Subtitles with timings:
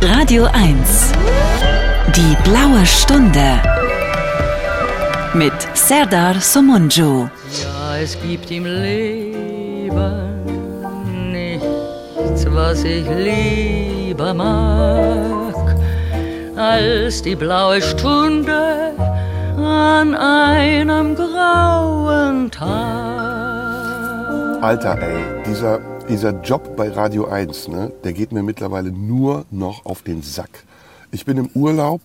[0.00, 1.12] Radio 1.
[2.14, 3.60] Die blaue Stunde.
[5.34, 7.28] Mit Serdar Somunju.
[7.60, 9.90] Ja, es gibt im Leben
[11.32, 15.76] nichts, was ich lieber mag,
[16.56, 18.92] als die blaue Stunde
[19.56, 22.68] an einem grauen Tag.
[24.62, 29.84] Alter, ey, dieser, dieser Job bei Radio 1, ne, der geht mir mittlerweile nur noch
[29.84, 30.64] auf den Sack.
[31.10, 32.00] Ich bin im Urlaub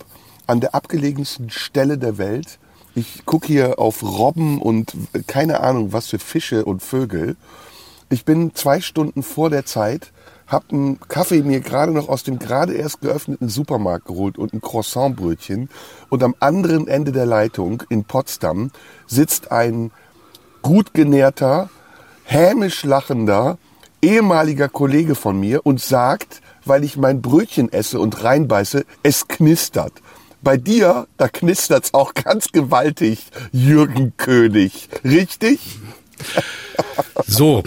[0.45, 2.59] an der abgelegensten Stelle der Welt.
[2.95, 4.93] Ich gucke hier auf Robben und
[5.27, 7.37] keine Ahnung, was für Fische und Vögel.
[8.09, 10.11] Ich bin zwei Stunden vor der Zeit,
[10.47, 14.61] hab einen Kaffee mir gerade noch aus dem gerade erst geöffneten Supermarkt geholt und ein
[14.61, 15.69] Croissantbrötchen.
[16.09, 18.71] Und am anderen Ende der Leitung in Potsdam
[19.07, 19.91] sitzt ein
[20.61, 21.69] gut genährter,
[22.25, 23.57] hämisch lachender,
[24.03, 29.93] ehemaliger Kollege von mir und sagt, weil ich mein Brötchen esse und reinbeiße, es knistert.
[30.41, 33.19] Bei dir, da knistert's auch ganz gewaltig,
[33.51, 34.89] Jürgen König.
[35.03, 35.59] Richtig?
[37.25, 37.63] So,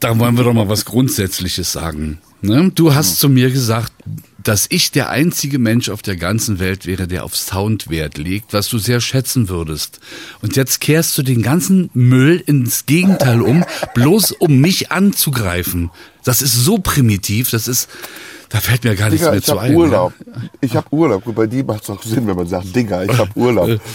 [0.00, 2.18] da wollen wir doch mal was Grundsätzliches sagen.
[2.40, 2.70] Ne?
[2.74, 3.92] Du hast zu mir gesagt,
[4.44, 8.52] dass ich der einzige Mensch auf der ganzen Welt wäre, der auf Sound Wert legt,
[8.52, 10.00] was du sehr schätzen würdest.
[10.42, 13.64] Und jetzt kehrst du den ganzen Müll ins Gegenteil um,
[13.94, 15.90] bloß um mich anzugreifen.
[16.24, 17.88] Das ist so primitiv, das ist,
[18.50, 19.72] da fällt mir gar nichts Digga, mehr ich zu hab ein.
[19.72, 19.78] ne?
[19.78, 20.12] Urlaub.
[20.60, 21.24] Ich hab Urlaub.
[21.24, 23.80] Gut, bei dir macht's auch Sinn, wenn man sagt, Digga, ich hab Urlaub.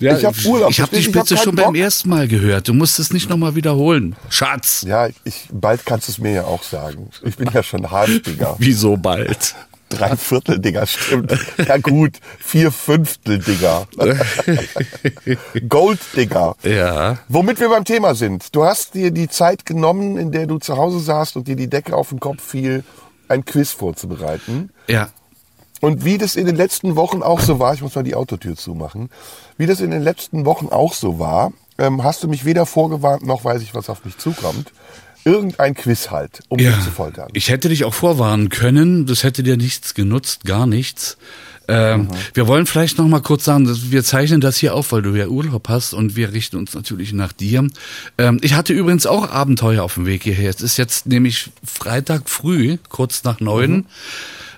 [0.00, 0.70] Ja, ich hab Urlaub.
[0.70, 1.04] Ich habe die?
[1.04, 1.76] Spitze hab schon keinen beim Bock.
[1.82, 2.66] ersten Mal gehört.
[2.66, 4.16] Du musst es nicht nochmal wiederholen.
[4.28, 4.84] Schatz.
[4.86, 7.10] Ja, ich, bald kannst du es mir ja auch sagen.
[7.22, 8.56] Ich bin ja schon halb, Digga.
[8.58, 9.54] Wieso bald?
[9.94, 11.32] Drei Viertel, Digga, stimmt.
[11.66, 13.86] Ja gut, vier Fünftel, Digga.
[15.68, 16.54] Gold, Digga.
[16.62, 17.18] Ja.
[17.28, 18.54] Womit wir beim Thema sind.
[18.54, 21.68] Du hast dir die Zeit genommen, in der du zu Hause saßt und dir die
[21.68, 22.84] Decke auf den Kopf fiel,
[23.28, 24.70] ein Quiz vorzubereiten.
[24.88, 25.08] Ja.
[25.80, 28.56] Und wie das in den letzten Wochen auch so war, ich muss mal die Autotür
[28.56, 29.10] zumachen,
[29.58, 33.26] wie das in den letzten Wochen auch so war, ähm, hast du mich weder vorgewarnt,
[33.26, 34.72] noch weiß ich, was auf mich zukommt.
[35.24, 37.28] Irgendein Quiz halt, um Ja, mich zu foltern.
[37.32, 41.16] ich hätte dich auch vorwarnen können, das hätte dir nichts genutzt, gar nichts.
[41.66, 45.00] Ähm, Wir wollen vielleicht noch mal kurz sagen, dass wir zeichnen das hier auf, weil
[45.00, 47.66] du ja Urlaub hast und wir richten uns natürlich nach dir.
[48.18, 50.50] Ähm, ich hatte übrigens auch Abenteuer auf dem Weg hierher.
[50.50, 53.86] Es ist jetzt nämlich Freitag früh, kurz nach neun.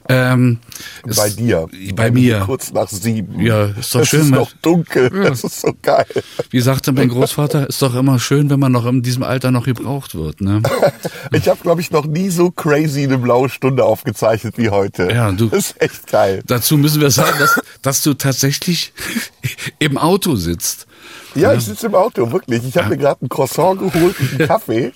[0.09, 0.59] Ähm,
[1.07, 1.67] es- bei dir.
[1.95, 2.41] Bei mir.
[2.41, 3.41] Kurz nach sieben.
[3.41, 5.11] Ja, ist doch es schön, ist wenn- noch dunkel.
[5.11, 6.07] Das ist so geil.
[6.51, 9.65] Wie sagte mein Großvater, ist doch immer schön, wenn man noch in diesem Alter noch
[9.65, 10.41] gebraucht wird.
[10.41, 10.63] Ne?
[11.33, 15.09] Ich habe, glaube ich, noch nie so crazy eine blaue Stunde aufgezeichnet wie heute.
[15.13, 16.43] Ja, du- Das ist echt geil.
[16.47, 18.93] Dazu müssen wir sagen, dass, dass du tatsächlich
[19.79, 20.87] im Auto sitzt.
[21.35, 22.63] Ja, ich sitze im Auto, wirklich.
[22.67, 24.93] Ich habe mir gerade ein Croissant geholt und einen Kaffee.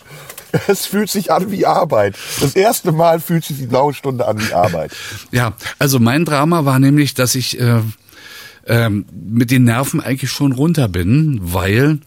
[0.69, 2.17] Es fühlt sich an wie Arbeit.
[2.41, 4.93] Das erste Mal fühlt sich die blaue Stunde an wie Arbeit.
[5.33, 7.81] Ja, also mein Drama war nämlich, dass ich äh,
[8.67, 11.99] ähm, mit den Nerven eigentlich schon runter bin, weil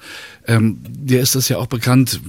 [0.47, 2.19] ähm, dir ist das ja auch bekannt,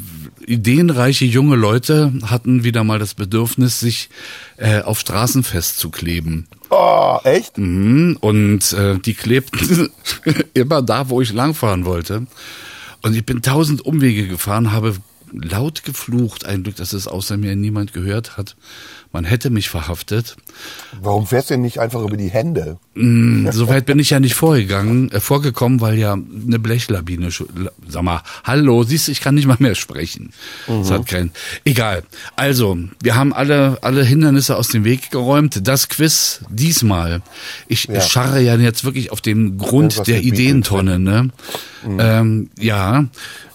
[0.47, 4.11] ideenreiche junge Leute hatten wieder mal das Bedürfnis, sich
[4.57, 6.47] äh, auf Straßen festzukleben.
[6.71, 7.59] Oh, echt?
[7.59, 9.91] Mhm, Und äh, die klebten
[10.55, 12.27] immer da, wo ich langfahren wollte.
[13.03, 14.95] Und ich bin tausend Umwege gefahren, habe
[15.43, 16.45] laut geflucht.
[16.45, 18.57] Ein Glück, dass es außer mir niemand gehört hat.
[19.13, 20.37] Man hätte mich verhaftet.
[21.01, 22.79] Warum fährst du denn nicht einfach über die Hände?
[22.95, 26.59] Mm, Soweit bin ich ja nicht vorgegangen, äh, vorgekommen, weil ja eine
[27.55, 30.31] la- sag mal, hallo, siehst du, ich kann nicht mal mehr sprechen.
[30.67, 31.31] Das hat kein,
[31.65, 32.03] egal.
[32.35, 35.61] Also, wir haben alle, alle Hindernisse aus dem Weg geräumt.
[35.67, 37.23] Das Quiz diesmal.
[37.69, 38.01] Ich Ja.
[38.01, 41.29] scharre ja jetzt wirklich auf den Grund der Ideentonne, ne?
[41.99, 43.05] Ähm, ja.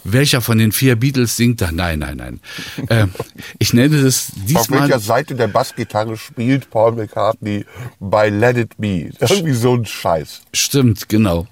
[0.04, 1.72] Welcher von den vier Beatles singt da?
[1.72, 2.40] Nein, nein, nein.
[2.90, 3.12] ähm,
[3.58, 4.82] ich nenne das Auf diesmal.
[4.82, 7.66] welcher Seite der Bassgitarre spielt Paul McCartney
[8.00, 9.12] bei Let It Be?
[9.20, 10.42] Irgendwie so ein Scheiß.
[10.54, 11.48] Stimmt, genau.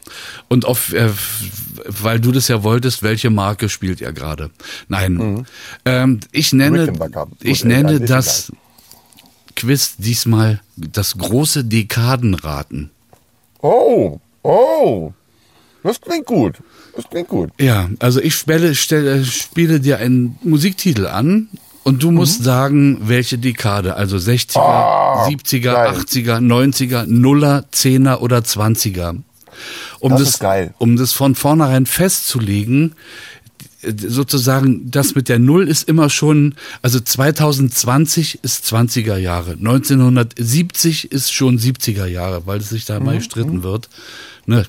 [0.48, 1.10] Und auf, äh,
[1.86, 4.52] weil du das ja wolltest, welche Marke spielt er gerade?
[4.88, 5.46] Nein.
[5.86, 6.94] Ähm, ich nenne,
[7.42, 8.52] ich Gut, nenne das
[9.56, 12.92] Quiz diesmal das große Dekadenraten.
[13.62, 15.12] Oh, oh.
[15.84, 16.58] Das klingt gut.
[16.98, 17.52] Das klingt gut.
[17.60, 21.48] Ja, also ich spiele, stelle, spiele dir einen Musiktitel an
[21.84, 22.18] und du Mhm.
[22.18, 25.88] musst sagen, welche Dekade, also 60er, Ah, 70er, geil.
[25.96, 29.16] 80er, 90er, Nuller, 10er oder 20er.
[30.00, 30.74] Um Das das, ist geil.
[30.80, 32.94] um das von vornherein festzulegen,
[33.84, 41.32] sozusagen, das mit der Null ist immer schon, also 2020 ist 20er Jahre, 1970 ist
[41.34, 43.88] schon 70er Jahre, weil es sich da Mhm, mal gestritten wird.
[44.46, 44.66] Ne?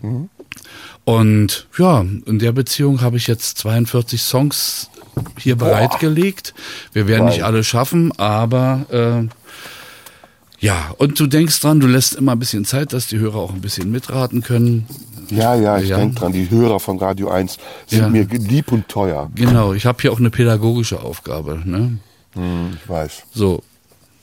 [1.08, 4.90] Und ja, in der Beziehung habe ich jetzt 42 Songs
[5.38, 6.52] hier bereitgelegt.
[6.93, 7.44] Wir werden nicht Geil.
[7.46, 12.93] alle schaffen, aber äh, Ja, und du denkst dran, du lässt immer ein bisschen Zeit,
[12.93, 14.87] dass die Hörer auch ein bisschen mitraten können.
[15.31, 15.96] Ja, ja, ich Ja.
[15.96, 17.56] denk dran, die Hörer von Radio 1
[17.87, 18.08] sind Ja.
[18.10, 19.31] mir lieb und teuer.
[19.34, 21.62] Genau, ich habe hier auch eine pädagogische Aufgabe.
[21.64, 21.99] Ne?
[22.34, 23.22] Ich weiß.
[23.32, 23.62] So,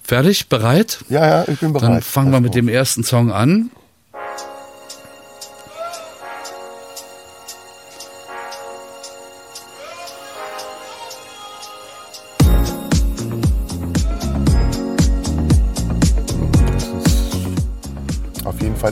[0.03, 0.99] fertig, bereit?
[1.09, 1.89] Ja, ja, ich bin bereit.
[1.89, 3.71] Dann fangen wir mit dem ersten Song an.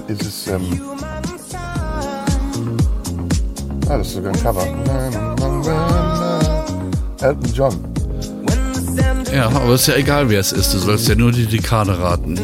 [0.08, 0.48] Ist es.
[0.48, 0.82] Ähm,
[3.90, 4.66] ah, das ist sogar ein Cover.
[7.22, 7.94] Elton John.
[9.34, 10.74] Ja, aber ist ja egal, wer es ist.
[10.74, 12.38] Du sollst ja nur die Dekade raten.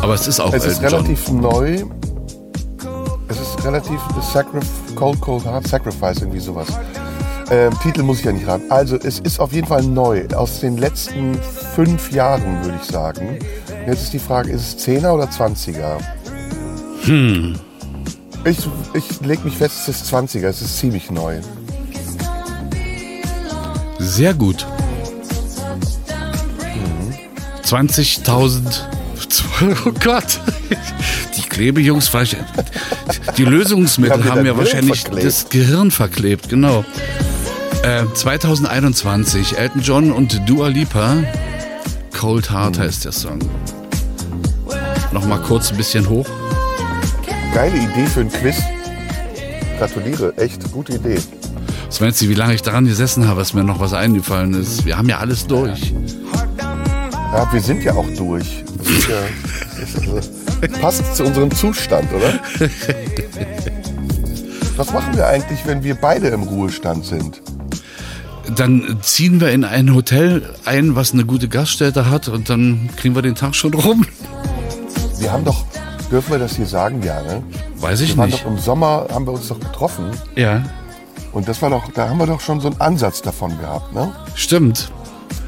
[0.00, 1.06] Aber es ist auch Es ist Elton John.
[1.06, 1.84] relativ neu.
[3.28, 4.00] Es ist relativ
[4.32, 6.68] Sacrif Cold Cold Heart Sacrifice, irgendwie sowas.
[7.50, 8.70] Ähm, Titel muss ich ja nicht raten.
[8.70, 10.24] Also, es ist auf jeden Fall neu.
[10.34, 11.38] Aus den letzten
[11.74, 13.38] fünf Jahren, würde ich sagen.
[13.86, 15.98] Jetzt ist die Frage, ist es 10er oder 20er?
[17.04, 17.58] Hm.
[18.44, 18.58] Ich,
[18.94, 20.46] ich lege mich fest, es ist 20er.
[20.46, 21.40] Es ist ziemlich neu.
[23.98, 24.66] Sehr gut.
[27.64, 28.60] 20.000.
[29.86, 30.40] Oh Gott.
[31.36, 32.10] Die Klebejungs,
[33.36, 35.26] die Lösungsmittel haben haben ja wahrscheinlich verklebt.
[35.26, 36.84] das Gehirn verklebt, genau.
[37.82, 41.18] Äh, 2021, Elton John und Dua Lipa.
[42.12, 42.82] Cold Heart Hm.
[42.84, 43.38] heißt der Song.
[45.12, 46.26] Nochmal kurz ein bisschen hoch.
[47.54, 48.56] Geile Idee für ein Quiz.
[49.78, 51.18] Gratuliere, echt gute Idee.
[51.86, 54.86] Was meinst du, wie lange ich daran gesessen habe, dass mir noch was eingefallen ist?
[54.86, 55.92] Wir haben ja alles durch.
[57.32, 58.64] Ja, wir sind ja auch durch.
[59.08, 62.34] Ja, passt zu unserem Zustand, oder?
[64.76, 67.42] Was machen wir eigentlich, wenn wir beide im Ruhestand sind?
[68.56, 73.14] Dann ziehen wir in ein Hotel ein, was eine gute Gaststätte hat und dann kriegen
[73.14, 74.06] wir den Tag schon rum.
[75.18, 75.64] Wir haben doch,
[76.10, 77.42] dürfen wir das hier sagen, ja, ne?
[77.76, 78.42] Weiß ich Wir nicht.
[78.44, 80.10] doch im Sommer, haben wir uns doch getroffen.
[80.36, 80.62] Ja,
[81.32, 84.12] Und das war doch, da haben wir doch schon so einen Ansatz davon gehabt, ne?
[84.34, 84.90] stimmt.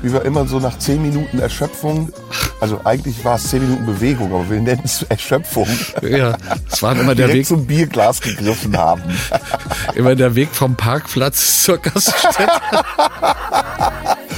[0.02, 2.10] Wie wir immer so nach zehn Minuten Erschöpfung,
[2.64, 5.68] also eigentlich war es zehn Minuten Bewegung, aber wir nennen es Erschöpfung,
[6.00, 6.34] Ja,
[6.72, 9.02] es war immer der Weg, zum Bierglas gegriffen haben.
[9.94, 12.48] immer der Weg vom Parkplatz zur Gaststätte.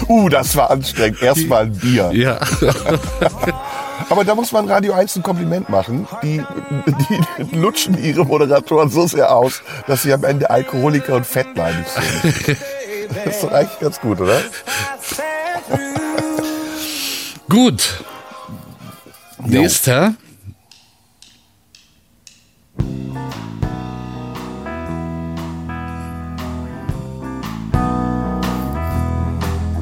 [0.09, 1.21] Uh, das war anstrengend.
[1.21, 2.11] Erstmal ein Bier.
[2.13, 2.39] Ja,
[4.11, 6.07] Aber da muss man Radio 1 ein Kompliment machen.
[6.23, 6.45] Die,
[7.51, 12.59] die lutschen ihre Moderatoren so sehr aus, dass sie am Ende Alkoholiker und fettleibig sind.
[13.25, 14.41] Das ist doch eigentlich ganz gut, oder?
[17.49, 18.05] gut.
[19.47, 20.15] Nächster.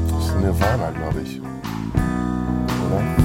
[0.09, 1.41] Das ist Nirvana, glaube ich.
[1.41, 3.25] Oder?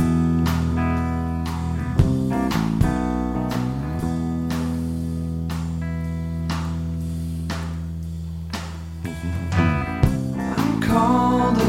[10.89, 11.68] called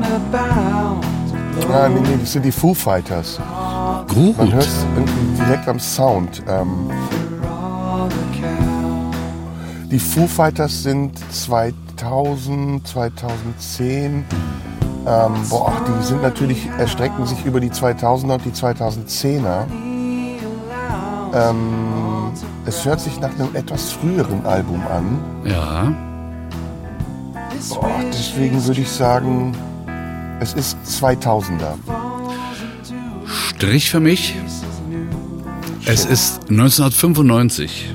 [0.00, 3.38] to Ah, nee, nee, das sind die Foo Fighters.
[4.14, 4.36] Gut.
[4.38, 4.86] Man hört es
[5.38, 6.42] direkt am Sound.
[6.48, 6.90] Ähm,
[9.90, 14.24] die Foo Fighters sind 2000, 2010.
[15.04, 19.64] Ähm, boah, die sind natürlich, erstrecken sich über die 2000er und die 2010er.
[21.34, 22.32] Ähm,
[22.66, 25.18] es hört sich nach einem etwas früheren Album an.
[25.44, 25.92] Ja,
[27.68, 29.54] Boah, deswegen würde ich sagen,
[30.42, 31.74] es ist 2000er.
[33.26, 34.34] Strich für mich.
[35.86, 37.94] Es ist 1995.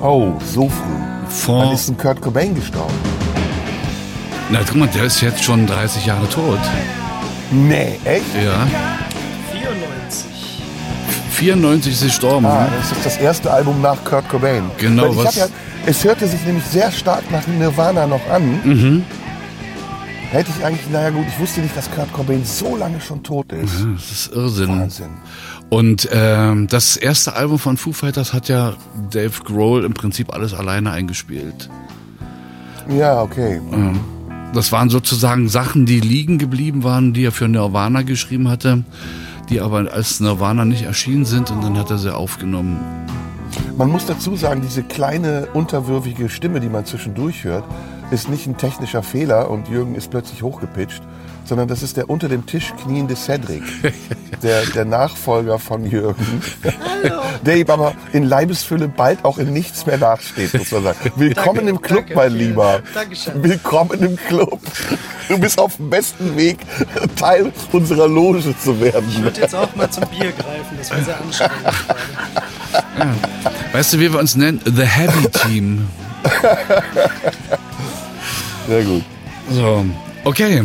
[0.00, 0.74] Oh, so früh.
[1.24, 2.94] Wann Vor, ist denn Kurt Cobain gestorben?
[4.50, 6.58] na guck mal, der ist jetzt schon 30 Jahre tot.
[7.50, 8.24] Nee, echt?
[8.42, 8.66] Ja,
[9.52, 10.62] 94.
[11.32, 12.46] 94 ist sie gestorben.
[12.46, 14.70] Ah, das ist das erste Album nach Kurt Cobain.
[14.78, 15.46] Genau, was- Ja,
[15.86, 18.60] es hörte sich nämlich sehr stark nach Nirvana noch an.
[18.64, 19.04] Mhm.
[20.30, 23.50] Hätte ich eigentlich, naja gut, ich wusste nicht, dass Kurt Cobain so lange schon tot
[23.50, 23.86] ist.
[23.94, 24.68] Das ist Irrsinn.
[24.68, 25.10] Wahnsinn.
[25.70, 28.74] Und ähm, das erste Album von Foo Fighters hat ja
[29.10, 31.70] Dave Grohl im Prinzip alles alleine eingespielt.
[32.90, 33.60] Ja, okay.
[34.52, 38.84] Das waren sozusagen Sachen, die liegen geblieben waren, die er für Nirvana geschrieben hatte,
[39.48, 42.78] die aber als Nirvana nicht erschienen sind und dann hat er sie aufgenommen.
[43.76, 47.64] Man muss dazu sagen, diese kleine, unterwürfige Stimme, die man zwischendurch hört,
[48.10, 51.02] ist nicht ein technischer Fehler und Jürgen ist plötzlich hochgepitcht,
[51.44, 53.62] sondern das ist der unter dem Tisch kniende Cedric,
[54.42, 56.42] der, der Nachfolger von Jürgen,
[57.42, 60.98] der ihm aber in Leibesfülle bald auch in nichts mehr nachsteht, muss man sagen.
[61.16, 62.14] Willkommen Danke, im Club, danke.
[62.14, 62.80] mein Lieber.
[62.94, 63.42] Dankeschön.
[63.42, 64.60] Willkommen im Club.
[65.28, 66.58] Du bist auf dem besten Weg,
[67.16, 69.04] Teil unserer Loge zu werden.
[69.10, 71.54] Ich würde jetzt auch mal zum Bier greifen, das war sehr anstrengend.
[73.72, 74.60] Weißt du, wie wir uns nennen?
[74.64, 75.88] The Heavy Team.
[78.68, 79.02] Sehr gut.
[79.50, 79.84] So,
[80.24, 80.62] okay.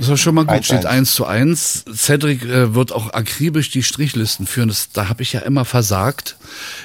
[0.00, 0.64] So, schon mal gut, 1-1.
[0.64, 1.84] steht 1 zu 1.
[1.94, 4.68] Cedric äh, wird auch akribisch die Strichlisten führen.
[4.68, 6.36] Das, da habe ich ja immer versagt.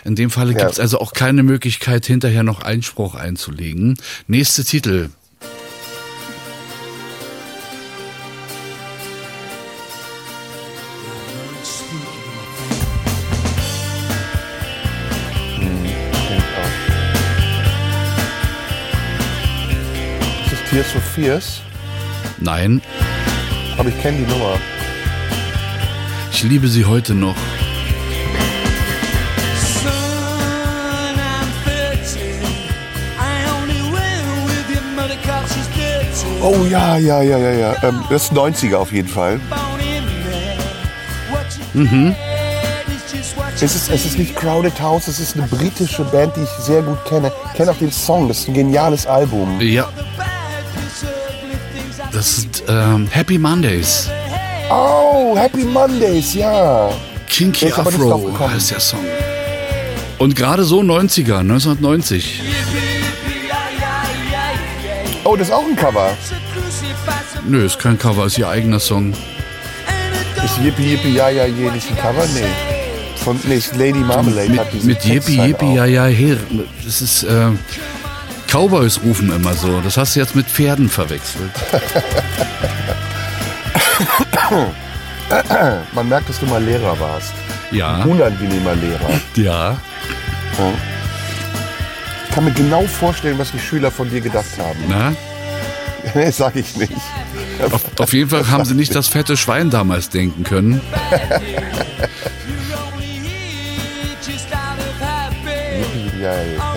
[0.03, 0.59] In dem Falle Ja.
[0.59, 3.97] gibt's also auch keine Möglichkeit, hinterher noch Einspruch einzulegen.
[4.27, 5.09] Nächste Titel.
[21.21, 21.61] Fears?
[22.39, 22.79] Nein,
[23.79, 24.53] Aber ich kenne die Nummer.
[26.31, 27.35] ich liebe sie heute noch.
[29.81, 29.91] Son,
[31.17, 32.21] I'm 13.
[33.17, 36.39] I only went with your mother 'cause she's dirty.
[36.43, 37.75] Oh ja, ja, ja, ja, ja.
[37.83, 39.39] Ähm, das ist 90er auf jeden Fall.
[41.73, 42.15] Mhm.
[43.59, 46.83] Es ist, es ist nicht Crowded House, es ist eine britische Band, die ich sehr
[46.83, 47.31] gut kenne.
[47.47, 49.59] Ich kenne auch den Song, das ist ein geniales Album.
[49.59, 49.87] Ja,
[52.17, 54.09] das sind ähm, Happy Mondays.
[54.71, 56.89] Oh, Happy Mondays, ja.
[57.29, 59.05] Kinky Afro heißt der Song.
[60.17, 62.41] Und gerade so 90er, 1990.
[65.25, 66.09] Oh, das ist auch ein Cover.
[67.45, 69.13] Nö, ist kein Cover, ist ihr eigener Song.
[70.43, 72.25] Ist Yippie Yippie Ja Ja Je nicht ein Cover?
[72.33, 72.45] Nee.
[73.23, 76.37] Von, nee, Lady Marmalade hat Mit, diesen mit Yippie Yippie, ja, ja, her.
[76.83, 77.51] Das ist, äh,
[78.47, 79.81] Cowboys rufen immer so.
[79.81, 81.51] Das hast du jetzt mit Pferden verwechselt.
[85.93, 87.33] Man merkt, dass du mal Lehrer warst.
[87.71, 89.09] Ja, Unangenehmer Lehrer.
[89.35, 89.77] ja.
[92.27, 94.79] Ich kann mir genau vorstellen, was die Schüler von dir gedacht haben.
[94.87, 95.13] Na?
[96.15, 96.93] Nee, sag ich nicht.
[97.69, 100.79] Auf, auf jeden Fall haben sie nicht das fette Schwein damals denken können.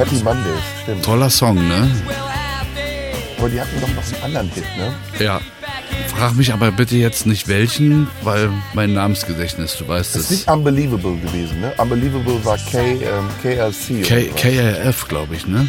[0.01, 1.05] Happy Mondays, stimmt.
[1.05, 1.87] Toller Song, ne?
[3.39, 4.95] Aber die hatten doch noch einen anderen Hit, ne?
[5.23, 5.43] Ja.
[6.07, 10.37] Frag mich aber bitte jetzt nicht welchen, weil mein Namensgedächtnis, du weißt Das ist es.
[10.39, 11.75] nicht Unbelievable gewesen, ne?
[11.77, 14.03] Unbelievable war K, ähm, KLC.
[14.03, 14.41] K oder was.
[14.41, 15.69] KRF, glaube ich, ne?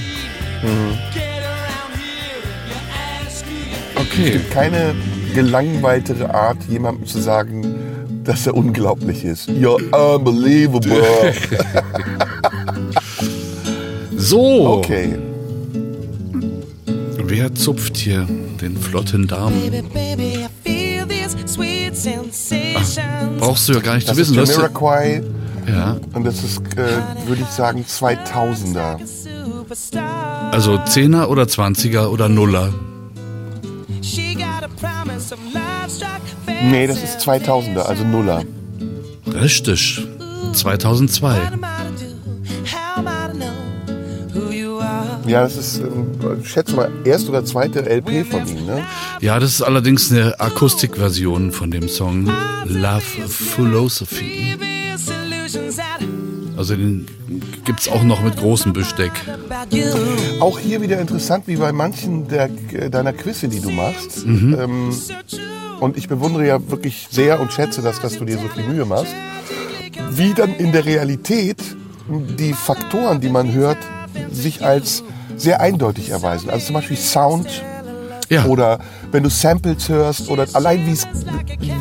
[3.95, 4.39] Okay.
[4.53, 4.95] Keine
[5.35, 7.65] gelangweiltere Art, jemandem zu sagen,
[8.23, 9.49] dass er unglaublich ist.
[9.49, 11.03] You're unbelievable.
[14.21, 15.17] So, Okay.
[17.17, 18.27] wer zupft hier
[18.61, 19.51] den flotten Darm?
[21.93, 23.37] Sensation.
[23.39, 24.39] Brauchst du ja gar nicht Das zu ist wissen.
[24.41, 25.23] hast ja- Jamiroquai
[25.67, 28.97] Ja, und das ist, äh, würde ich sagen, 2000er.
[29.05, 30.51] Superstar.
[30.51, 32.73] also 10er oder 20er oder Nuller.
[36.63, 38.43] Nee, das ist 2000er, also Nuller.
[39.27, 40.05] Richtig.
[40.53, 41.37] 2002.
[45.31, 46.07] Ja, das ist, ähm,
[46.43, 48.83] ich schätze mal, erste oder zweite LP von ihm, ne?
[49.21, 52.29] Ja, das ist allerdings eine Akustikversion von dem Song
[52.65, 54.57] Love Philosophy.
[56.57, 57.05] Also den
[57.63, 59.13] gibt's auch noch mit großem Besteck.
[60.41, 62.49] Auch hier wieder interessant, wie bei manchen der,
[62.89, 64.25] deiner Quizze, die du machst.
[64.25, 65.39] Ähm, So true.
[65.79, 68.83] und ich bewundere ja wirklich sehr und schätze das, dass du dir so viel Mühe
[68.85, 69.13] machst.
[70.11, 71.57] Wie dann in der Realität
[72.37, 73.77] die Faktoren, die man hört,
[74.29, 75.03] sich als
[75.41, 76.49] sehr eindeutig erweisen.
[76.49, 77.63] Also zum Beispiel Sound
[78.29, 78.79] Ja, oder
[79.11, 81.07] wenn du Samples hörst oder allein wie es,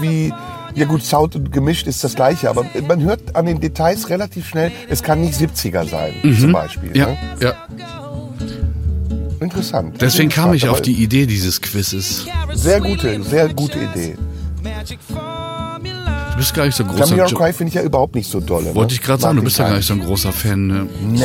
[0.00, 0.32] wie,
[0.74, 4.48] ja gut, Sound und gemischt ist das gleiche, aber man hört an den Details relativ
[4.48, 6.96] schnell, es kann nicht 70er sein, zum Beispiel.
[6.96, 7.18] ja, Ne?
[7.40, 7.52] ja.
[9.40, 9.96] Interessant.
[10.02, 12.26] Deswegen kam ich auf die Idee dieses Quizzes.
[12.52, 14.16] Sehr gute, sehr gute Idee.
[16.30, 17.16] Du bist gar nicht so großer.
[17.16, 18.74] Jamiroquai finde ich ja überhaupt nicht so dolle.
[18.74, 19.00] Wollte ne?
[19.00, 20.66] ich gerade sagen, du bist ja gar nicht so ein großer Fan.
[20.66, 20.86] Ne?
[21.02, 21.24] Nee,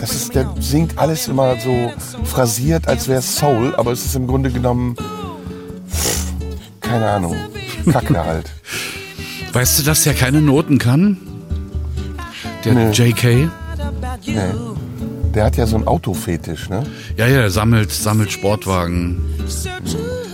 [0.00, 1.92] das ist, der singt alles immer so
[2.24, 4.96] phrasiert, als wäre es Soul, aber es ist im Grunde genommen,
[5.90, 6.32] pff,
[6.80, 7.36] keine Ahnung,
[7.90, 8.50] Kacke halt.
[9.52, 11.16] Weißt du, dass der keine Noten kann?
[12.64, 12.90] Der Nee.
[12.90, 13.50] JK?
[14.26, 14.34] Nee.
[15.34, 16.84] Der hat ja so einen Autofetisch, ne?
[17.16, 19.20] Ja, ja, der sammelt, sammelt Sportwagen.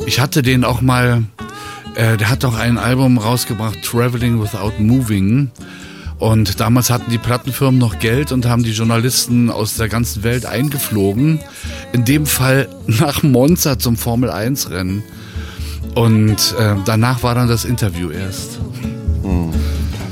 [0.06, 1.24] Ich hatte den auch mal,
[1.94, 5.50] äh, der hat doch ein Album rausgebracht, Traveling Without Moving.
[6.20, 10.46] Und damals hatten die Plattenfirmen noch Geld und haben die Journalisten aus der ganzen Welt
[10.46, 11.40] eingeflogen.
[11.92, 15.02] In dem Fall nach Monza zum Formel 1 Rennen.
[15.94, 18.60] Und äh, danach war dann das Interview erst.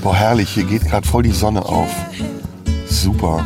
[0.02, 1.90] Boah, herrlich, hier geht gerade voll die Sonne auf.
[2.86, 3.44] Super.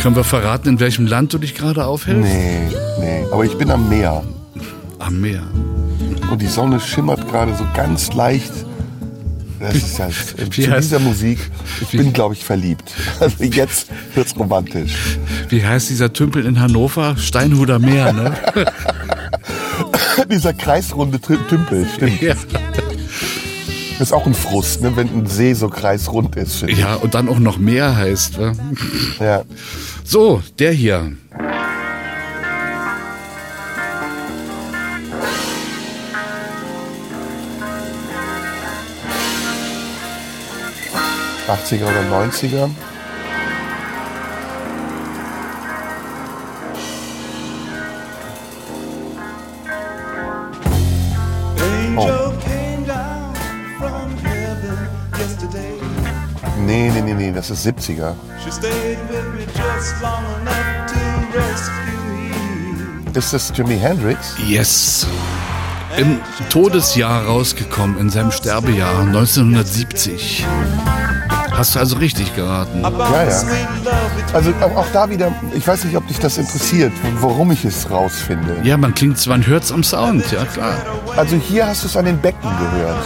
[0.00, 2.22] Können wir verraten, in welchem Land du dich gerade aufhältst?
[2.22, 2.68] Nee,
[3.00, 3.24] nee.
[3.32, 4.22] Aber ich bin am Meer.
[4.98, 5.42] Am Meer.
[6.30, 8.52] Und die Sonne schimmert gerade so ganz leicht.
[9.60, 10.08] Das ist ja,
[10.50, 11.38] Wie zu heißt- dieser Musik,
[11.82, 12.92] ich wie- bin, glaube ich, verliebt.
[13.20, 14.94] Also jetzt wird's romantisch.
[15.50, 17.16] Wie heißt dieser Tümpel in Hannover?
[17.18, 18.34] Steinhuder Meer, ne?
[20.30, 22.20] Dieser kreisrunde Tü- Tümpel, stimmt.
[22.22, 22.34] ja.
[23.98, 26.62] Ist auch ein Frust, ne, wenn ein See so kreisrund ist.
[26.62, 28.38] ja, und dann auch noch Meer heißt.
[28.38, 28.52] Ne?
[29.18, 29.42] Ja.
[30.04, 31.12] So, der hier.
[41.50, 42.70] 80er oder 90er.
[51.58, 53.34] Angel came down
[53.78, 54.88] from heaven
[55.18, 55.74] yesterday.
[56.64, 58.14] Nee, nee, nee, nee, das ist 70er.
[58.44, 61.82] She stayed with me just long enough to rescue
[63.06, 63.18] me.
[63.18, 64.36] Ist das Jimi Hendrix?
[64.46, 65.06] Yes.
[65.96, 70.46] Im Todesjahr rausgekommen, in seinem Sterbejahr 1970.
[71.60, 72.80] Hast du also richtig geraten.
[72.80, 73.42] Ja, ja.
[74.32, 76.90] Also auch auch da wieder, ich weiß nicht, ob dich das interessiert,
[77.20, 78.56] warum ich es rausfinde.
[78.62, 80.72] Ja, man klingt, man hört's am Sound, ja klar.
[81.18, 83.04] Also hier hast du es an den Becken gehört.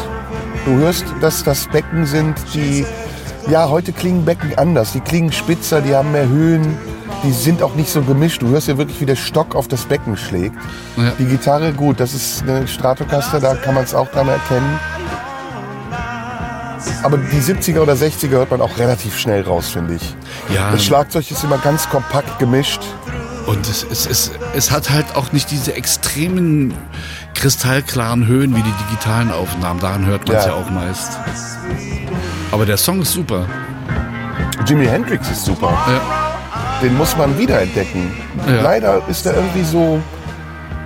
[0.67, 2.87] Du hörst, dass das Becken sind, die,
[3.51, 4.93] ja, heute klingen Becken anders.
[4.93, 6.79] Die klingen spitzer, die haben mehr Höhen,
[7.25, 8.41] die sind auch nicht so gemischt.
[8.41, 10.55] Du hörst ja wirklich, wie der Stock auf das Becken schlägt.
[10.97, 11.11] Ja.
[11.19, 14.79] Die Gitarre, gut, das ist eine Stratocaster, da kann man es auch dran erkennen.
[17.05, 20.15] Aber die 70er oder 60er hört man auch relativ schnell raus, finde ich.
[20.53, 22.81] Ja, Das Schlagzeug ist immer ganz kompakt gemischt.
[23.47, 26.73] und es, es, es, es hat halt auch nicht diese extremen
[27.35, 29.81] kristallklaren Höhen wie die digitalen Aufnahmen.
[29.81, 30.53] Daran hört man es ja.
[30.53, 30.57] Ja.
[30.57, 31.13] auch meist.
[32.51, 33.45] Aber der Song ist super.
[34.67, 35.73] Jimi Hendrix ist super.
[35.87, 36.01] Ja.
[36.83, 38.13] Den muss man wiederentdecken.
[38.49, 38.63] Ja.
[38.63, 40.01] Leider ist er irgendwie so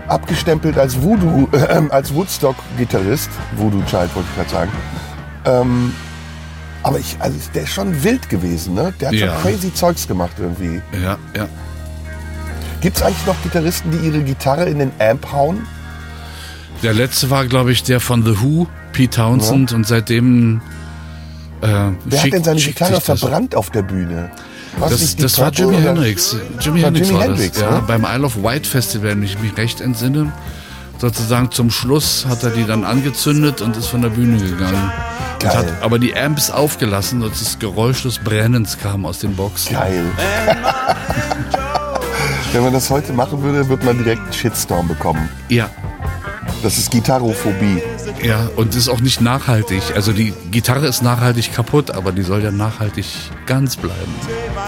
[0.09, 3.31] abgestempelt als Voodoo, äh, als Woodstock-Gitarrist.
[3.57, 4.73] Voodoo Child wollte ich gerade sagen.
[5.45, 5.95] Ähm,
[6.83, 8.93] aber ich, also der ist schon wild gewesen, ne?
[9.01, 9.33] Der hat Ja.
[9.35, 10.81] schon crazy Zeugs gemacht irgendwie.
[11.03, 11.49] Ja, ja.
[12.81, 15.67] Gibt es eigentlich noch Gitarristen, die ihre Gitarre in den Amp hauen?
[16.83, 20.61] Der letzte war, glaube ich, der von The Who, Pete Townsend, und seitdem.
[21.61, 21.67] Äh,
[22.05, 24.31] Wer hat denn seine Gitarre verbrannt auf der Bühne?
[24.79, 26.37] War's Das, das war Jimi Hendrix.
[26.61, 27.63] Jimi Hendrix war Hendrix, das.
[27.63, 27.83] Ja, ne?
[27.85, 30.33] beim Isle of Wight Festival, wenn ich mich recht entsinne.
[30.99, 34.93] Sozusagen zum Schluss hat er die dann angezündet und ist von der Bühne gegangen.
[35.41, 35.57] Geil.
[35.57, 39.75] hat aber die Amps aufgelassen und das Geräusch des Brennens kam aus den Boxen.
[39.75, 40.05] Geil.
[42.53, 45.29] Wenn man das heute machen würde, wird man direkt einen Shitstorm bekommen.
[45.49, 45.69] Ja,
[46.63, 47.83] Das ist Gitarrophobie.
[48.23, 49.83] ja, und ist auch nicht nachhaltig.
[49.95, 53.07] Also die Gitarre ist nachhaltig kaputt, aber die soll ja nachhaltig
[53.47, 54.15] ganz bleiben.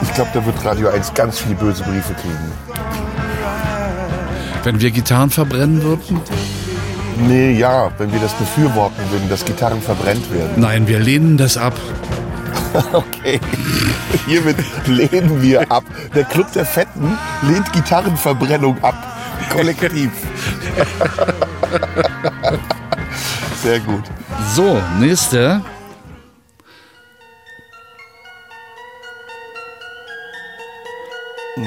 [0.03, 2.53] Ich glaube, da wird Radio 1 ganz viele böse Briefe kriegen.
[4.63, 6.21] Wenn wir Gitarren verbrennen würden?
[7.27, 10.53] Nee, ja, wenn wir das befürworten würden, dass Gitarren verbrennt werden.
[10.57, 11.75] Nein, wir lehnen das ab.
[12.93, 13.41] Okay.
[14.27, 14.57] Hiermit
[14.87, 15.83] lehnen wir ab.
[16.15, 18.95] Der Club der Fetten lehnt Gitarrenverbrennung ab.
[19.51, 20.13] Kollektiv.
[23.63, 24.05] Sehr gut.
[24.55, 25.61] So, nächste.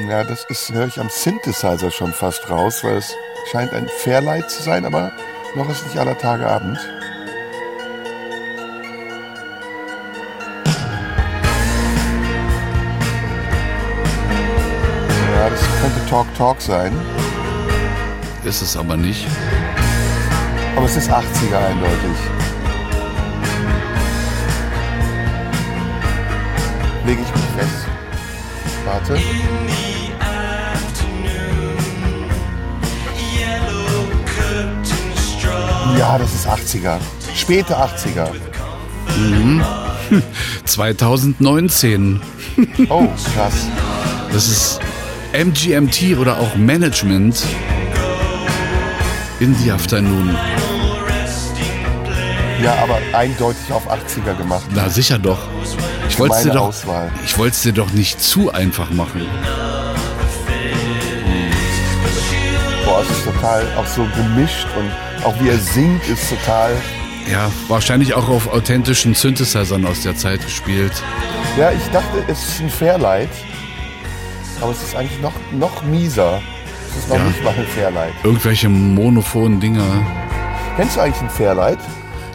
[0.09, 3.13] Ja, das ist, höre ich am Synthesizer schon fast raus, weil es
[3.51, 5.11] scheint ein Fairlight zu sein, aber
[5.55, 6.77] noch ist nicht aller Tage Abend.
[15.35, 16.93] Ja, das könnte Talk Talk sein,
[18.43, 19.27] Ist es aber nicht.
[20.75, 22.17] aber es ist 80er eindeutig.
[27.05, 27.87] Lege ich mich fest.
[28.85, 29.92] Warte.
[35.97, 36.97] Ja, das ist 80er.
[37.35, 38.29] Späte 80er.
[40.65, 42.21] 2019.
[42.89, 43.65] Oh, krass.
[44.31, 44.79] Das ist
[45.33, 47.43] MGMT oder auch Management
[49.39, 50.37] in the Afternoon.
[52.61, 54.65] Ja, aber eindeutig auf 80er gemacht.
[54.75, 55.39] Na sicher doch.
[56.07, 57.11] Ich wollte es dir doch, Auswahl.
[57.25, 59.25] ich wollte es dir doch nicht zu einfach machen.
[63.43, 66.71] Total auch so gemischt und auch wie er singt ist total
[67.31, 70.91] ja, wahrscheinlich auch auf authentischen Synthesizern aus der Zeit gespielt.
[71.57, 73.29] Ja, ich dachte, es ist ein Fairlight.
[74.59, 76.41] Aber es ist eigentlich noch, noch mieser.
[76.91, 77.23] Es ist noch Ja.
[77.23, 78.11] nicht mal ein Fairlight.
[78.25, 79.85] Irgendwelche monophonen Dinger.
[80.75, 81.79] Kennst du eigentlich ein Fairlight?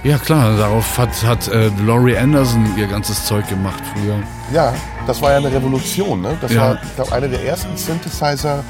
[0.04, 4.16] Ja klar, darauf hat, hat äh, Laurie Anderson ihr ganzes Zeug gemacht früher.
[4.54, 4.72] Ja,
[5.06, 6.22] das war ja eine Revolution.
[6.22, 6.34] Ne?
[6.40, 6.60] Das Ja.
[6.62, 8.64] war, ich glaube, einer der ersten Synthesizer,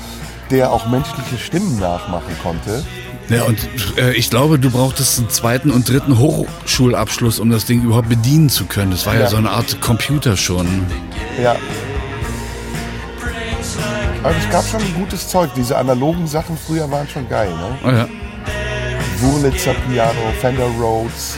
[0.50, 2.84] der auch menschliche Stimmen nachmachen konnte.
[3.28, 3.58] Ja, und
[3.98, 8.48] äh, ich glaube, du brauchtest einen zweiten und dritten Hochschulabschluss, um das Ding überhaupt bedienen
[8.48, 8.90] zu können.
[8.90, 9.26] Das war ja, Ja.
[9.28, 10.66] so eine Art Computer schon.
[11.42, 11.56] Ja.
[14.22, 15.50] Aber es gab schon gutes Zeug.
[15.54, 17.50] Diese analogen Sachen früher waren schon geil.
[17.50, 17.78] Ne?
[17.84, 18.08] Oh ja.
[19.20, 21.36] Wurlitzer Piano, Fender Rhodes.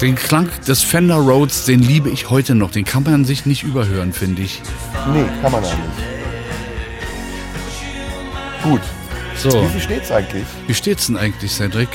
[0.00, 2.70] Den Klang des Fender Rhodes, den liebe ich heute noch.
[2.70, 4.62] Den kann man sich nicht überhören, finde ich.
[5.12, 6.19] Nee, kann man auch nicht.
[8.62, 8.80] Gut.
[9.36, 10.44] So, Wie viel steht's eigentlich?
[10.66, 11.88] wie steht's denn eigentlich, Cedric?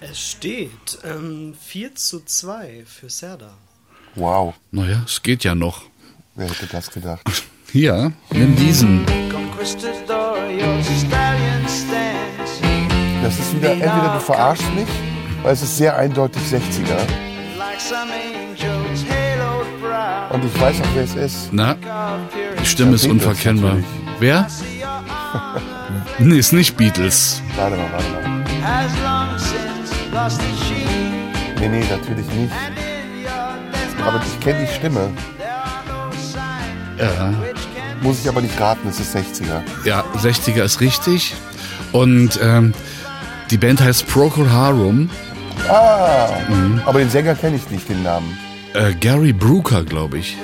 [0.00, 3.56] Es steht ähm, 4 zu 2 für Serdar.
[4.14, 5.82] Wow, Naja, es geht ja noch.
[6.34, 7.22] wer hätte das gedacht?
[7.72, 9.04] Hier, nimm diesen.
[13.22, 14.86] Das ist wieder, entweder du verarschst mich,
[15.42, 16.96] weil es ist sehr eindeutig 60er.
[17.58, 20.30] like some angel's haloed brow.
[20.34, 21.48] Und ich weiß auch, wer es ist.
[21.52, 21.76] Na,
[22.60, 23.74] die Stimme ist unverkennbar.
[23.74, 24.03] natürlich.
[24.20, 24.46] Wer?
[26.18, 27.42] nee, ist nicht Beatles.
[27.56, 28.44] Warte mal, warte mal.
[31.60, 32.52] Nee, nee, natürlich nicht.
[34.06, 35.10] Aber ich kenne die Stimme.
[36.98, 37.32] Ja.
[38.02, 39.62] Muss ich aber nicht raten, es ist 60er.
[39.84, 41.34] Ja, 60er ist richtig.
[41.92, 42.74] Und ähm,
[43.50, 45.08] die Band heißt Procol Harum.
[45.68, 46.82] Ah, Mhm.
[46.84, 48.36] aber den Sänger kenne ich nicht, den Namen.
[48.74, 50.36] Äh, Gary Brooker, glaube ich.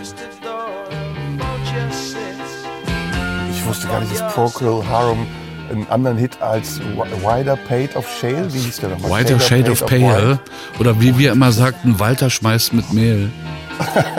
[3.61, 5.27] Ich wusste gar nicht, dass Procol Harum
[5.71, 9.21] einen anderen Hit als Wi- Wider Pate of Shale, wie hieß der nochmal?
[9.25, 10.39] Whiter Shade of Pale Pale.
[10.81, 13.31] Oder wie wir immer sagten, Walter schmeißt mit Mehl.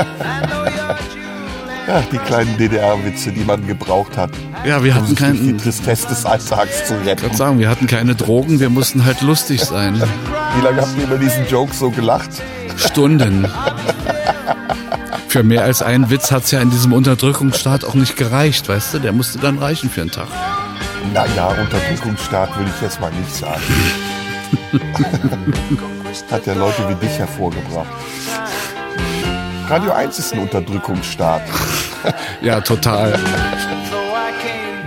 [1.87, 4.29] Ja, die kleinen DDR-Witze, die man gebraucht hat,
[4.63, 5.57] Ja, wir um hatten durch die keinen.
[5.57, 7.23] Tristesse des Alltags zu Ich retten.
[7.23, 9.95] würde sagen, wir hatten keine Drogen, wir mussten halt lustig sein.
[10.55, 12.29] Wie lange habt ihr über diesen Joke so gelacht?
[12.77, 13.45] Stunden.
[15.31, 18.99] Für mehr als einen Witz hat's ja in diesem Unterdrückungsstaat auch nicht gereicht, weißt du?
[18.99, 20.27] Der musste dann reichen für einen Tag.
[21.13, 23.61] Naja, Unterdrückungsstaat würde ich jetzt mal nicht sagen.
[26.29, 27.87] Hat ja Leute wie dich hervorgebracht.
[29.69, 31.43] Radio 1 ist ein Unterdrückungsstaat.
[32.41, 33.13] Ja, total.
[33.13, 34.81] Though I came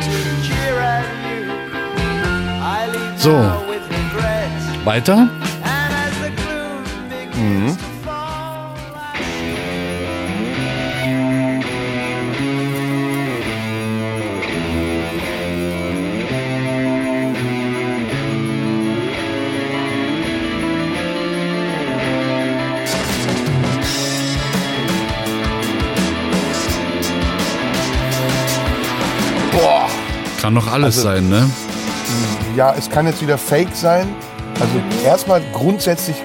[30.64, 31.50] Doch alles Also- sein, ne?
[32.57, 34.14] Ja, es kann jetzt wieder Fake sein.
[34.61, 36.16] Also erstmal grundsätzlich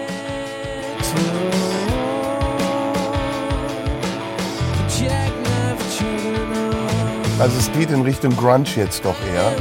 [7.39, 9.51] Also es geht in Richtung Grunge jetzt doch eher.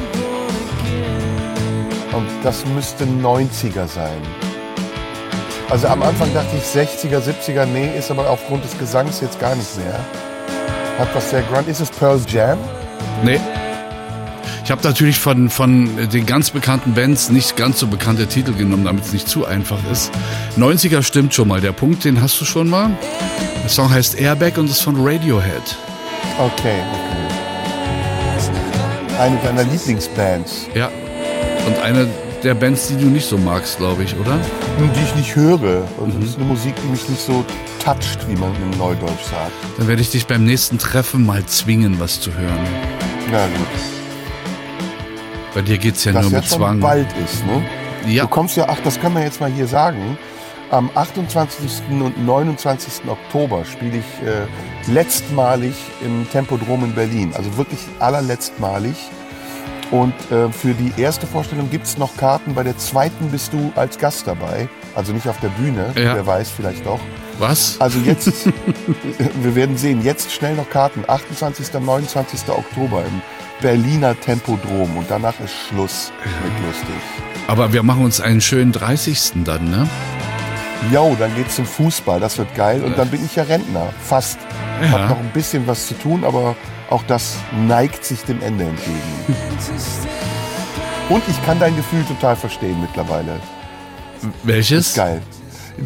[2.17, 4.21] Und das müsste 90er sein.
[5.71, 9.55] Also am Anfang dachte ich 60er, 70er, nee, ist aber aufgrund des Gesangs jetzt gar
[9.55, 10.01] nicht mehr.
[10.99, 11.69] Hat was sehr Grunge.
[11.69, 12.59] Ist es Pearl Jam?
[13.23, 13.39] Nee.
[14.69, 18.85] Ich habe natürlich von, von den ganz bekannten Bands nicht ganz so bekannte Titel genommen,
[18.85, 20.13] damit es nicht zu einfach ist.
[20.59, 21.63] 90er stimmt schon mal.
[21.63, 22.91] Der Punkt, den hast du schon mal.
[23.63, 25.63] Der Song heißt Airbag und ist von Radiohead.
[26.39, 27.27] Okay, okay.
[29.19, 30.91] Eine deiner Lieblingsbands, Ja.
[31.67, 32.07] Und eine
[32.43, 34.39] der Bands, die du nicht so magst, glaube ich, oder?
[34.79, 35.89] die ich nicht höre.
[35.97, 37.43] Und das ist eine Musik, die mich nicht so
[37.83, 39.53] toucht, wie man in Neudeutsch sagt.
[39.79, 42.67] Dann werde ich dich beim nächsten Treffen mal zwingen, was zu hören.
[43.33, 43.98] Na gut.
[45.55, 46.81] Bei dir geht's ja Das nur ja mit schon Zwang.
[46.81, 47.65] bald ist, ne?
[48.07, 48.23] Ja.
[48.25, 50.17] Du kommst ja, ach, das können wir jetzt mal hier sagen.
[50.71, 51.83] Am 28.
[51.91, 53.03] und 29.
[53.09, 57.33] Oktober spiele ich äh, letztmalig im Tempodrom in Berlin.
[57.35, 58.95] Also wirklich allerletztmalig.
[59.91, 62.55] Und äh, für die erste Vorstellung gibt es noch Karten.
[62.55, 64.69] Bei der zweiten bist du als Gast dabei.
[64.95, 66.15] Also nicht auf der Bühne, Ja.
[66.15, 67.01] wer weiß, vielleicht doch.
[67.39, 67.81] Was?
[67.81, 68.27] Also jetzt,
[69.43, 71.05] wir werden sehen, jetzt schnell noch Karten.
[71.07, 71.75] 28.
[71.75, 72.41] und 29.
[72.51, 73.23] Oktober im
[73.61, 74.97] Berliner Tempodrom.
[74.97, 76.13] Und danach ist Schluss
[76.45, 76.95] mit lustig.
[77.47, 79.45] Aber wir machen uns einen schönen 30.
[79.45, 79.89] dann, ne?
[80.93, 82.83] Jo, dann geht's zum Fußball, das wird geil.
[82.85, 84.39] Und dann bin ich ja Rentner, fast.
[84.81, 84.93] Ja.
[84.93, 86.55] Hab noch ein bisschen was zu tun, aber
[86.89, 89.03] auch das neigt sich dem Ende entgegen.
[91.09, 93.41] Und ich kann dein Gefühl total verstehen mittlerweile.
[94.43, 94.95] Welches?
[94.95, 95.23] Geil.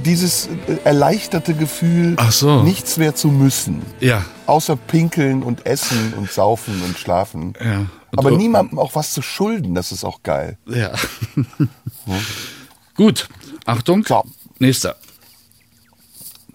[0.05, 2.62] Dieses äh, erleichterte Gefühl, so.
[2.62, 3.83] nichts mehr zu müssen.
[4.00, 4.24] Ja.
[4.46, 7.55] Außer pinkeln und essen und saufen und schlafen.
[7.62, 7.87] Ja.
[8.11, 10.59] Und Aber niemandem auch was zu schulden, das ist auch geil.
[10.66, 10.92] Ja.
[12.96, 13.28] Gut.
[13.64, 14.05] Achtung.
[14.07, 14.24] So.
[14.59, 14.96] Nächster.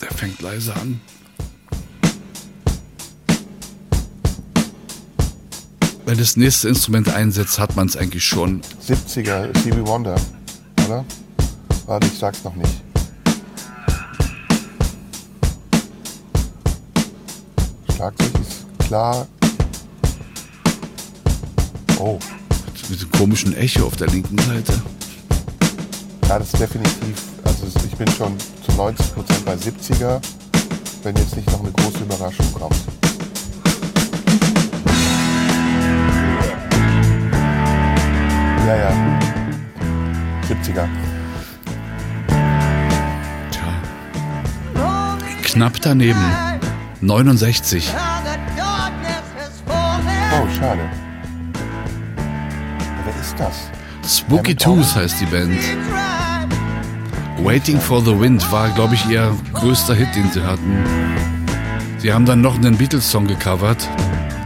[0.01, 1.01] Der fängt leise an.
[6.05, 8.61] Wenn das nächste Instrument einsetzt, hat man es eigentlich schon.
[8.87, 10.15] 70er Stevie Wonder,
[10.85, 11.03] oder?
[11.85, 12.86] Warte, ich sag's noch nicht.
[17.97, 19.25] Schlagzeug ist klar.
[21.97, 22.19] Oh,
[22.89, 24.79] Mit dem komischen Echo auf der linken Seite.
[26.29, 27.23] ja, das ist definitiv.
[27.43, 28.93] Also ich bin schon zu 90%
[29.45, 30.21] bei 70er,
[31.01, 32.75] wenn jetzt nicht noch eine große Überraschung kommt.
[38.67, 39.19] Ja, ja.
[40.47, 40.87] 70er.
[43.49, 43.73] Tja.
[45.43, 46.56] Knapp daneben.
[47.01, 47.89] 69.
[49.69, 50.89] Oh, schade.
[53.05, 53.69] Wer ist das?
[54.19, 55.59] Spooky Tooth heißt die Band.
[57.43, 60.83] Waiting for the Wind war, glaube ich, ihr größter Hit, den sie hatten.
[61.99, 63.87] Sie haben dann noch einen Beatles-Song gecovert.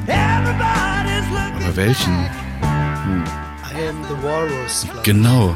[0.08, 2.14] Aber welchen?
[2.14, 4.84] I am the Walrus.
[4.84, 5.04] glaub ich.
[5.04, 5.56] Genau.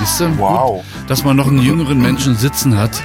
[0.00, 0.76] Wisst ihr, Wow.
[0.84, 3.02] gut, dass man noch einen jüngeren Menschen sitzen hat.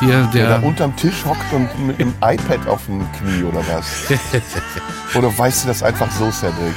[0.00, 0.66] Hier, Der da der.
[0.66, 3.86] unterm Tisch hockt und mit dem iPad auf dem Knie oder was?
[5.14, 6.74] oder weißt du das einfach so, Cedric?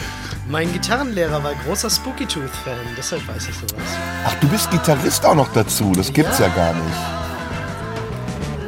[0.50, 3.84] Mein Gitarrenlehrer war großer Spooky Tooth-Fan, deshalb weiß ich sowas.
[4.28, 5.94] Ach, du bist Gitarrist auch noch dazu.
[5.96, 6.98] Das gibt's ja, gar nicht.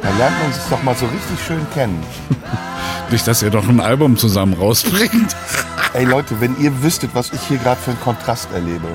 [0.02, 2.02] Da lernt man sich doch mal so richtig schön kennen.
[3.10, 5.36] Nicht, dass ihr doch ein Album zusammen rausbringt.
[5.94, 8.88] Ey Leute, wenn ihr wüsstet, was ich hier gerade für einen Kontrast erlebe.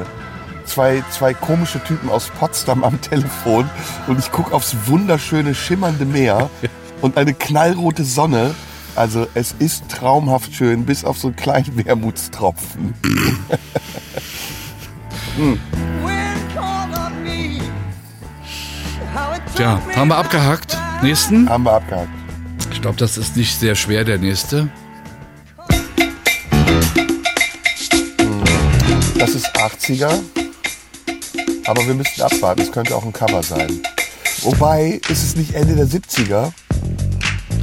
[0.72, 3.70] Zwei, zwei komische Typen aus Potsdam am Telefon
[4.08, 6.50] und ich gucke aufs wunderschöne, schimmernde Meer
[7.02, 8.56] und eine knallrote Sonne.
[8.96, 12.94] Also es ist traumhaft schön, bis auf so einen kleinen Wermutstropfen.
[19.56, 20.78] Tja, haben wir abgehakt.
[21.04, 21.50] Nächsten.
[21.50, 22.08] Haben wir abgehakt.
[22.72, 24.70] Ich glaube, das ist nicht sehr schwer, der nächste.
[29.20, 30.18] Das ist 80er.
[31.66, 33.82] Aber wir müssten abwarten, es könnte auch ein Cover sein.
[34.42, 36.52] Wobei, ist es nicht Ende der 70er?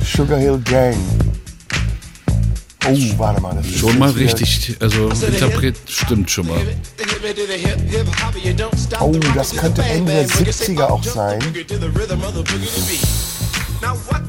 [0.05, 0.97] Sugar Hill Gang.
[2.87, 3.55] Oh, warte mal.
[3.55, 4.77] Das ist Schon mal richtig.
[4.81, 6.61] Also, Interpret stimmt schon mal.
[9.01, 11.41] Oh, das könnte Ende der 70er auch sein.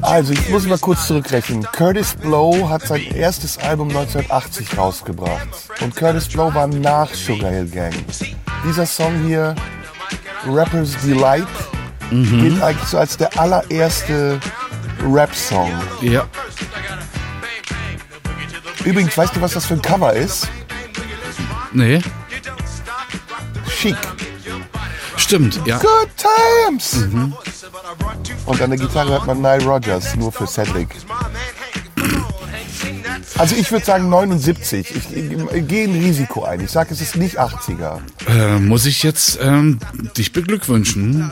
[0.02, 1.62] Also, ich muss mal kurz zurückrechnen.
[1.72, 5.48] Curtis Blow hat sein erstes Album 1980 rausgebracht.
[5.80, 7.94] Und Curtis Blow war nach Sugar Hill Gang.
[8.64, 9.54] Dieser Song hier,
[10.46, 11.46] Rapper's Delight,
[12.10, 14.40] gilt eigentlich so als der allererste
[15.04, 15.70] Rap-Song.
[16.00, 16.26] Ja.
[18.84, 20.48] Übrigens, weißt du, was das für ein Cover ist?
[21.72, 22.00] Nee.
[23.68, 23.96] Chic.
[25.20, 25.78] Stimmt, ja.
[25.78, 27.04] Good Times!
[28.46, 30.88] Und an der Gitarre hört man Nile Rogers, nur für Cedric.
[33.38, 34.90] Also ich würde sagen 79.
[34.90, 36.60] Ich, ich, gehe ein Risiko ein.
[36.60, 37.98] Ich sage, es ist nicht 80er.
[38.28, 39.78] Äh, muss ich jetzt ähm,
[40.16, 41.30] dich beglückwünschen?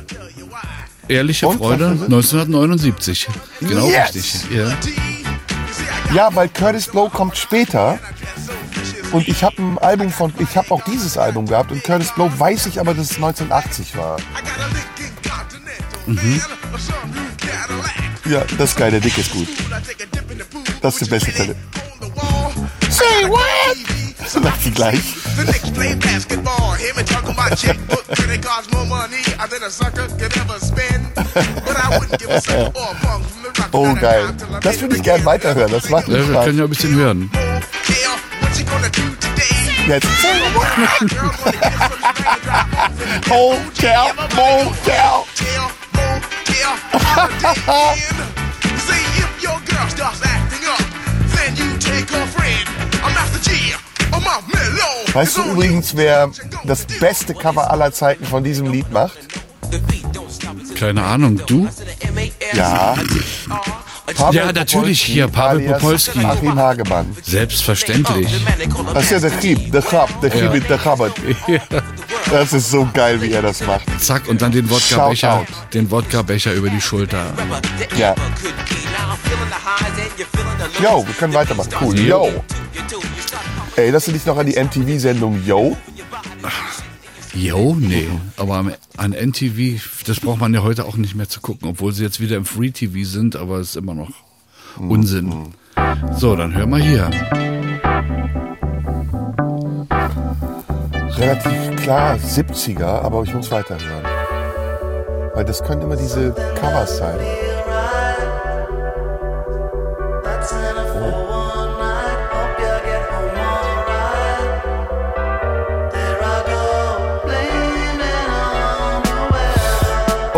[1.08, 2.34] Ehrliche Und, Freude, was ist es?
[2.34, 3.28] 1979.
[3.60, 4.14] Genau Yes!
[4.14, 4.50] richtig.
[4.50, 4.76] Ja.
[6.14, 7.98] Ja, weil Curtis Blow kommt später.
[9.12, 12.30] Und ich habe ein Album von, ich habe auch dieses Album gehabt und Curtis Blow
[12.36, 14.16] weiß ich aber, dass es 1980 war.
[18.26, 19.48] Ja, das ist geil, der Dick ist gut.
[20.82, 21.56] Das ist die beste Stelle.
[22.90, 23.40] Say what?
[24.28, 25.00] So macht sie gleich.
[33.72, 34.34] Oh, geil.
[34.60, 35.70] Das würde ich gern weiterhören.
[35.70, 37.30] Das macht Ja, wir können ja ein bisschen hören.
[39.88, 40.00] The
[41.00, 41.38] raindrop.
[44.34, 45.24] Motel.
[48.86, 50.82] See if your girl starts acting up,
[51.34, 52.68] then you take her friend.
[53.02, 53.74] I'm G.
[54.12, 55.14] I'm a mellow.
[55.14, 56.30] Weißt du übrigens, wer
[56.64, 59.18] das beste Cover aller Zeiten von diesem Lied macht?
[60.78, 61.68] Keine Ahnung, du?
[62.52, 62.94] Ja.
[64.18, 66.24] Pavel Ja, natürlich hier, Pavel alias Popolski.
[66.24, 67.16] Achim Hagemann.
[67.22, 68.28] Selbstverständlich.
[68.92, 70.50] Das ist ja der Chieb, der Chab, der Ja.
[70.50, 71.12] mit der Chabad.
[72.30, 73.84] Das ist so geil, wie er das macht.
[74.00, 77.24] Zack, und dann den Wodka-Becher, den Wodka-Becher über die Schulter.
[77.96, 78.14] Ja.
[80.82, 81.70] Yo, wir können weitermachen.
[81.80, 81.98] Cool.
[81.98, 82.44] Yo.
[83.76, 85.76] Erinnerst du dich noch an die MTV-Sendung Yo?
[87.34, 88.08] Jo, nee.
[88.36, 88.64] Aber
[88.96, 92.20] an NTV, das braucht man ja heute auch nicht mehr zu gucken, obwohl sie jetzt
[92.20, 94.10] wieder im Free TV sind, aber es ist immer noch
[94.78, 95.54] Unsinn.
[96.16, 97.10] So, dann hör mal hier.
[101.16, 104.04] Relativ klar 70er, aber ich muss weiterhören.
[105.34, 107.18] Weil das können immer diese Covers sein.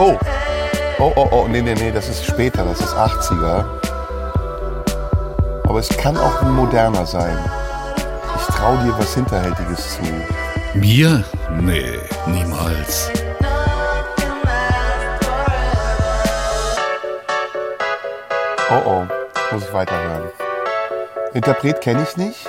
[0.02, 0.18] Oh.
[0.98, 3.66] Oh, oh, oh, nee, nee, nee, das ist später, das ist 80er.
[5.68, 7.36] Aber es kann auch ein moderner sein.
[8.38, 10.78] Ich traue dir was Hinterhältiges zu.
[10.78, 11.22] Mir?
[11.60, 13.10] Nee, niemals.
[18.70, 19.04] Oh oh,
[19.52, 20.30] muss ich weiterhören.
[21.34, 22.48] Interpret kenne ich nicht.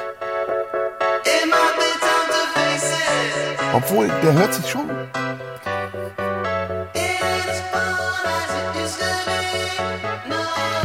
[3.73, 4.89] Obwohl, der hört sich schon.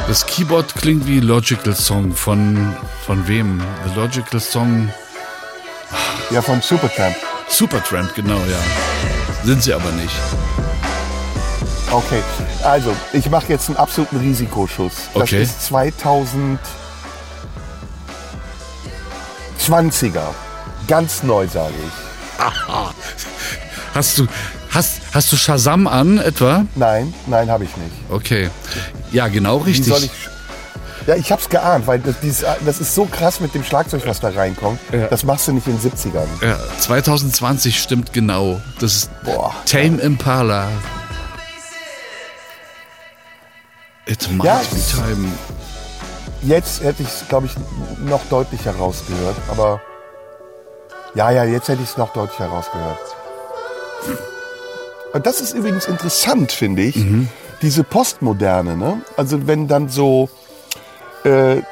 [0.08, 3.60] Das Keyboard klingt wie Logical Song von, von wem?
[3.86, 4.88] The Logical Song
[6.30, 7.16] Ja, von Supertramp.
[7.48, 8.58] Supertramp, genau, ja.
[9.44, 10.14] Sind sie aber nicht.
[11.90, 12.22] Okay,
[12.64, 14.92] also ich mache jetzt einen absoluten Risikoschuss.
[15.14, 15.42] Das Okay.
[15.42, 16.58] ist 2020er.
[20.88, 21.92] Ganz neu, sage ich.
[23.94, 24.26] Hast du,
[24.70, 26.64] hast, hast du Shazam an etwa?
[26.74, 27.92] Nein, nein, habe ich nicht.
[28.10, 28.50] Okay.
[29.16, 29.86] Ja, genau Wie richtig.
[29.86, 30.10] soll ich.
[31.06, 34.20] Ja, ich hab's geahnt, weil das, dieses, das ist so krass mit dem Schlagzeug, was
[34.20, 34.78] da reinkommt.
[34.92, 35.06] Ja.
[35.06, 36.26] Das machst du nicht in den 70ern.
[36.42, 38.60] Ja, 2020 stimmt genau.
[38.78, 39.54] Das ist Boah.
[39.64, 40.68] Tame Impala.
[44.06, 45.28] It might Ja, be time.
[46.42, 47.52] Jetzt hätte ich es, glaube ich,
[48.04, 49.36] noch deutlicher rausgehört.
[49.48, 49.80] Aber
[51.14, 52.98] ja, ja, jetzt hätte ich es noch deutlicher rausgehört.
[55.14, 56.96] Und das ist übrigens interessant, finde ich.
[57.62, 59.02] Diese Postmoderne, ne?
[59.16, 60.28] Also wenn dann so
[61.24, 61.62] äh,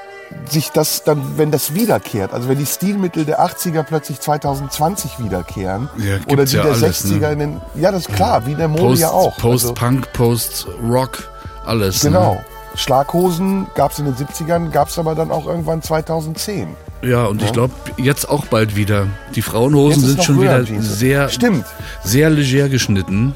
[0.49, 5.89] sich das dann, wenn das wiederkehrt, also wenn die Stilmittel der 80er plötzlich 2020 wiederkehren
[5.99, 7.33] Ja, oder die ja der alles, 60er ne?
[7.33, 9.35] in den, ja, das ist klar, wie in der Mode Post, ja auch.
[9.35, 11.31] Also, Post-Punk, Post-Rock,
[11.67, 12.01] alles.
[12.01, 12.35] genau.
[12.35, 12.45] Ne?
[12.77, 16.69] Schlaghosen gab es in den 70ern, gab es aber dann auch irgendwann 2010.
[17.03, 19.07] Ja, und ich glaube, jetzt auch bald wieder.
[19.35, 21.67] Die Frauenhosen sind schon wieder sehr, Stimmt.
[22.03, 23.35] sehr leger geschnitten.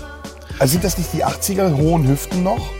[0.58, 2.70] Also sind das nicht die 80er hohen Hüften noch?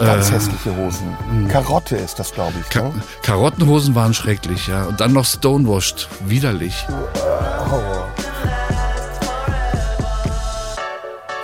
[0.00, 1.06] Ganz hässliche Hosen.
[1.48, 2.68] Karotte ist das, glaube ich.
[2.68, 2.92] Ka Ne?
[3.22, 4.84] Karottenhosen waren schrecklich, ja.
[4.86, 6.08] Und dann noch stonewashed.
[6.26, 6.84] Widerlich.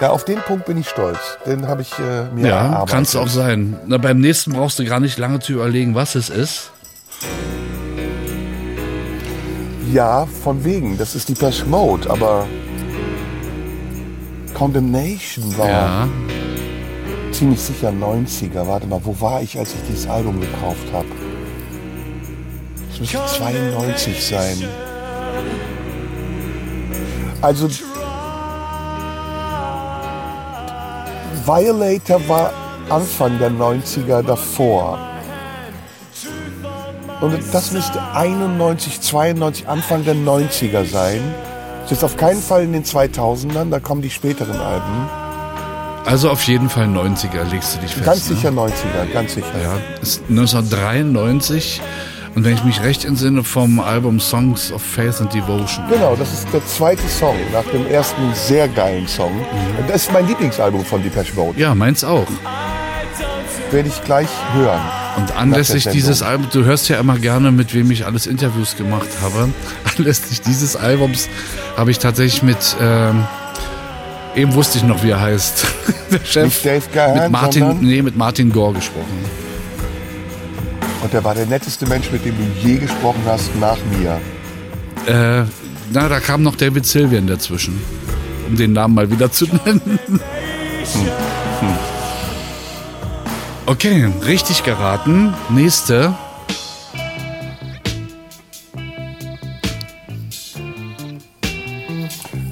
[0.00, 1.18] Ja, auf den Punkt bin ich stolz.
[1.46, 2.88] Den habe ich äh, mir Ja, erarbeitet.
[2.90, 3.76] kannst auch sein.
[3.86, 6.70] Na, beim nächsten brauchst du gar nicht lange zu überlegen, was es ist.
[9.92, 10.96] Ja, von wegen.
[10.96, 12.46] Das ist die Pesh Mode, aber
[14.60, 16.08] Condemnation war Ja.
[17.32, 18.66] ziemlich sicher 90er.
[18.66, 21.06] Warte mal, wo war ich, als ich dieses Album gekauft habe?
[22.90, 24.68] Das müsste 92 sein.
[27.40, 27.70] Also
[31.46, 32.52] Violator war
[32.90, 34.98] Anfang der 90er davor.
[37.22, 41.22] Und das müsste 91, 92, Anfang der 90er sein.
[41.90, 45.08] Das ist auf keinen Fall in den 2000ern, da kommen die späteren Alben.
[46.06, 48.04] Also auf jeden Fall 90er, legst du dich fest.
[48.04, 48.36] Ganz ne?
[48.36, 49.60] sicher 90er, ganz sicher.
[49.60, 51.80] Ja, ist 1993.
[52.36, 55.84] Und wenn ich mich recht entsinne, vom Album Songs of Faith and Devotion.
[55.90, 59.32] Genau, das ist der zweite Song nach dem ersten sehr geilen Song.
[59.76, 61.58] Und das ist mein Lieblingsalbum von Depeche Mode.
[61.58, 62.28] Ja, meins auch.
[63.72, 64.80] Werde ich gleich hören.
[65.16, 66.22] Und anlässlich dieses.
[66.22, 69.48] Albums, du hörst ja immer gerne, mit wem ich alles Interviews gemacht habe.
[70.04, 71.28] Anlässlich dieses Albums
[71.76, 73.24] habe ich tatsächlich mit, ähm,
[74.34, 75.66] eben wusste ich noch, wie er heißt,
[76.10, 79.24] der Chef, Gahan, mit Martin, nee, mit Martin Gore gesprochen.
[81.02, 84.20] Und der war der netteste Mensch, mit dem du je gesprochen hast, nach mir.
[85.06, 85.44] Äh,
[85.92, 87.80] na, da kam noch David Sylvian dazwischen,
[88.48, 89.98] um den Namen mal wieder zu nennen.
[93.66, 95.34] Okay, richtig geraten.
[95.50, 96.14] Nächste.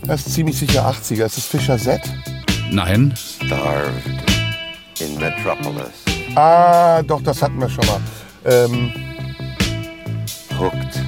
[0.09, 1.27] Das ist ziemlich sicher 80er.
[1.27, 2.01] Ist das Fischer Z?
[2.71, 3.13] Nein.
[3.15, 4.03] Starved
[5.01, 5.91] in Metropolis,
[6.35, 8.01] Ah, doch, das hatten wir schon mal.
[8.47, 8.91] Ähm,
[10.59, 10.99] hooked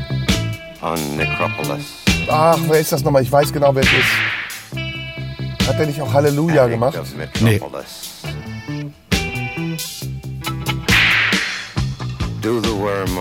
[0.83, 1.87] on Necropolis.
[2.29, 3.23] ach, wer ist das nochmal?
[3.23, 5.67] Ich weiß genau, wer es ist.
[5.67, 6.99] Hat er nicht auch Halleluja Addict gemacht?
[6.99, 7.07] on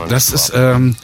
[0.09, 0.97] Das ist ähm,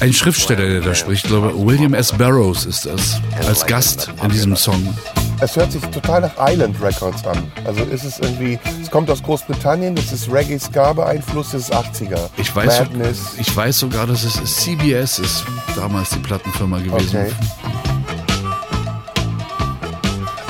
[0.00, 1.24] ein Schriftsteller, der da spricht.
[1.24, 2.12] Ich glaube, William S.
[2.12, 3.20] Barrows ist das.
[3.46, 4.94] Als Gast in diesem Song.
[5.40, 7.50] Es hört sich total nach Island Records an.
[7.64, 11.74] Also ist es irgendwie, es kommt aus Großbritannien, das ist Reggae Ska beeinflusst, das ist
[11.74, 12.30] 80er.
[12.38, 13.34] Ich weiß, Madness.
[13.38, 15.44] ich weiß sogar, dass es CBS ist,
[15.74, 17.20] damals die Plattenfirma gewesen.
[17.20, 17.32] Okay.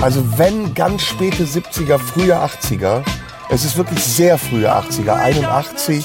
[0.01, 3.03] Also wenn ganz späte 70er, frühe 80er.
[3.49, 6.05] Es ist wirklich sehr frühe 80er, 81.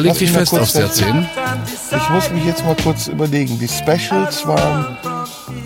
[0.00, 1.28] Lass dich fest aufs Jahrzehnt.
[1.90, 3.58] Ich muss mich jetzt mal kurz überlegen.
[3.58, 4.96] Die Specials waren,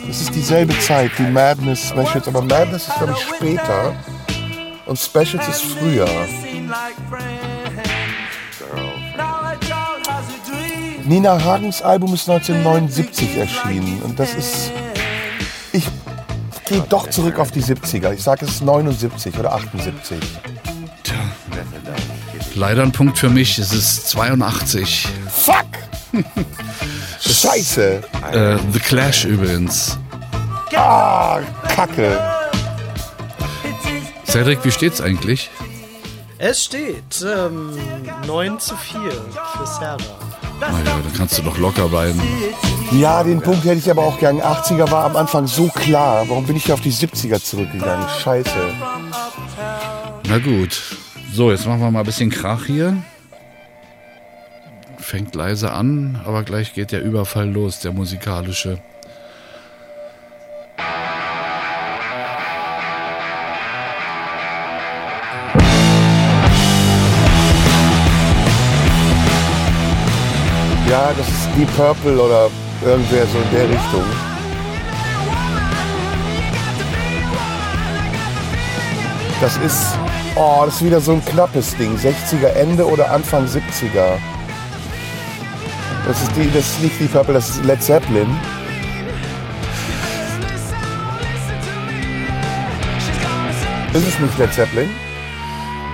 [0.09, 3.95] es ist dieselbe Zeit, die Madness Specials, aber Madness ist glaube ich später
[4.87, 6.09] und Specials ist früher.
[11.05, 14.71] Nina Hagens Album ist 1979 erschienen und das ist,
[15.73, 15.89] ich
[16.67, 18.13] gehe doch zurück auf die 70er.
[18.13, 20.19] Ich sage es ist 79 oder 78.
[22.59, 23.57] Leider ein Punkt für mich.
[23.61, 25.07] Es ist 82.
[25.31, 25.67] Fuck!
[27.21, 28.03] Scheiße!
[28.33, 29.97] Äh, The Clash übrigens.
[30.75, 31.39] Ah,
[31.69, 32.19] Kacke!
[34.27, 35.51] Cedric, wie steht's eigentlich?
[36.39, 37.79] Es steht ähm,
[38.27, 39.97] 9 zu 4 für Serra.
[40.61, 42.21] Naja, dann kannst du doch locker bleiben.
[42.91, 44.41] Ja, den Punkt hätte ich aber auch gern.
[44.41, 46.29] 80er war am Anfang so klar.
[46.29, 48.05] Warum bin ich auf die 70er zurückgegangen?
[48.21, 48.51] Scheiße.
[50.29, 50.83] Na gut.
[51.31, 53.03] So, jetzt machen wir mal ein bisschen Krach hier.
[54.99, 58.79] Fängt leise an, aber gleich geht der Überfall los, der musikalische.
[70.89, 72.51] Ja, das ist Deep Purple oder
[72.85, 74.05] irgendwer so in der Richtung.
[79.41, 79.95] Das ist,
[80.39, 81.97] oh, das ist wieder so ein knappes Ding.
[81.97, 84.19] 60er Ende oder Anfang 70er.
[86.07, 88.29] Das ist, die, das ist nicht Deep Purple, das ist Led Zeppelin.
[93.93, 94.89] Ist es nicht Led Zeppelin?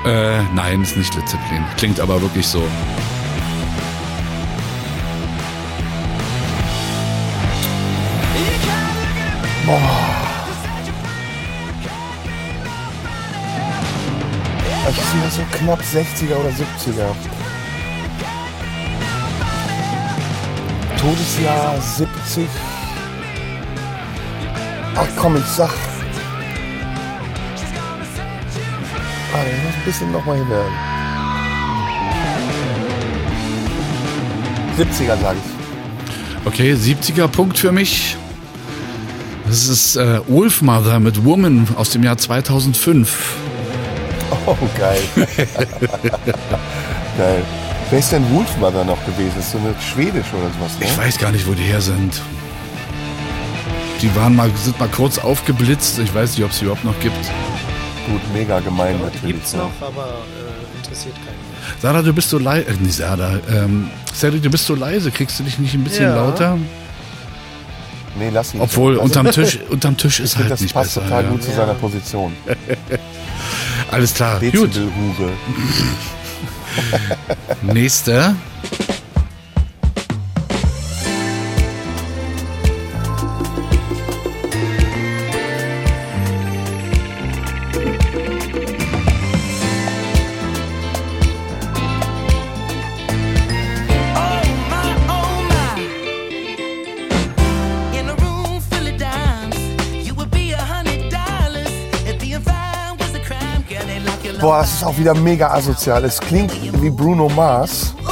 [0.04, 1.64] Äh, nein, ist nicht Led Zeppelin.
[1.76, 2.62] Klingt aber wirklich so.
[14.96, 17.14] Das ist wieder so knapp 60er oder 70er.
[20.98, 22.48] Todesjahr 70.
[24.96, 25.70] Ach komm, ich sag.
[29.32, 30.72] Ah, ich muss ein bisschen nochmal hinhören.
[34.78, 36.46] 70er sage ich.
[36.46, 38.16] Okay, 70er Punkt für mich.
[39.46, 43.36] Das ist äh, Wolfmother mit Woman aus dem Jahr 2005.
[44.46, 45.00] Oh, geil.
[47.16, 47.42] geil.
[47.90, 49.38] Wer ist denn Wolfmother noch gewesen?
[49.38, 50.84] Ist so eine Schwedisch oder sowas, ne?
[50.86, 52.20] Ich weiß gar nicht, wo die her sind.
[54.02, 55.98] Die waren mal, sind mal kurz aufgeblitzt.
[55.98, 57.16] Ich weiß nicht, ob es sie überhaupt noch gibt.
[58.06, 59.36] Gut, mega gemein natürlich.
[59.36, 59.60] Gibt's ne?
[59.60, 61.38] noch, aber äh, interessiert keinen.
[61.80, 62.68] Sarah, du bist so leise.
[62.68, 63.38] Äh, nicht Sarah.
[63.50, 65.10] Ähm, Cedric, du bist so leise.
[65.10, 66.16] Kriegst du dich nicht ein bisschen Ja.
[66.16, 66.58] lauter?
[68.18, 68.60] Nee, lass ihn.
[68.60, 71.06] Obwohl, unterm Tisch, unterm Tisch ist ich finde, halt das nicht passt besser.
[71.06, 71.30] total ja.
[71.30, 72.32] gut zu seiner Position.
[73.90, 74.40] Alles klar.
[74.40, 74.80] Gut.
[77.62, 78.36] Nächster.
[104.44, 106.04] Boah, das ist auch wieder mega asozial.
[106.04, 107.94] Es klingt wie Bruno Mars.
[108.06, 108.10] Oh.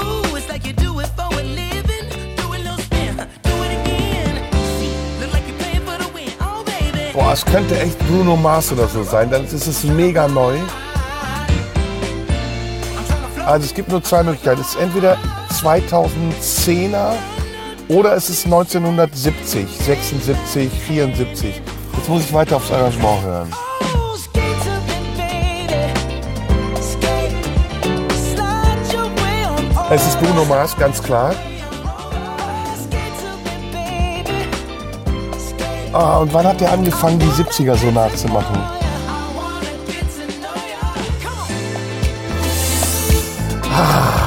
[7.12, 9.30] Boah, es könnte echt Bruno Mars oder so sein.
[9.30, 10.56] Dann ist es mega neu.
[13.44, 14.62] Also es gibt nur zwei Möglichkeiten.
[14.62, 15.18] Es ist entweder
[15.50, 17.12] 2010er
[17.88, 21.60] oder es ist 1970, 76, 74.
[21.94, 23.71] Jetzt muss ich weiter aufs Arrangement hören.
[29.94, 31.34] Es ist Bruno Mars, ganz klar.
[35.92, 38.56] Ah, und wann hat der angefangen, die 70er so nachzumachen?
[43.70, 44.22] Hair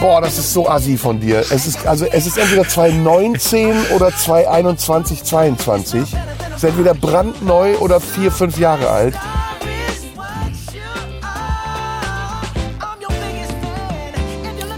[0.00, 1.40] Boah, das ist so assi von dir.
[1.40, 6.02] Es ist, also, es ist entweder 2019 oder 2021, 22.
[6.02, 9.14] Es ist entweder brandneu oder vier, fünf Jahre alt.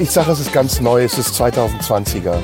[0.01, 2.36] Ich sage, es ist ganz neu, es ist 2020er.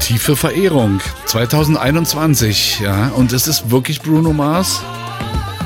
[0.00, 3.12] Tiefe Verehrung 2021, ja.
[3.16, 4.80] Und es ist wirklich Bruno Mars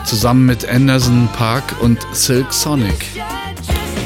[0.05, 3.07] zusammen mit Anderson Park und Silk Sonic.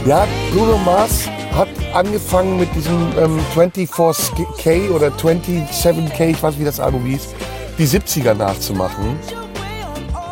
[0.07, 6.64] Ja, Bruno Mars hat angefangen mit diesem ähm, 24K oder 27K, ich weiß nicht, wie
[6.64, 7.28] das Album hieß,
[7.76, 9.18] die 70er nachzumachen.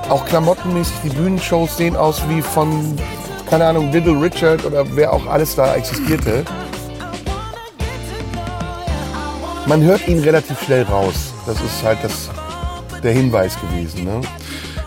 [0.08, 2.96] Auch klamottenmäßig, die Bühnenshows sehen aus wie von,
[3.50, 6.44] keine Ahnung, Little Richard oder wer auch alles da existierte.
[9.66, 11.32] Man hört ihn relativ schnell raus.
[11.46, 12.30] Das ist halt das,
[13.02, 14.04] der Hinweis gewesen.
[14.04, 14.20] Ne?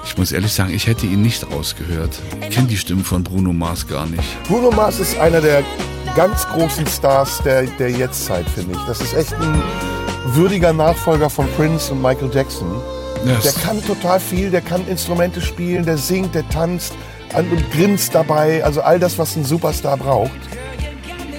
[0.03, 2.19] Ich muss ehrlich sagen, ich hätte ihn nicht rausgehört.
[2.41, 4.23] Ich kenne die Stimme von Bruno Mars gar nicht.
[4.47, 5.63] Bruno Mars ist einer der
[6.15, 8.81] ganz großen Stars der, der Jetztzeit, finde ich.
[8.87, 9.61] Das ist echt ein
[10.33, 12.67] würdiger Nachfolger von Prince und Michael Jackson.
[13.25, 16.97] Ja, Der kann total viel, der kann Instrumente spielen, der singt, der tanzt an-
[17.33, 18.63] und grinst dabei.
[18.63, 20.31] Also all das, was ein Superstar braucht.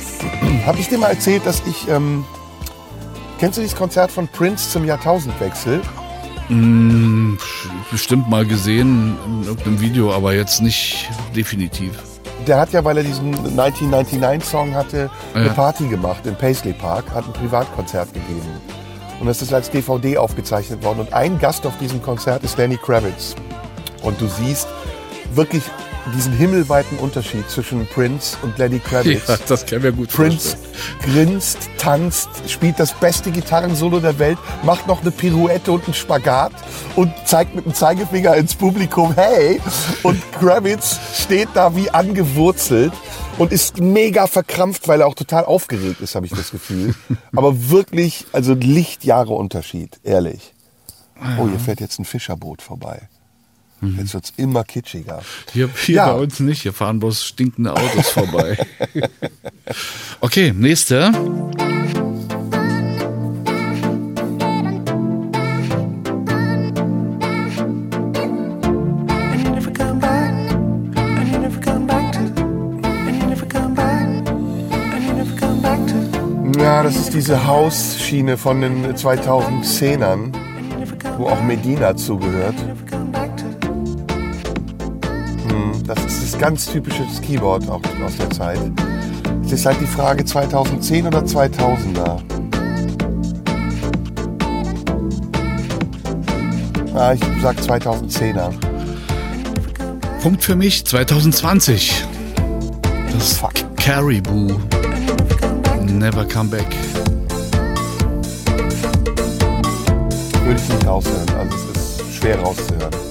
[0.67, 1.89] Habe ich dir mal erzählt, dass ich...
[1.89, 2.25] Ähm,
[3.39, 5.81] kennst du dieses Konzert von Prince zum Jahrtausendwechsel?
[7.91, 11.93] Bestimmt mal gesehen in irgendeinem Video, aber jetzt nicht definitiv.
[12.47, 15.53] Der hat ja, weil er diesen 1999-Song hatte, eine Ja.
[15.53, 18.43] Party gemacht im Paisley Park, hat ein Privatkonzert gegeben.
[19.21, 21.01] Und das ist als DVD aufgezeichnet worden.
[21.01, 23.37] Und ein Gast auf diesem Konzert ist Lenny Kravitz.
[24.03, 24.67] Und du siehst
[25.37, 25.63] wirklich
[26.17, 29.29] diesen himmelweiten Unterschied zwischen Prince und Lenny Kravitz.
[29.29, 30.57] Ja, das kann mir gut Prince
[31.03, 36.53] grinst, tanzt, spielt das beste Gitarrensolo der Welt, macht noch eine Pirouette und einen Spagat
[36.97, 39.61] und zeigt mit dem Zeigefinger ins Publikum, hey!
[40.03, 42.93] Und Kravitz steht da wie angewurzelt
[43.39, 46.95] und ist mega verkrampft, weil er auch total aufgeregt ist, habe ich das Gefühl.
[47.37, 50.53] Aber wirklich, also Lichtjahre Unterschied, ehrlich.
[51.39, 53.09] Oh, hier fährt jetzt ein Fischerboot vorbei.
[53.83, 55.23] Jetzt wird's immer kitschiger.
[55.53, 56.13] Hier, hier Ja.
[56.13, 56.63] bei uns nicht.
[56.63, 58.59] Hier fahren bloß stinkende Autos vorbei.
[60.21, 61.11] Okay, nächste.
[76.59, 80.33] Ja, das ist diese Hausschiene von den 2010ern,
[81.19, 82.55] wo auch Medina zugehört.
[86.43, 88.59] Ganz typische Keyboard auch aus der Zeit.
[89.45, 92.21] Es ist halt die Frage 2010 oder 2000er.
[96.97, 98.51] Ah, ich sag 2010er.
[100.21, 102.05] Punkt für mich 2020.
[103.13, 103.53] Das Fuck.
[103.77, 104.59] Caribou.
[105.81, 106.67] Never come back.
[110.45, 111.31] Würde ich nicht raushören.
[111.39, 113.02] Also es ist schwer rauszuhören.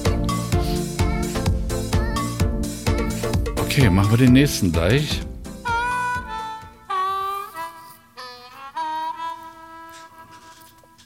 [3.72, 5.22] Okay, machen wir den nächsten gleich.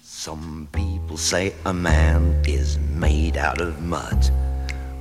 [0.02, 4.32] Some people say a man is made out of mud.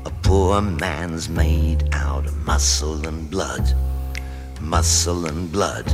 [0.06, 3.74] A poor man's made out of muscle and blood.
[4.62, 5.92] Muscle and blood.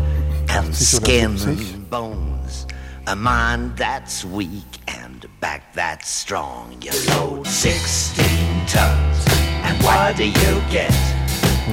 [0.49, 2.67] And skin and bones.
[3.07, 6.75] A mind that's weak and a back that's strong.
[6.81, 8.25] You load 16
[8.67, 9.25] tons.
[9.63, 11.10] And what do you get?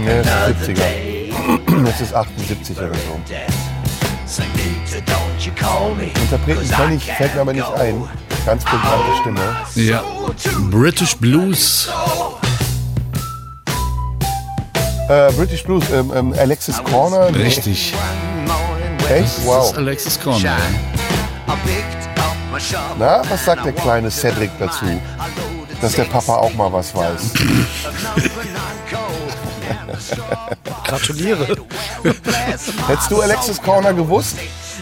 [0.04, 0.74] Ne, das ist Another 70er.
[0.74, 1.32] day.
[1.84, 3.20] Das ist 78 oder so.
[6.20, 8.02] Interpreten kenne ich, fällt mir aber nicht ein.
[8.46, 9.40] Ganz bekannte Stimme.
[9.74, 10.02] Ja.
[10.70, 11.88] British Blues.
[15.08, 17.30] Äh, British Blues, ähm, ähm, Alexis Corner.
[17.30, 17.44] Nee.
[17.44, 17.94] Richtig.
[19.08, 19.22] Echt?
[19.24, 19.76] Das ist Wow.
[19.76, 20.56] Alexis Corner.
[22.98, 24.84] Na, was sagt der kleine Cedric dazu?
[25.80, 27.32] Dass der Papa auch mal was weiß.
[30.84, 31.46] Gratuliere.
[32.86, 34.36] Hättest du Alexis Corner gewusst?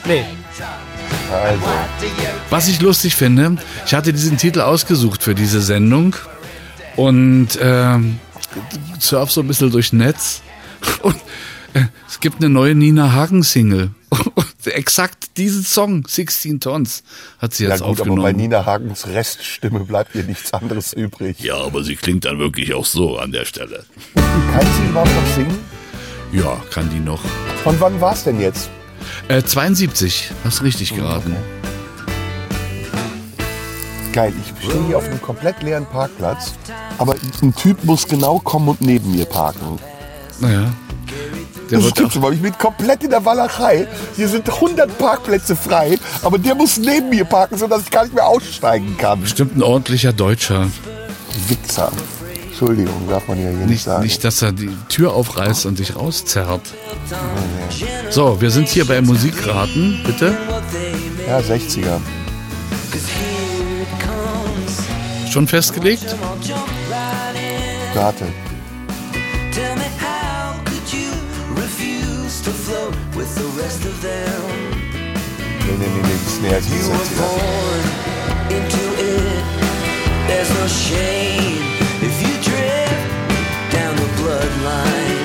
[0.05, 0.25] Nee.
[1.33, 1.63] Also,
[2.51, 6.15] Was ich lustig finde, ich hatte diesen Titel ausgesucht für diese Sendung
[6.97, 8.21] und ähm,
[9.01, 10.43] surf so ein bisschen durch Netz
[11.03, 11.17] und
[11.75, 13.91] äh, es gibt eine neue Nina Hagen Single.
[14.75, 17.03] Exakt diesen Song, 16 Tons,
[17.39, 18.23] hat sie ja jetzt gut, aber aufgenommen.
[18.23, 21.41] bei Nina Hagens Reststimme bleibt ihr nichts anderes übrig.
[21.41, 23.85] ja, aber sie klingt dann wirklich auch so an der Stelle.
[24.15, 25.59] Kann sie überhaupt noch singen?
[26.33, 27.21] Ja, kann die noch.
[27.63, 28.69] Von wann war's denn jetzt?
[29.29, 31.37] Äh, 72, hast richtig geraten.
[34.13, 36.55] Geil, ich stehe hier auf einem komplett leeren Parkplatz,
[36.99, 39.79] aber ein Typ muss genau kommen und neben mir parken.
[40.41, 40.73] Naja.
[41.71, 42.33] Der Das stimmt schon.
[42.33, 43.89] Ich bin komplett in der Walachei.
[44.15, 48.15] Hier sind 100 Parkplätze frei, aber der muss neben mir parken, sodass ich gar nicht
[48.15, 49.21] mehr aussteigen kann.
[49.21, 50.69] bestimmt ein ordentlicher Deutscher.
[51.49, 51.91] Wichser.
[52.49, 54.03] Entschuldigung, darf man ja hier nicht, Nicht, sagen.
[54.05, 56.63] nicht, dass er die Tür aufreißt und dich rauszerrt.
[58.09, 60.35] So, wir sind hier bei Musikraten, bitte.
[61.29, 61.99] Ja, 60er.
[65.31, 66.17] Schon festgelegt?
[67.95, 68.25] Rate.
[73.27, 74.43] With the rest of them?
[75.67, 77.19] Nee, nee, nee, nee, als die You were 60er.
[77.19, 77.83] born
[78.57, 79.45] into it.
[80.29, 81.59] There's no shame
[82.03, 83.07] if you drift
[83.73, 85.25] down the bloodline.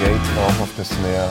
[0.00, 1.30] Gate drauf auf der Snare.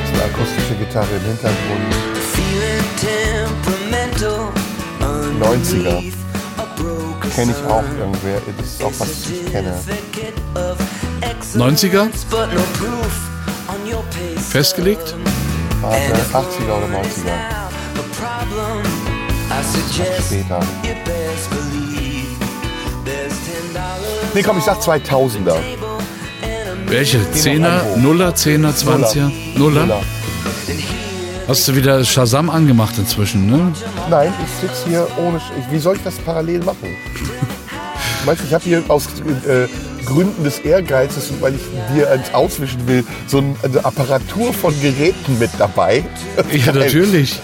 [0.00, 1.94] Das ist eine akustische Gitarre im Hintergrund.
[2.34, 4.52] Feeling temperamental.
[5.00, 5.50] 90er.
[5.50, 6.14] underneath
[6.58, 8.40] a broken Kenne ich auch irgendwer.
[8.58, 9.74] Das ist auch was ich kenne.
[9.84, 10.78] certificate of
[11.20, 12.08] excellence, 90er?
[14.50, 15.14] Festgelegt?
[15.80, 15.98] Warte,
[16.32, 17.34] 80er oder 90er.
[17.34, 18.82] A problem,
[19.50, 20.60] I suggest Später.
[24.34, 25.56] Nee, komm, ich sag 2000er.
[26.86, 27.18] Welche?
[27.18, 27.96] noch Zehner, ein hoch.
[27.96, 29.30] Nuller, Zehner, Zwanziger?
[29.56, 29.82] Nuller?
[29.82, 30.02] Nuller.
[31.46, 33.72] Hast du wieder Shazam angemacht inzwischen, ne?
[34.10, 35.38] Nein, ich sitze hier ohne.
[35.38, 36.88] Sch- wie soll ich das parallel machen?
[38.24, 39.06] Weißt du, ich habe hier aus
[39.46, 39.66] äh,
[40.04, 41.60] Gründen des Ehrgeizes und weil ich
[41.94, 46.04] dir eins auswischen will, so ein- eine Apparatur von Geräten mit dabei.
[46.52, 47.38] Ja, natürlich.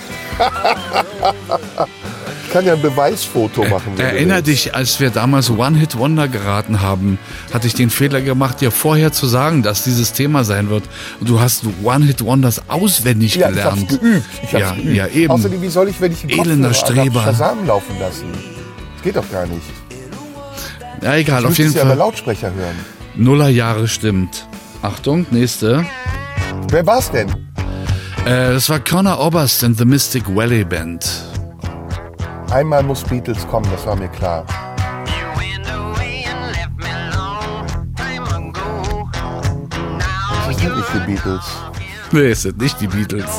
[2.47, 3.93] Ich kann ja ein Beweisfoto machen.
[3.97, 7.19] du Erinner dich, als wir damals One-Hit-Wonder geraten haben,
[7.53, 10.83] hatte ich den Fehler gemacht, dir vorher zu sagen, dass dieses Thema sein wird.
[11.21, 14.01] Und du hast One-Hit-Wonders auswendig Ja, ich hab's gelernt.
[14.01, 14.25] geübt.
[14.43, 14.97] Ich hab's ja, geübt.
[14.97, 15.31] ja, eben.
[15.33, 17.25] Außerdem, wie soll ich, wenn ich einen Elender Kopfhörer Streber.
[17.25, 18.25] hab, Shazam laufen lassen?
[18.33, 19.63] Das geht doch gar nicht.
[21.03, 21.99] Ja, egal, Ich auf jeden es ja über Fall.
[21.99, 22.77] Lautsprecher hören.
[23.17, 24.47] Nullerjahre stimmt.
[24.83, 25.85] Achtung, nächste.
[26.71, 27.29] Wer war's denn?
[28.25, 31.07] Äh, das war Connor Oberst and the Mystic Valley Band.
[32.51, 34.45] Einmal muss Beatles kommen, das war mir klar.
[40.47, 41.45] Das sind nicht die Beatles.
[42.13, 43.31] Nee, es sind nicht die Beatles.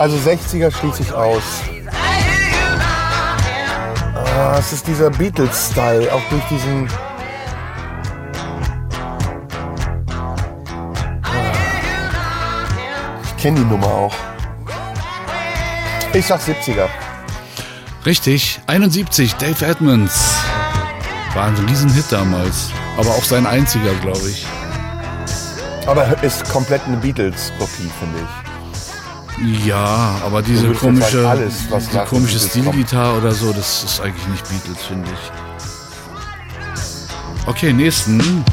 [0.00, 1.42] Also 60er schließe ich aus.
[4.14, 6.88] Ah, es ist dieser Beatles-Style, auch durch diesen.
[11.22, 11.44] Ah.
[13.24, 14.14] Ich kenne die Nummer auch.
[16.14, 16.88] Ich sag 70er.
[18.06, 20.38] Richtig, 71, Dave Edmonds.
[21.34, 22.70] War ein Riesenhit damals.
[22.96, 24.46] Aber auch sein einziger, glaube ich.
[25.84, 28.49] Aber ist komplett eine Beatles-Kopie, finde ich.
[29.42, 31.54] Ja, aber diese jetzt komische, sagen, alles,
[31.88, 32.38] den komische.
[32.38, 35.18] Stilgitarre oder so, das ist eigentlich nicht Beatles, finde ich.
[37.46, 38.44] Okay, nächsten.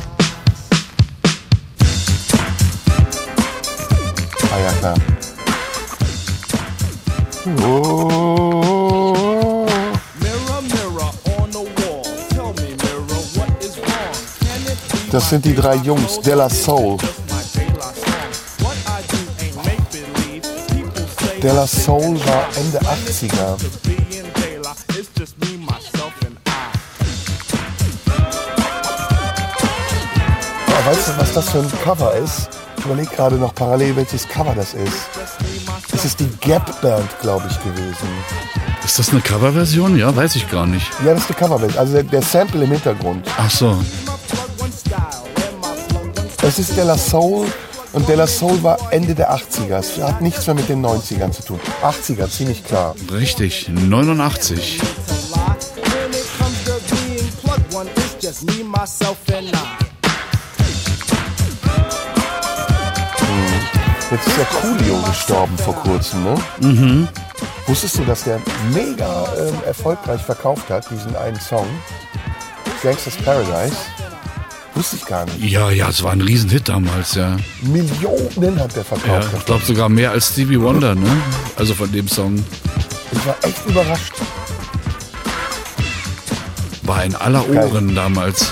[4.50, 4.96] Ah ja, klar.
[7.68, 9.68] Oh.
[15.12, 16.98] Das sind die drei Jungs, Della Soul.
[21.38, 23.58] Say Della Soul war Ende 80er.
[23.58, 24.78] to be in daylight.
[24.90, 26.50] It's just me, myself, and I.
[30.68, 32.50] Ja, weißt du, was das für ein Cover ist?
[32.78, 35.10] Ich überlege gerade noch parallel, welches Cover das ist.
[35.92, 38.08] Das ist die Gap Band, glaube ich, gewesen.
[38.84, 39.96] Ist das eine Coverversion?
[39.98, 40.88] Ja, weiß ich gar nicht.
[41.06, 41.78] Ja, das ist eine Coverband.
[41.78, 43.28] Also der, der Sample im Hintergrund.
[43.38, 43.78] Ach so.
[46.42, 47.46] Das ist Della Soul.
[47.98, 49.80] Und Della Soul war Ende der 80er.
[49.80, 51.60] Es hat nichts mehr mit den 90ern zu tun.
[51.82, 52.93] 80er, ziemlich klar.
[53.12, 54.80] Richtig, 89.
[54.80, 59.58] When it comes to being plugged one, it's just me, myself, and I.
[64.12, 66.36] Jetzt ist der Coolio gestorben vor kurzem, ne?
[66.62, 67.08] Mhm.
[67.66, 68.39] Wusstest du, dass der
[68.76, 71.66] mega ähm, erfolgreich verkauft hat, diesen einen Song?
[72.84, 73.76] Gangsters Paradise?
[74.78, 75.39] Wusste ich gar nicht.
[75.43, 77.36] Ja, ja, es war ein Riesenhit damals, ja.
[77.63, 79.30] Millionen hat der ja verkauft.
[79.36, 81.09] ich glaube sogar mehr als Stevie Wonder, ne?
[81.55, 82.43] Also von dem Song.
[83.11, 84.13] Ich war echt überrascht.
[86.84, 87.67] War in aller Geil.
[87.71, 88.51] Ohren damals.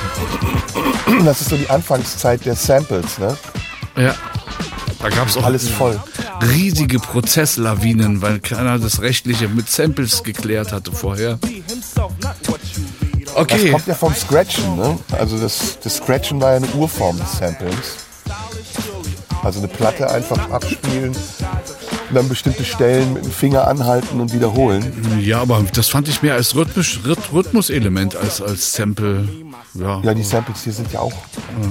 [1.24, 3.38] Das ist so die Anfangszeit der Samples, ne?
[3.96, 4.16] Ja.
[5.00, 6.02] Da gab es auch Alles voll.
[6.42, 11.38] riesige Prozesslawinen, weil keiner das Rechtliche mit Samples geklärt hatte vorher.
[13.36, 14.98] Das Okay, kommt ja vom Scratchen, ne?
[15.12, 17.98] Also das, das Scratchen war ja eine Urform des Samples.
[19.44, 25.20] Also eine Platte einfach abspielen und dann bestimmte Stellen mit dem Finger anhalten und wiederholen.
[25.22, 29.28] Ja, aber das fand ich mehr als Rhythmisch, Rhyth- Rhythmuselement als als Sample.
[29.74, 30.00] Ja.
[30.02, 31.12] Ja, die Samples hier sind ja auch,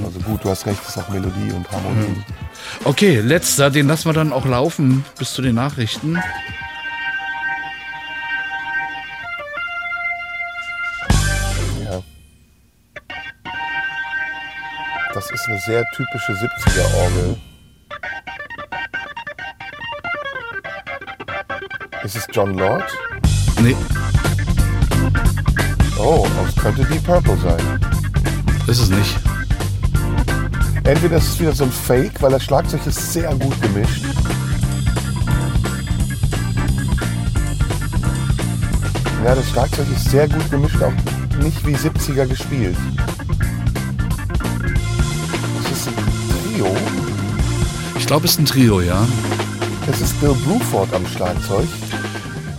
[0.04, 2.22] also gut, du hast recht, es ist auch Melodie und Harmonie.
[2.84, 6.18] Okay, letzter, den lassen wir dann auch laufen bis zu den Nachrichten.
[15.14, 17.36] Das ist eine sehr typische 70er-Orgel.
[22.02, 22.84] Ist es John Lord?
[23.62, 23.76] Nee,
[25.96, 27.80] Oh, das könnte Deep Purple sein.
[28.66, 29.16] ist es nicht.
[30.84, 34.04] Entweder ist es wieder so ein Fake, weil das Schlagzeug ist sehr gut gemischt.
[39.24, 40.92] Ja, das Schlagzeug ist sehr gut gemischt, auch
[41.42, 42.76] nicht wie 70er gespielt.
[48.04, 49.08] Ich glaube, es ist ein Trio, ja.
[49.90, 51.66] Es ist Bill Bruford am Schlagzeug.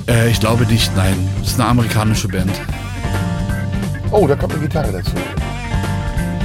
[0.07, 1.15] Äh, ich glaube nicht, nein.
[1.39, 2.49] Es ist eine amerikanische Band.
[4.09, 5.11] Oh, da kommt eine Gitarre dazu.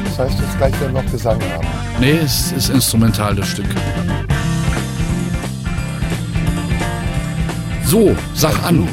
[0.05, 1.67] Das heißt, jetzt gleich werden wir noch Gesang haben.
[1.99, 3.65] Nee, es ist instrumental, das Stück.
[7.87, 8.87] So, sag an.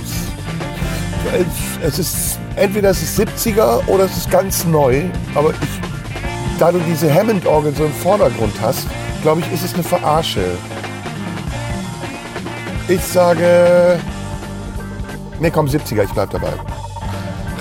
[1.33, 5.03] Es, es ist entweder es ist 70er oder es ist ganz neu,
[5.35, 8.87] aber ich, da du diese Hammond-Orgel so im Vordergrund hast,
[9.27, 10.57] glaube ich, ist es eine Verarsche.
[12.87, 13.99] Ich sage,
[15.41, 16.53] nee, komm 70er, ich bleib dabei.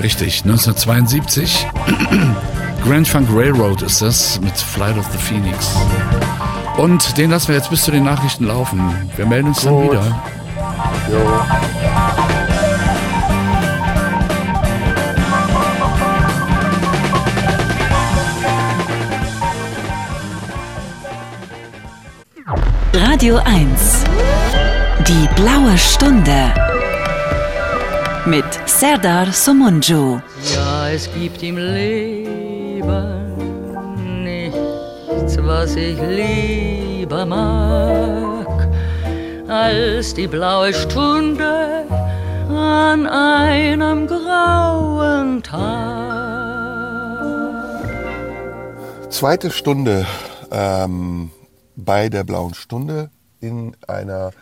[0.01, 1.67] Richtig, 1972.
[2.85, 5.75] Grand Funk Railroad ist das mit Flight of the Phoenix.
[6.77, 9.11] Und den lassen wir jetzt bis zu den Nachrichten laufen.
[9.17, 9.91] Wir melden uns dann Gut.
[9.91, 10.23] wieder.
[11.11, 11.96] Jo.
[22.99, 24.05] Radio 1.
[25.07, 26.51] Die blaue Stunde.
[28.25, 30.19] Mit Serdar Somunju.
[30.55, 32.85] Ja, es gibt im Leben
[34.25, 38.67] nichts, was ich lieber mag,
[39.47, 41.85] als die blaue Stunde
[42.49, 45.67] an einem grauen Tag.
[49.11, 50.07] Zweite Stunde
[50.51, 51.31] ähm,
[51.77, 53.11] bei der Blauen Stunde
[53.41, 54.33] in einer,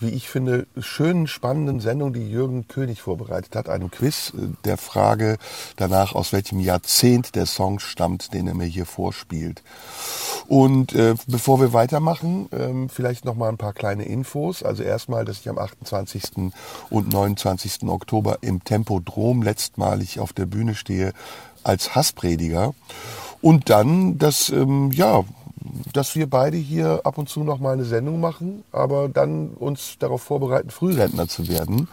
[0.00, 3.68] wie ich finde, schönen, spannenden Sendung, die Jürgen König vorbereitet hat.
[3.68, 5.36] Einem Quiz äh, der Frage
[5.76, 9.62] danach, aus welchem Jahrzehnt der Song stammt, den er mir hier vorspielt.
[10.48, 14.62] Und äh, bevor wir weitermachen, ähm, vielleicht noch mal ein paar kleine Infos.
[14.62, 16.52] Also erstmal, dass ich am 28.
[16.90, 17.84] und 29.
[17.84, 21.12] Oktober im Tempodrom letztmalig auf der Bühne stehe
[21.62, 22.74] als Hassprediger.
[23.40, 25.24] Und dann, dass, ähm, ja,
[25.92, 29.96] dass wir beide hier ab und zu noch mal eine Sendung machen, aber dann uns
[29.98, 31.88] darauf vorbereiten, Frührentner zu werden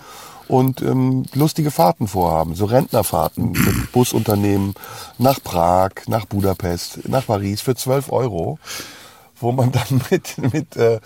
[0.48, 4.74] und ähm, lustige Fahrten vorhaben, so Rentnerfahrten mit Busunternehmen
[5.18, 8.60] nach Prag, nach Budapest, nach Paris für 12 Euro,
[9.40, 11.00] wo man dann mit, mit äh,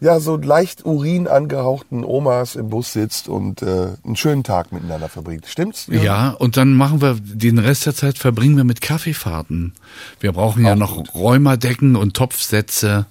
[0.00, 5.08] ja, so leicht Urin angehauchten Omas im Bus sitzt und äh, einen schönen Tag miteinander
[5.08, 5.46] verbringt.
[5.46, 5.86] Stimmt's?
[5.86, 6.04] Jürgen?
[6.04, 9.72] Ja, und dann machen wir den Rest der Zeit verbringen wir mit Kaffeefahrten.
[10.20, 11.14] Wir brauchen ja Auch noch gut.
[11.14, 13.06] Räumerdecken und Topfsätze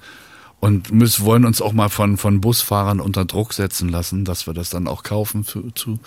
[0.60, 4.54] und müssen, wollen uns auch mal von, von Busfahrern unter Druck setzen lassen, dass wir
[4.54, 6.00] das dann auch kaufen zu, zu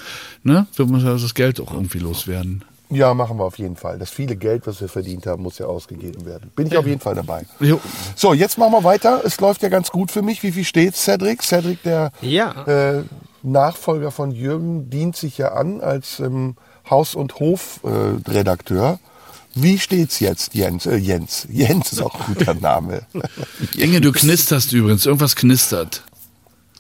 [0.43, 0.67] ne?
[0.75, 2.65] Wir müssen ja das Geld auch irgendwie loswerden.
[2.91, 3.99] Ja, machen wir auf jeden Fall.
[3.99, 6.51] Das viele Geld, was wir verdient haben, muss ja ausgegeben werden.
[6.57, 7.45] Bin ich auf jeden Fall dabei.
[7.61, 7.81] Jo.
[8.17, 9.21] So, jetzt machen wir weiter.
[9.25, 10.43] Es läuft ja ganz gut für mich.
[10.43, 11.43] Wie viel steht Cedric?
[11.43, 12.65] Cedric, der Ja.
[12.67, 13.03] äh,
[13.43, 16.57] Nachfolger von Jürgen, dient sich ja an als ähm,
[16.89, 18.93] Haus- und Hofredakteur.
[18.95, 19.09] Äh.
[19.55, 20.87] Wie steht's jetzt, Jens?
[20.87, 21.47] Äh, Jens.
[21.51, 23.03] Jens ist auch ein guter Name.
[23.77, 25.05] Inge, du knisterst übrigens.
[25.07, 26.03] Irgendwas knistert.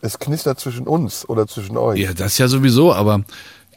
[0.00, 1.98] es knistert zwischen uns oder zwischen euch.
[2.00, 3.24] Ja, das ja sowieso, aber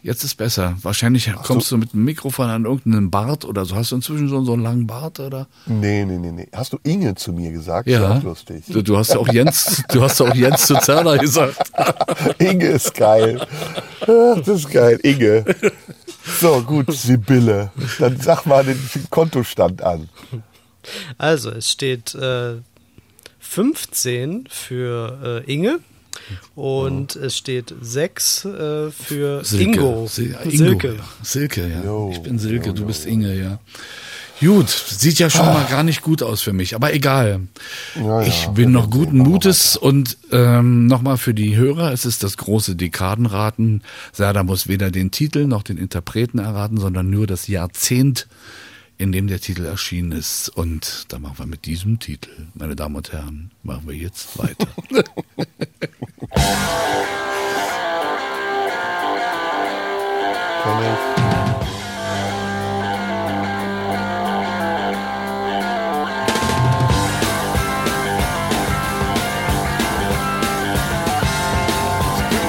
[0.04, 0.76] jetzt ist besser.
[0.82, 3.76] Wahrscheinlich kommst du mit dem Mikrofon an irgendeinen Bart oder so.
[3.76, 5.48] Hast du inzwischen so, so einen langen Bart oder?
[5.66, 6.48] Nee, nee, nee, nee.
[6.54, 7.88] Hast du Inge zu mir gesagt?
[7.88, 8.18] Ja.
[8.18, 8.64] Lustig.
[8.68, 11.72] Du, du hast ja auch Jens, du hast ja auch Jens zu Zerner gesagt.
[12.40, 13.46] Inge ist geil.
[14.02, 15.46] Ach, Das ist geil, Inge.
[16.40, 17.72] So, gut, Sibylle.
[18.00, 18.80] Dann sag mal den
[19.10, 20.10] Kontostand an.
[21.18, 22.56] Also, es steht äh,
[23.40, 25.80] 15 für äh, Inge
[26.56, 30.08] und es steht 6 äh, für Ingo.
[30.08, 30.50] Sil Ingo.
[30.50, 30.96] Silke.
[30.96, 31.04] Ja.
[31.24, 31.84] Silke, ja.
[31.84, 33.60] Jo, ich bin Silke, du bist Inge, ja.
[34.42, 37.42] Gut, sieht ja schon mal gar nicht gut aus für mich, aber egal.
[37.96, 42.06] Ja, ja, ich wir bin noch guten Mutes und ähm, nochmal für die Hörer, es
[42.06, 43.84] ist das große Dekadenraten.
[44.12, 48.28] Serda muss weder den Titel noch den Interpreten erraten, sondern nur das Jahrzehnt,
[49.02, 50.50] in dem der Titel erschienen ist.
[50.50, 54.68] Und da machen wir mit diesem Titel, meine Damen und Herren, machen wir jetzt weiter.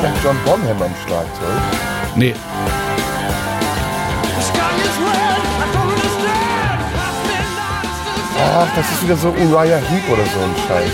[0.03, 1.63] Das John Bonham am Schlagzeug?
[2.17, 2.35] nee,
[8.45, 10.91] Ach, das ist wieder so Uriah Heep oder so ein Scheiß.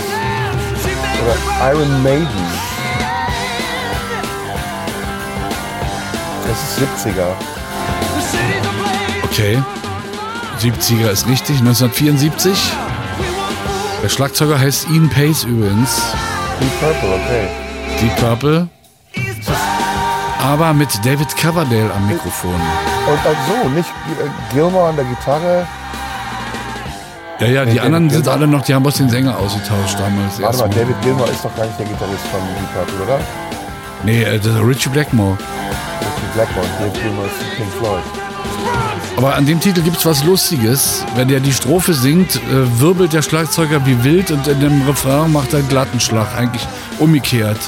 [1.23, 2.27] Oder Iron Maiden.
[6.47, 7.33] Das ist 70er.
[9.23, 9.63] okay.
[10.59, 12.73] 70er ist richtig, 1974.
[14.03, 16.01] Der Schlagzeuger heißt Ian Pace übrigens.
[16.59, 17.47] Deep Purple, okay.
[18.01, 18.67] Deep Purple.
[20.41, 22.53] Aber mit David Coverdale am Mikrofon.
[22.53, 25.67] Und ach so, nicht äh, Gilmore an der Gitarre.
[27.39, 28.33] Ja, ja, die Nee, anderen sind Gilmour.
[28.33, 30.41] alle noch, die haben bloß den Sänger ausgetauscht damals.
[30.41, 30.69] Warte mal.
[30.69, 33.19] David Gilmore ist doch gar nicht der Gitarrist von Deep Purple, oder?
[34.03, 35.37] Nee, äh, das ist Richie Blackmore.
[35.37, 36.67] Richie Blackmore.
[36.79, 38.03] David Gilmore ist Pink Floyd.
[39.17, 41.03] Aber an dem Titel gibt's was Lustiges.
[41.15, 45.31] Wenn der die Strophe singt, äh, wirbelt der Schlagzeuger wie wild und in dem Refrain
[45.31, 46.27] macht er einen glatten Schlag.
[46.37, 46.65] Eigentlich
[46.99, 47.59] umgekehrt.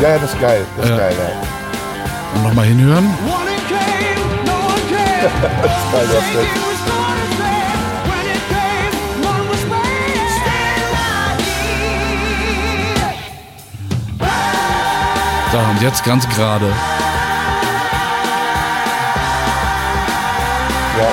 [0.00, 0.64] Ja, ja, das ist geil.
[0.76, 0.96] Das ist Ja.
[0.98, 2.36] geil, ja.
[2.38, 3.06] Und nochmal hinhören.
[5.26, 6.75] Das ist geil, du hast
[15.56, 16.66] Da, und jetzt ganz gerade.
[20.98, 21.08] Ja,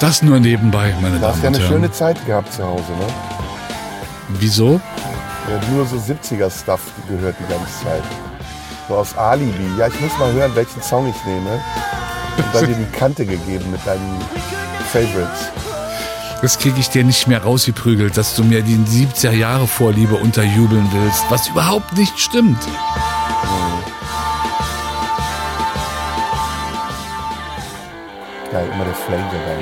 [0.00, 1.72] Das nur nebenbei, meine du hast Damen ja und eine Herren.
[1.72, 3.06] schöne Zeit gehabt zu Hause, ne?
[4.40, 4.80] Wieso?
[5.48, 8.02] Ja, nur so 70er-Stuff gehört die ganze Zeit.
[8.88, 9.78] So aus Alibi.
[9.78, 11.60] Ja, ich muss mal hören, welchen Song ich nehme.
[12.38, 14.20] Und dann dir die Kante gegeben mit deinen
[14.92, 15.52] Favorites.
[16.46, 20.88] Das kriege ich dir nicht mehr rausgeprügelt, dass du mir die 70er Jahre Vorliebe unterjubeln
[20.92, 22.62] willst, was überhaupt nicht stimmt.
[28.52, 29.58] Geil, immer der Flanger dann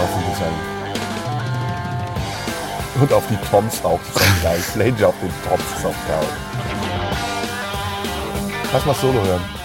[0.00, 0.54] auf dem Gesang.
[3.02, 4.00] Und auf die Toms auch,
[4.42, 4.60] geil.
[4.60, 6.26] Flanger auf den Toms auch geil.
[8.72, 9.57] Lass mal Solo hören.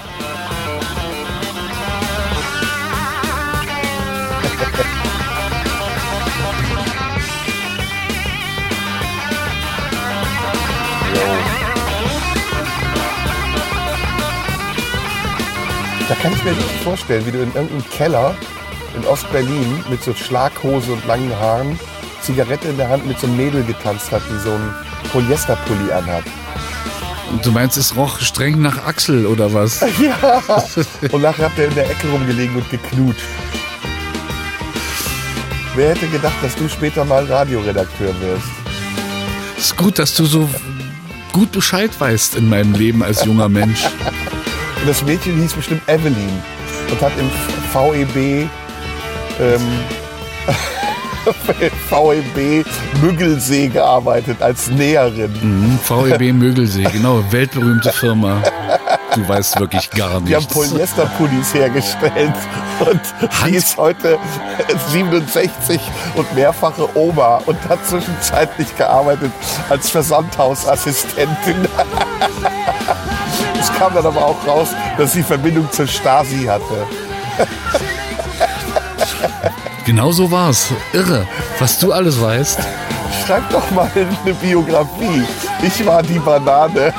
[16.14, 18.36] Da kann ich mir richtig vorstellen, wie du in irgendeinem Keller
[18.96, 21.80] in Ostberlin mit so Schlaghose und langen Haaren,
[22.22, 24.76] Zigarette in der Hand mit so einem Mädel getanzt hat, die so einen
[25.12, 26.24] Polyesterpulli anhat.
[27.42, 29.84] Du meinst, es roch streng nach Axel oder was?
[30.00, 30.44] Ja.
[31.12, 33.26] Und nachher habt ihr in der Ecke rumgelegen und geknutscht.
[35.74, 38.46] Wer hätte gedacht, dass du später mal Radioredakteur wirst?
[39.58, 40.48] ist gut, dass du so
[41.32, 43.88] gut Bescheid weißt in meinem Leben als junger Mensch.
[44.84, 46.44] Und das Mädchen hieß bestimmt Evelyn
[46.92, 47.32] und hat im
[47.72, 48.50] VEB
[49.40, 49.80] ähm,
[51.90, 52.66] VEB
[53.02, 55.32] Müggelsee gearbeitet als Näherin.
[55.42, 58.44] Mhm, VEB Mögelsee, genau, weltberühmte Firma.
[59.16, 60.54] Du weißt wirklich gar Die haben nichts.
[60.54, 62.34] Polyesterpullis hergestellt
[62.82, 63.02] und
[63.48, 64.20] die ist heute
[64.90, 65.80] 67
[66.16, 69.32] und mehrfache Oma und hat zwischenzeitlich gearbeitet
[69.70, 71.70] als Versandhausassistentin.
[73.84, 76.88] Kam dann aber auch raus, dass sie Verbindung zur Stasi hatte.
[79.86, 80.70] Genau so war's.
[80.94, 81.28] Irre,
[81.60, 82.60] was du alles weißt.
[83.26, 85.26] Schreib doch mal eine Biografie.
[85.62, 86.94] Ich war die Banane.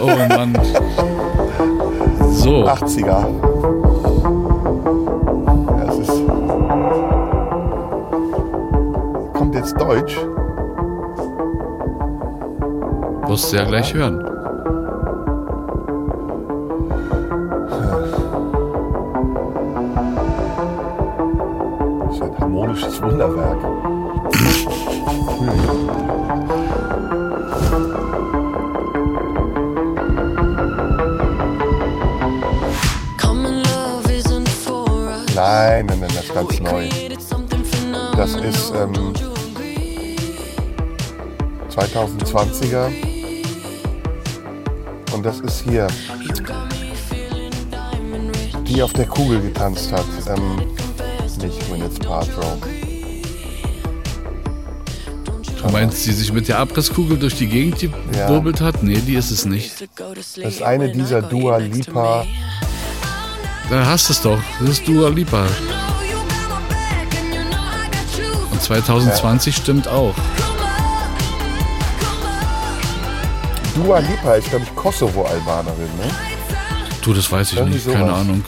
[0.00, 0.58] Oh Mann.
[2.32, 3.26] So, 80er.
[5.86, 6.26] Das ist.
[9.34, 10.16] Kommt jetzt Deutsch?
[13.28, 14.20] Wirst du ja gleich hören.
[22.04, 23.58] Das ist ein harmonisches Wunderwerk.
[35.34, 36.88] Nein, nein, nein, das ist ganz neu.
[38.16, 39.12] Das ist ähm,
[41.68, 43.15] 2020er.
[45.26, 45.88] Das ist hier.
[48.68, 50.04] Die auf der Kugel getanzt hat.
[50.28, 50.58] Ähm,
[51.42, 52.56] nicht Gwyneth Paltrow.
[55.60, 58.28] Du meinst, die sich mit der Abrisskugel durch die Gegend Ja.
[58.28, 58.84] gewirbelt hat?
[58.84, 59.88] Nee, die ist es nicht.
[59.96, 62.24] Das ist eine dieser Dua Lipa
[63.68, 64.38] Da hast du es doch.
[64.60, 65.44] Das ist Dua Lipa.
[68.52, 70.14] Und 2020 stimmt auch.
[73.76, 76.10] Dua Lipa ist, glaube ich, Kosovo-Albanerin, ne?
[77.02, 77.86] Du, das weiß ich Irgendwie nicht.
[77.92, 78.20] Keine sowas.
[78.20, 78.44] Ahnung.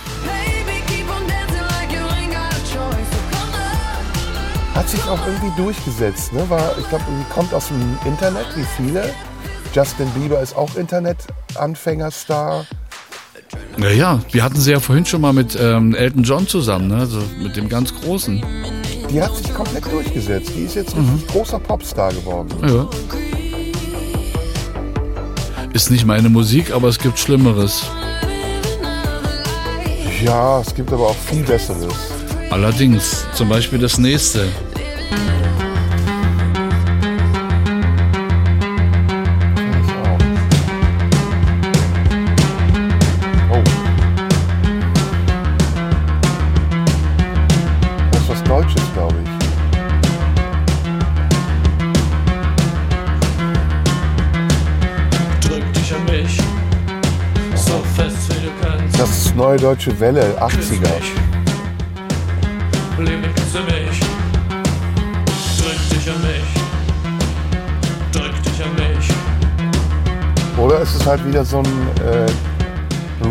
[4.75, 6.49] Hat sich auch irgendwie durchgesetzt, ne?
[6.49, 9.13] War, ich glaube, die kommt aus dem Internet, wie viele.
[9.75, 12.65] Justin Bieber ist auch Internet-Anfängerstar.
[13.77, 16.97] Naja, wir hatten sie ja vorhin schon mal mit ähm, Elton John zusammen, ne?
[16.97, 18.43] also mit dem ganz Großen.
[19.11, 20.53] Die hat sich komplett durchgesetzt.
[20.57, 22.49] Die ist jetzt ein großer Popstar geworden.
[22.67, 22.89] Ja.
[25.79, 27.85] Ist nicht meine Musik, aber es gibt Schlimmeres.
[30.25, 31.95] Ja, es gibt aber auch viel Besseres.
[32.51, 34.49] Allerdings, zum Beispiel das nächste.
[59.49, 60.91] Neue Deutsche Welle, 80er.
[62.99, 63.99] Liebe, küsse mich.
[65.57, 66.49] Drück dich an mich.
[68.13, 69.09] Drück dich an mich.
[70.59, 71.67] Oder ist es halt wieder so ein
[72.05, 72.27] äh,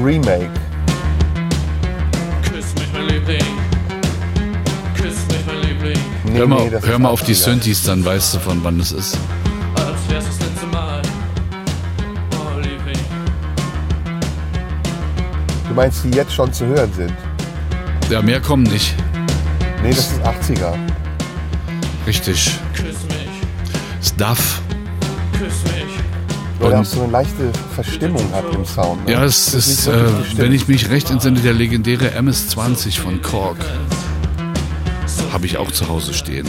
[0.04, 0.50] Remake?
[2.42, 3.46] Küss mich, mein Liebling.
[4.96, 6.00] Küss mich, mein Liebling.
[6.24, 7.44] Nee, Hör mal, nee, hör mal auf die 80er.
[7.44, 9.20] Synthes, dann weißt du, von wann es ist.
[15.78, 17.14] Meinst, die jetzt schon zu hören sind?
[18.10, 18.96] Ja, mehr kommen nicht.
[19.84, 20.74] Nee, das ist 80er.
[22.08, 22.60] Richtig.
[22.74, 24.08] Küss mich.
[24.08, 24.62] Stuff.
[25.34, 25.84] Küss mich.
[26.60, 29.06] Weil er auch so eine leichte Verstimmung hat im Sound.
[29.06, 29.12] Ne?
[29.14, 30.06] Ja, es Das ist, so äh,
[30.38, 33.58] wenn ich mich recht entsinne, der legendäre MS-20 von Korg.
[35.32, 36.48] Habe ich auch zu Hause stehen.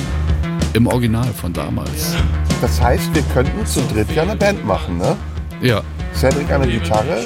[0.72, 2.14] Im Original von damals.
[2.62, 5.16] Das heißt, wir könnten zu dritt ja eine Band machen, ne?
[5.60, 5.82] Ja,
[6.14, 7.24] Cedric an der Gitarre,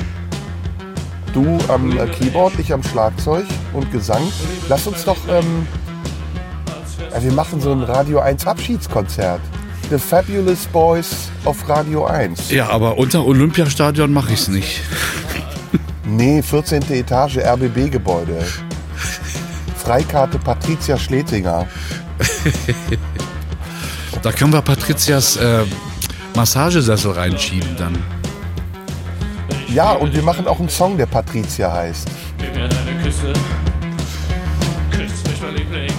[1.33, 4.23] du am äh, Keyboard, ich am Schlagzeug und Gesang.
[4.69, 5.67] Lass uns doch, ähm,
[7.13, 9.41] ja, wir machen so ein Radio 1 Abschiedskonzert.
[9.91, 12.51] The Fabulous Boys of Radio 1.
[12.51, 14.83] ja, aber unter Olympiastadion mache ich es nicht.
[16.05, 16.83] Nee, 14.
[16.91, 18.45] Etage RBB-Gebäude.
[19.77, 21.67] Freikarte Patricia Schlesinger.
[24.23, 25.65] Da können wir Patrizias äh,
[26.37, 28.22] Massagesessel reinschieben dann.
[29.75, 32.07] Ja, und wir machen auch einen Song, der Patricia heißt.
[32.39, 33.33] Gib mir deine Küsse.
[34.91, 35.93] Küss mich, mein Liebling.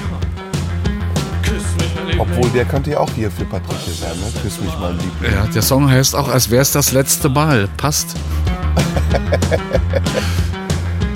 [1.42, 2.20] Küss mich, mein Liebling.
[2.20, 4.32] Obwohl, der könnte ja auch hier für Patricia sein, ne?
[4.44, 5.12] Küss mich mal lieb.
[5.34, 7.68] Ja, der Song heißt auch, als wäre es das letzte Mal.
[7.78, 8.16] Passt.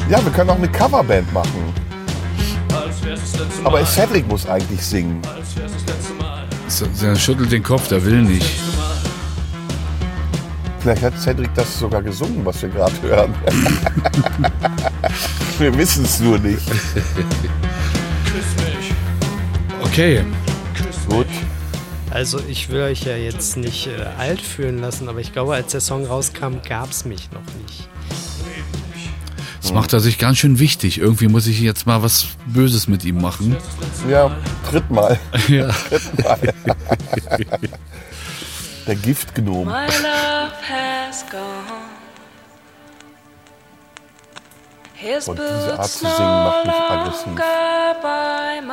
[0.09, 1.73] Ja, wir können auch eine Coverband machen.
[2.73, 3.67] Als wär's das letzte Mal.
[3.67, 5.21] Aber Cedric muss eigentlich singen.
[5.25, 6.45] Als wär's das letzte Mal.
[6.69, 8.66] So, Der schüttelt den Kopf, der will nicht.
[10.79, 13.33] Vielleicht hat Cedric das sogar gesungen, was wir gerade hören.
[15.59, 16.65] wir wissen es nur nicht.
[16.65, 18.93] Küss mich.
[19.83, 20.23] Okay.
[21.09, 21.27] Gut.
[22.11, 25.71] Also ich will euch ja jetzt nicht äh, alt fühlen lassen, aber ich glaube, als
[25.71, 27.89] der Song rauskam, gab es mich noch nicht.
[29.61, 30.97] Das macht er sich ganz schön wichtig.
[30.97, 33.57] Irgendwie muss ich jetzt mal was Böses mit ihm machen.
[34.09, 34.33] Ja,
[34.69, 35.19] tritt mal.
[35.49, 35.67] Ja.
[35.67, 36.39] Tritt mal.
[38.87, 39.65] Der Giftgnom.
[39.65, 41.97] My love has gone.
[44.93, 47.27] His Und diese Art zu singen macht mich aggressiv.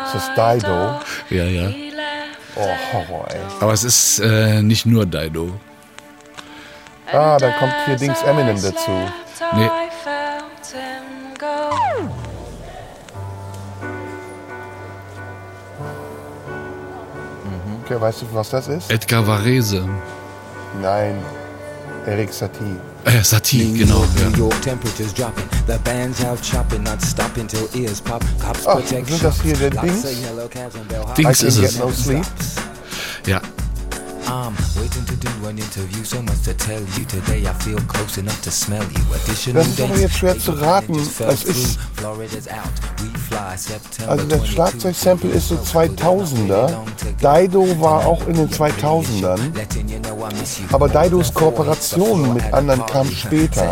[0.07, 1.01] Ist das Dido?
[1.31, 1.71] Ja, ja.
[2.57, 3.41] Oh, Horror, ey.
[3.61, 5.61] Aber es ist äh, nicht nur Dido.
[7.13, 8.93] Ah, dann kommt hier Dings Eminem dazu.
[9.53, 9.69] Nee.
[17.85, 18.91] Okay, weißt du, was das ist?
[18.91, 19.87] Edgar Varese.
[20.81, 21.17] Nein.
[22.07, 22.77] Erik Satie.
[23.05, 24.05] Äh, Satie, genau.
[24.17, 24.37] New Ja.
[24.39, 25.45] York temperatures dropping.
[25.67, 28.23] The bands out chopping, not stopping till ears pop.
[28.41, 30.03] Cops Ach, protect sind das hier der Dings?
[31.17, 31.79] Dings ist es.
[31.79, 31.91] no.
[33.27, 33.41] Ja.
[34.27, 36.03] I'm waiting to do an interview.
[36.05, 37.47] So much to tell you today.
[37.47, 39.15] I feel close enough to smell you.
[39.15, 40.95] Additional Das ist aber jetzt schwer zu raten.
[40.99, 41.79] Es ist- through.
[41.97, 42.73] Florida's out.
[42.99, 44.55] We fly September Also das 22.
[44.55, 46.85] Schlagzeugsample ist so 2000er.
[47.21, 49.53] Dido war auch in den 2000ern.
[49.55, 50.65] Letting you know I miss you.
[50.73, 53.71] Aber Didos Kooperation mit anderen kam später.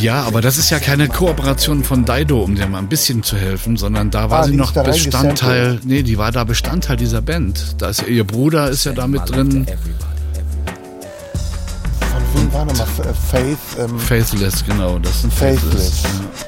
[0.00, 3.36] Ja, aber das ist ja keine Kooperation von Daido, um dir mal ein bisschen zu
[3.36, 7.76] helfen, sondern da war ah, sie noch Bestandteil, nee, die war da Bestandteil dieser Band.
[7.78, 9.66] Da ist ihr Bruder ist ja da mit drin.
[12.00, 13.58] Von wem war nochmal äh, Faith?
[13.78, 16.00] Ähm Faithless, genau, das sind Faithless.
[16.00, 16.02] Faithless.
[16.04, 16.46] Ja.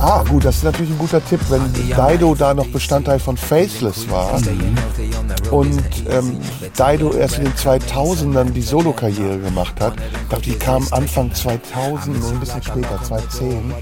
[0.00, 4.08] Ah, gut, das ist natürlich ein guter Tipp, wenn Daido da noch Bestandteil von Faithless
[4.08, 4.38] war.
[4.40, 4.76] Mhm
[5.50, 6.38] und ähm,
[6.78, 9.94] Dido erst in den 2000ern die Solo-Karriere gemacht hat.
[9.96, 13.74] Ich glaube, die kam Anfang 2000, nee, ein bisschen später, 2010.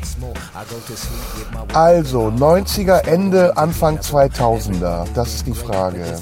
[1.72, 6.18] Also, 90er, Ende, Anfang 2000er, das ist die Frage.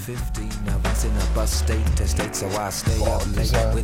[2.98, 3.74] Boah, dieser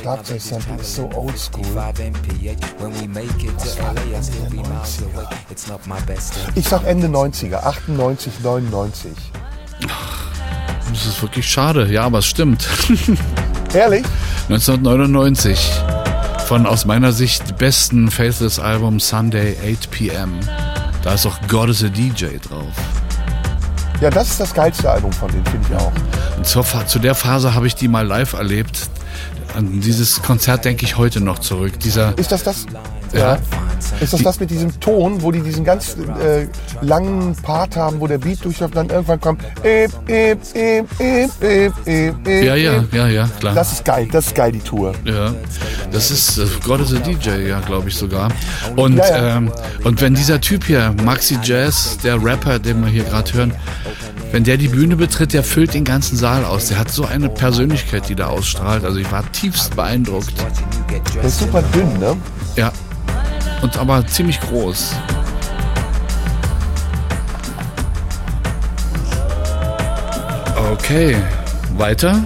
[0.00, 1.62] Schlagzeugsample ist so oldschool.
[1.62, 2.58] Was war denn Ende
[4.30, 5.28] der 90er?
[6.54, 9.12] Ich sag Ende 90er, 98, 99.
[10.92, 11.90] Das ist wirklich schade.
[11.90, 12.66] Ja, aber es stimmt.
[13.74, 14.04] Ehrlich?
[14.48, 15.70] 1999.
[16.46, 20.32] Von aus meiner Sicht besten Faithless-Album Sunday 8 p.m.
[21.02, 22.74] Da ist auch God is a DJ drauf.
[24.00, 25.92] Ja, das ist das geilste Album von denen, finde ich auch.
[26.36, 28.88] Und zur, zu der Phase habe ich die mal live erlebt.
[29.54, 31.78] An dieses Konzert denke ich heute noch zurück.
[31.80, 32.66] Dieser, Ist das das?
[33.12, 33.38] Ja.
[34.00, 36.46] Ist das das mit diesem Ton, wo die diesen ganz äh,
[36.80, 39.42] langen Part haben, wo der Beat durchläuft dann irgendwann kommt.
[39.62, 43.54] Ep, ep, ep, ep, ep, ep, ep, ja, ja, ja, ja, klar.
[43.54, 44.94] Das ist geil, das ist geil, die Tour.
[45.04, 45.34] Ja,
[45.90, 48.30] das ist äh, God is a DJ, ja, glaube ich sogar.
[48.76, 49.36] Und, Ja, ja.
[49.36, 49.52] Ähm,
[49.84, 53.54] und wenn dieser Typ hier, Maxi Jazz, der Rapper, den wir hier gerade hören,
[54.32, 56.68] wenn der die Bühne betritt, der füllt den ganzen Saal aus.
[56.68, 58.84] Der hat so eine Persönlichkeit, die da ausstrahlt.
[58.84, 60.32] Also ich war tiefst beeindruckt.
[61.16, 62.16] Der ist super dünn, ne?
[62.56, 62.72] Ja.
[63.62, 64.94] Und aber ziemlich groß.
[70.72, 71.16] Okay,
[71.76, 72.22] weiter.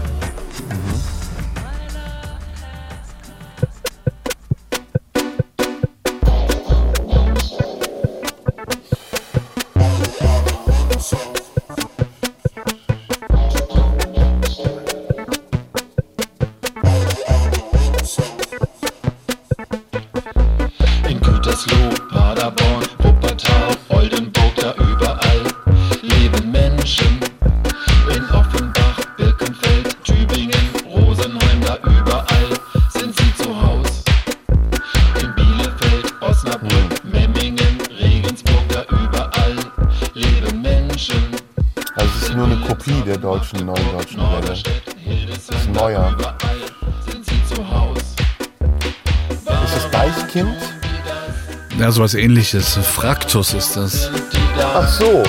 [52.09, 52.75] Sowas ähnliches.
[52.83, 54.11] Fraktus ist das.
[54.59, 55.23] Ach so.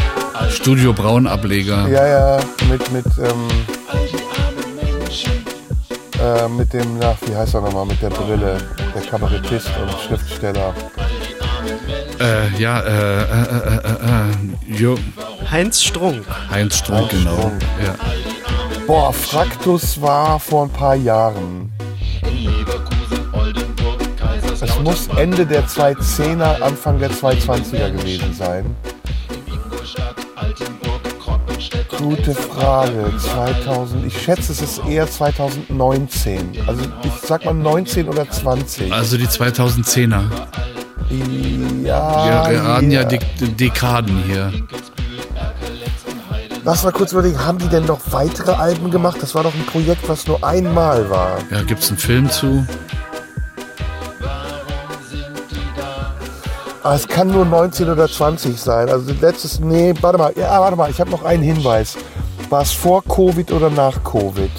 [0.50, 1.88] Studio Braun Ableger.
[1.88, 3.48] Ja, ja, mit, mit, ähm,
[6.22, 8.58] äh, mit dem, na, wie heißt er nochmal, mit der Brille,
[8.94, 10.74] der Kabarettist und Schriftsteller.
[12.20, 14.98] Äh, ja, äh, äh, äh, äh, äh, jo,
[15.50, 16.26] Heinz Strunk.
[16.50, 17.38] Heinz Strunk, Heinz genau.
[17.38, 17.62] Strunk.
[17.86, 17.96] Ja.
[18.86, 21.75] Boah, Fraktus war vor ein paar Jahren.
[24.78, 28.76] Es muss Ende der 2010er, Anfang der 220er gewesen sein.
[31.98, 33.12] Gute Frage.
[33.18, 36.52] 2000, ich schätze, es ist eher 2019.
[36.68, 38.92] Also ich sag mal 19 oder 20.
[38.92, 40.24] Also die 2010er.
[41.84, 43.08] Ja, Wir raten ja ja.
[43.08, 43.22] Dek
[43.58, 44.52] Dekaden hier.
[46.64, 49.18] Lass mal kurz überlegen, haben die denn noch weitere Alben gemacht?
[49.22, 51.38] Das war doch ein Projekt, was nur einmal war.
[51.52, 52.66] Ja, gibt's einen Film zu?
[56.86, 58.90] Ah, es kann nur 19 oder 20 sein.
[58.90, 61.98] Also letztes, nee, warte mal, ja, warte mal, ich habe noch einen Hinweis.
[62.52, 64.52] War es vor Covid oder nach Covid?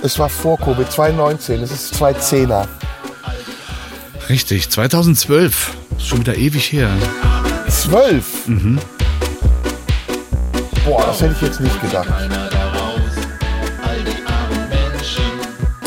[0.00, 2.68] Es war vor Covid, 2019, es ist 2010er.
[4.28, 5.76] Richtig, 2012.
[5.96, 6.90] Ist schon wieder ewig her.
[7.68, 8.46] 12?
[8.46, 8.78] Mhm.
[10.84, 12.08] Boah, das hätte ich jetzt nicht gedacht.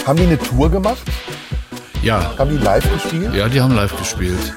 [0.06, 1.04] Haben die eine Tour gemacht?
[2.04, 2.38] Ja.
[2.38, 3.34] Haben die live gespielt?
[3.34, 4.54] Ja, die haben live gespielt.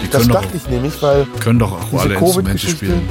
[0.00, 3.08] Die Das können doch, dachte ich nämlich, weil können doch auch alle Instrumente spielen.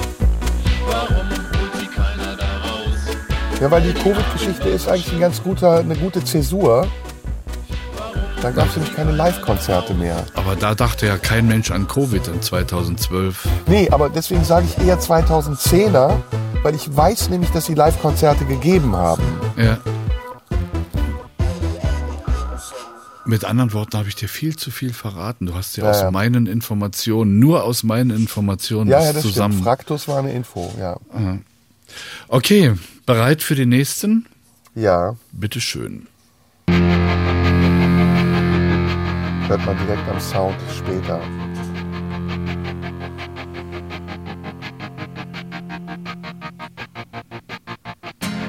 [3.60, 6.88] Ja, weil die Covid-Geschichte ist eigentlich ein ganz guter, eine gute Zäsur.
[8.42, 10.24] Dann gab es nämlich keine Live-Konzerte mehr.
[10.36, 13.48] Aber da dachte ja kein Mensch an Covid in 2012.
[13.66, 16.12] Nee, aber deswegen sage ich eher 2010er,
[16.62, 19.24] weil ich weiß nämlich, dass sie Live-Konzerte gegeben haben.
[19.58, 19.78] Ja.
[23.28, 25.48] Mit anderen Worten habe ich dir viel zu viel verraten.
[25.48, 26.12] Du hast ja, Ja, aus ja.
[26.12, 29.54] meinen Informationen, nur aus meinen Informationen Ja, das ja, das zusammen.
[29.56, 29.66] stimmt.
[29.66, 30.98] Fraktus war eine Info, ja.
[31.14, 31.38] Aha.
[32.30, 32.74] Okay,
[33.06, 34.26] bereit für den nächsten?
[34.76, 35.16] Ja.
[35.34, 36.08] Bitteschön.
[39.48, 41.20] Hört man direkt am Sound später.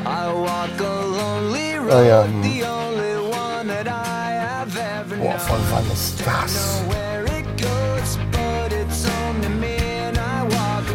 [0.06, 2.42] I walk a lonely road, Ah ja, hm.
[5.28, 6.82] Boah, voll wann ist das?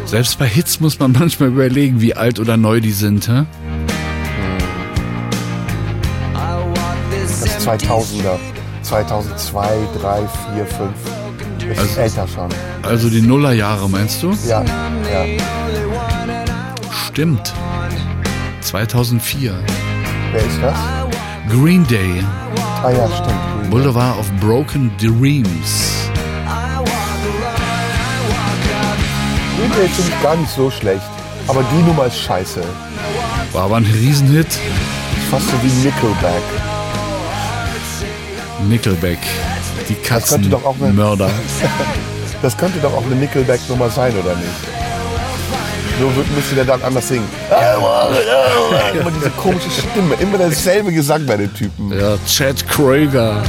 [0.06, 3.28] Selbst bei Hits muss man manchmal überlegen, wie alt oder neu die sind.
[3.28, 3.44] Hä?
[7.12, 8.36] Das 2000er.
[8.82, 9.68] 2002,
[10.00, 10.90] 3, 4, 5.
[11.70, 12.48] Ist also, älter schon.
[12.82, 14.36] Also die Nullerjahre, meinst du?
[14.48, 15.42] Ja, ja.
[17.06, 17.52] Stimmt.
[18.62, 19.54] 2004.
[20.32, 20.76] Wer ist das?
[21.48, 22.24] Green Day.
[22.84, 23.70] Ah ja, stimmt.
[23.70, 26.10] Boulevard of Broken Dreams.
[29.76, 31.00] Day finde ich gar nicht so schlecht.
[31.48, 32.62] Aber die Nummer ist scheiße.
[33.52, 34.46] War aber ein Riesenhit.
[35.30, 36.42] Fast so wie Nickelback.
[38.68, 39.18] Nickelback.
[39.88, 41.30] Die könnte doch auch eine- Katzenmörder.
[42.42, 44.83] Das könnte doch auch eine Nickelback-Nummer sein, oder nicht?
[46.00, 47.28] Nur wird- müsste der dann anders singen.
[48.92, 51.92] Immer diese komische Stimme, immer dasselbe Gesang bei den Typen.
[51.92, 53.42] Ja, Chad Kroeger.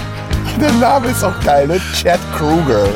[0.62, 1.80] Der Name ist auch geil, ne?
[1.94, 2.88] Chad Kruger.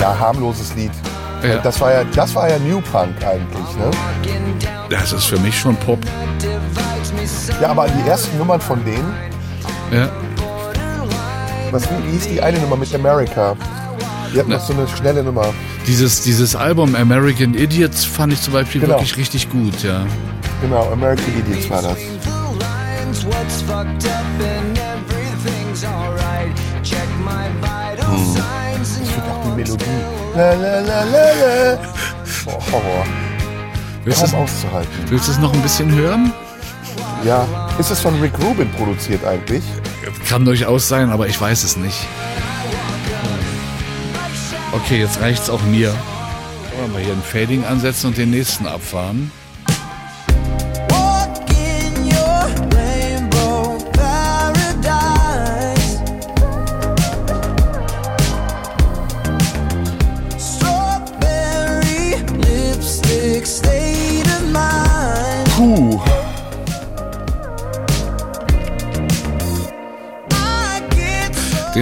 [0.00, 0.90] Ja, harmloses Lied.
[1.42, 1.56] Ja.
[1.58, 3.90] Das war ja, das war ja New Punk eigentlich, ne?
[4.90, 5.98] Das ist für mich schon Pop.
[7.60, 9.14] Ja, aber die ersten Nummern von denen,
[9.90, 10.08] Ja.
[11.70, 13.56] was wie hieß die eine Nummer mit America?
[14.34, 15.52] Die hat noch so eine schnelle Nummer.
[15.86, 18.94] Dieses, dieses Album American Idiots fand ich zum Beispiel Genau.
[18.94, 20.06] wirklich richtig gut, ja.
[20.62, 21.98] Genau, American Idiots war das.
[21.98, 23.22] Hm.
[29.02, 29.84] Ich finde auch die Melodie.
[30.34, 31.06] La, la, la, la,
[31.74, 31.78] la.
[32.44, 33.04] Boah, Horror.
[34.04, 34.90] Willst Kaum du auszuhalten.
[35.08, 36.32] willst du es noch ein bisschen hören?
[37.24, 37.46] Ja.
[37.78, 39.62] Ist es von Rick Rubin produziert eigentlich?
[40.28, 41.96] Kann durchaus sein, aber ich weiß es nicht.
[44.72, 45.90] Okay, jetzt reicht's auch mir.
[45.90, 49.30] Wollen wir mal hier ein Fading ansetzen und den nächsten abfahren.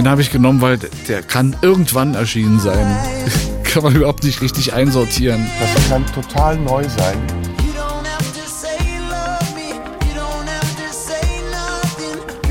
[0.01, 2.97] Den habe ich genommen, weil der kann irgendwann erschienen sein.
[3.63, 5.47] kann man überhaupt nicht richtig einsortieren.
[5.59, 7.19] Das kann total neu sein.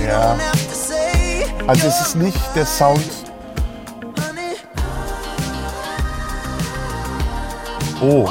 [0.06, 0.38] Ja.
[1.66, 3.02] Also es ist nicht der Sound.
[8.00, 8.30] Oh.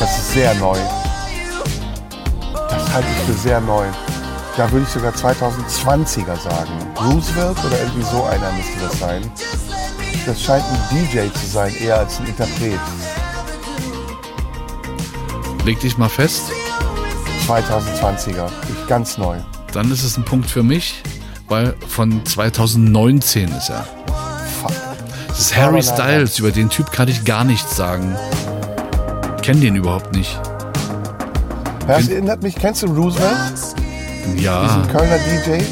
[0.00, 0.78] Das ist sehr neu.
[2.68, 3.86] Das halte ich für sehr neu.
[4.56, 6.72] Da würde ich sogar 2020er sagen.
[7.00, 9.22] Roosevelt oder irgendwie so einer müsste das sein.
[10.26, 12.78] Das scheint ein DJ zu sein, eher als ein Interpret.
[15.64, 16.42] Leg dich mal fest.
[17.46, 18.48] 2020er.
[18.68, 19.38] Ich ganz neu.
[19.72, 21.02] Dann ist es ein Punkt für mich,
[21.48, 23.86] weil von 2019 ist er.
[24.60, 24.72] Fuck.
[25.28, 26.38] Das ist Harry Styles.
[26.38, 28.16] Über den Typ kann ich gar nichts sagen.
[29.42, 30.38] Kenn den überhaupt nicht.
[31.86, 33.79] Das erinnert mich, kennst du Roosevelt?
[34.36, 34.62] Ja.
[34.64, 35.62] Diesen Kölner DJ?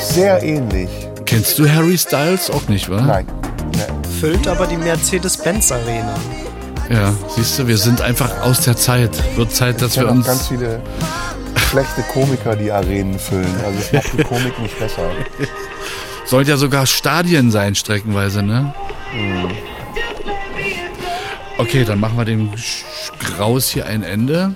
[0.00, 0.88] Sehr ähnlich.
[1.26, 3.00] Kennst du Harry Styles auch nicht, wa?
[3.02, 3.26] Nein.
[4.20, 6.14] Füllt aber die Mercedes-Benz Arena.
[6.90, 9.10] Ja, siehst du, wir sind einfach aus der Zeit.
[9.36, 10.26] Wird Zeit, dass Ich wir uns.
[10.26, 10.80] ganz viele
[11.70, 13.54] schlechte Komiker, die Arenen füllen.
[13.64, 15.02] Also es macht die Komik nicht besser.
[16.24, 18.72] Sollte ja sogar Stadien sein, streckenweise, ne?
[19.12, 19.50] Hm.
[21.58, 22.50] Okay, dann machen wir dem
[23.18, 24.54] Graus hier ein Ende.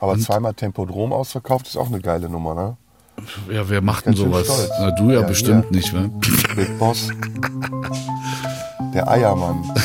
[0.00, 2.76] Aber zweimal Tempodrom ausverkauft ist auch eine geile Nummer, ne?
[3.52, 4.70] Ja, wer macht denn sowas?
[4.80, 5.76] Na, du ja, Ja, bestimmt hier.
[5.78, 6.08] nicht, wa?
[6.54, 7.08] Big Boss.
[8.94, 9.64] Der Eiermann.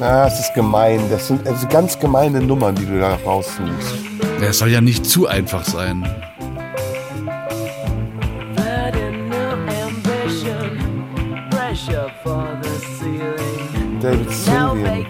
[0.00, 1.00] Ah, es ist gemein.
[1.10, 3.94] Das sind also ganz gemeine Nummern, die du da raussuchst.
[4.40, 6.06] Ja, Es soll ja nicht zu einfach sein.
[14.06, 15.06] David Sylvian.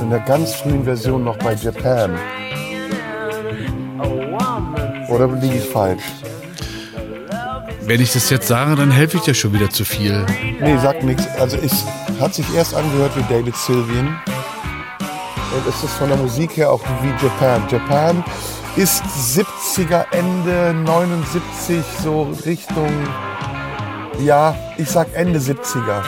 [0.00, 2.18] In der ganz frühen Version noch bei Japan.
[5.08, 6.02] Oder liege ich falsch?
[7.82, 10.26] Wenn ich das jetzt sage, dann helfe ich dir schon wieder zu viel.
[10.60, 11.28] Nee, sagt nichts.
[11.38, 11.84] Also es
[12.18, 14.08] hat sich erst angehört wie David Sylvian.
[14.08, 17.62] Und es ist von der Musik her auch wie Japan.
[17.70, 18.24] Japan
[18.74, 22.90] ist 70er, Ende 79, so Richtung,
[24.22, 26.02] ja, ich sag Ende 70er.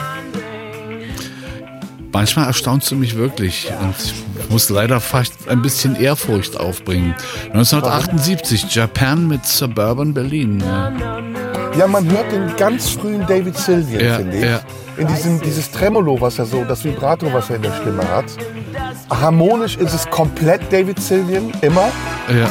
[2.11, 3.71] Manchmal erstaunst du mich wirklich.
[3.79, 3.95] Und
[4.39, 7.13] ich muss leider fast ein bisschen Ehrfurcht aufbringen.
[7.53, 10.63] 1978, Japan mit Suburban Berlin.
[11.77, 14.43] Ja, man hört den ganz frühen David Sylvian, ja, finde ich.
[14.43, 14.61] ja.
[14.97, 18.25] in diesem, dieses Tremolo, was er so, das Vibrato, was er in der Stimme hat.
[19.09, 21.91] Harmonisch ist es komplett David Sylvian, immer.
[22.29, 22.49] Ja.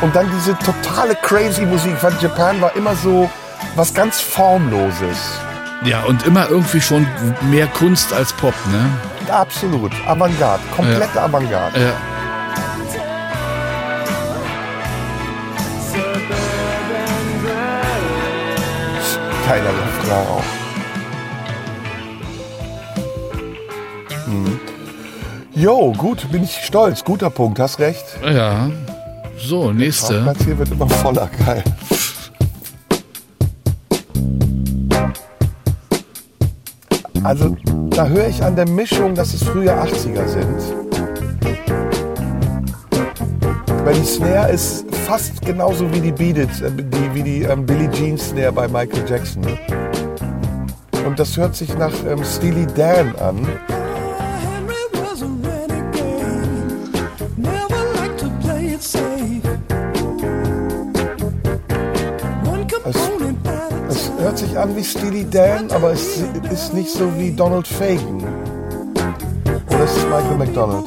[0.00, 1.92] Und dann diese totale crazy Musik.
[1.92, 3.28] Ich fand, Japan war immer so
[3.76, 5.38] was ganz Formloses.
[5.84, 7.06] Ja, und immer irgendwie schon
[7.50, 8.90] mehr Kunst als Pop, ne?
[9.32, 9.92] Absolut.
[10.06, 10.62] Avantgarde.
[10.74, 11.80] Komplette Avantgarde.
[11.80, 11.92] Ja.
[19.46, 20.44] Keiner Refrain auch.
[24.26, 24.60] Hm.
[25.54, 27.02] Jo, gut, bin ich stolz.
[27.02, 28.04] Guter Punkt, hast recht.
[28.22, 28.70] Ja.
[29.38, 30.22] So, nächste.
[30.22, 31.64] Platz hier wird immer voller, geil.
[37.22, 37.54] Also,
[37.90, 40.80] da höre ich an der Mischung, dass es frühe 80er sind.
[43.84, 47.66] Weil die Snare ist fast genauso wie die Beat It, äh, die, wie die ähm,
[47.66, 49.42] Billie Jean Snare bei Michael Jackson.
[51.06, 53.46] Und das hört sich nach ähm, Steely Dan an.
[64.80, 68.24] Wie Steely Dan, aber es ist nicht so wie Donald Fagen.
[69.68, 70.86] Oder ist es Michael McDonald?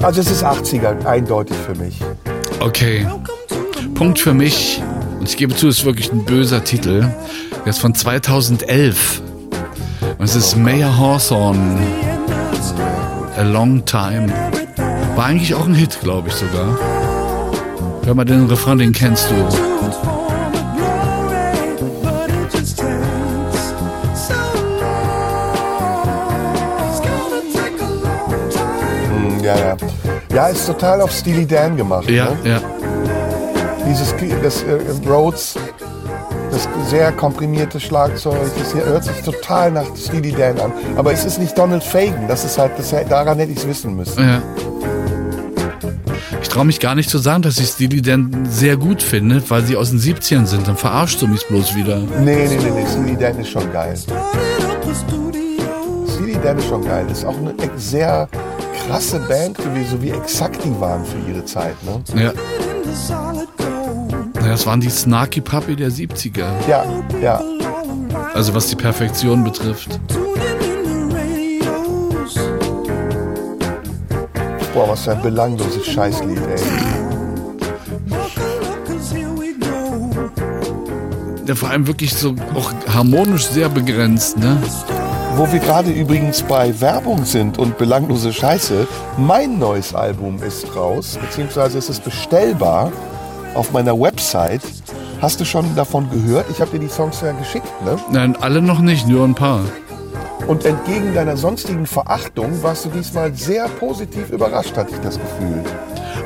[0.00, 2.00] Also es ist 80er, eindeutig für mich.
[2.60, 3.06] Okay.
[3.94, 4.80] Punkt für mich.
[5.18, 7.08] Und ich gebe zu, es ist wirklich ein böser Titel.
[7.64, 9.20] Der ist von 2011.
[10.18, 11.80] Und es ist Mayor Hawthorne.
[13.36, 14.32] A Long Time.
[15.16, 17.03] War eigentlich auch ein Hit, glaube ich sogar.
[18.04, 19.34] Hör mal den Refrain, den kennst du.
[29.08, 29.76] Hm, ja, ja.
[30.34, 32.10] Ja, ist total auf Steely Dan gemacht.
[32.10, 32.36] Ja, ne?
[32.44, 32.60] ja.
[33.88, 35.54] Dieses das, äh, Rhodes,
[36.50, 40.72] das sehr komprimierte Schlagzeug, das hier hört sich total nach Steely Dan an.
[40.96, 43.96] Aber es ist nicht Donald Fagen, das ist halt, das, daran hätte ich es wissen
[43.96, 44.22] müssen.
[44.22, 44.42] Ja.
[46.54, 49.64] Ich traue mich gar nicht zu sagen, dass ich Steely Dan sehr gut finde, weil
[49.64, 50.68] sie aus den 70ern sind.
[50.68, 51.98] Dann verarscht du mich bloß wieder.
[51.98, 53.96] Nee, nee, nee, nee, Steely Dan ist schon geil.
[56.06, 57.06] Steely Dan ist schon geil.
[57.10, 58.28] Ist auch eine sehr
[58.86, 61.74] krasse Band gewesen, so wie exakt die waren für ihre Zeit.
[61.82, 62.00] Ne?
[62.22, 62.32] Ja.
[64.40, 66.46] Ja, Das waren die Snarky Puppy der 70er.
[66.68, 66.84] Ja,
[67.20, 67.42] ja.
[68.32, 69.98] Also was die Perfektion betrifft.
[74.74, 76.60] Boah, was für ein belangloses Scheißlied, ey.
[81.46, 84.60] Ja, vor allem wirklich so auch harmonisch sehr begrenzt, ne?
[85.36, 91.18] Wo wir gerade übrigens bei Werbung sind und belanglose Scheiße, mein neues Album ist raus,
[91.20, 92.90] beziehungsweise es ist bestellbar
[93.54, 94.62] auf meiner Website.
[95.20, 96.46] Hast du schon davon gehört?
[96.50, 97.96] Ich habe dir die Songs ja geschickt, ne?
[98.10, 99.60] Nein, alle noch nicht, nur ein paar.
[100.46, 105.64] Und entgegen deiner sonstigen Verachtung warst du diesmal sehr positiv überrascht, hatte ich das Gefühl.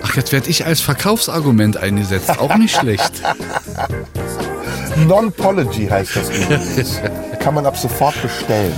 [0.02, 2.38] Ach, jetzt werde ich als Verkaufsargument eingesetzt.
[2.38, 3.12] Auch nicht schlecht.
[5.06, 7.00] Non-Pology heißt das übrigens.
[7.38, 8.72] Kann man ab sofort bestellen.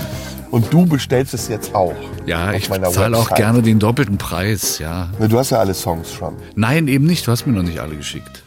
[0.50, 1.94] Und du bestellst es jetzt auch.
[2.26, 5.08] Ja, ich zahle auch gerne den doppelten Preis, ja.
[5.18, 6.34] Du hast ja alle Songs schon.
[6.56, 7.26] Nein, eben nicht.
[7.26, 8.42] Du hast mir noch nicht alle geschickt.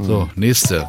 [0.00, 0.86] So, nächste.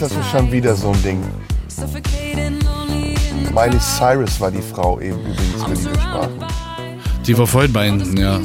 [0.00, 1.22] Das ist schon wieder so ein Ding.
[3.52, 6.44] Miley Cyrus war die Frau eben übrigens, über die wir sprachen.
[7.26, 8.40] Die war vorhin bei Ihnen, ja.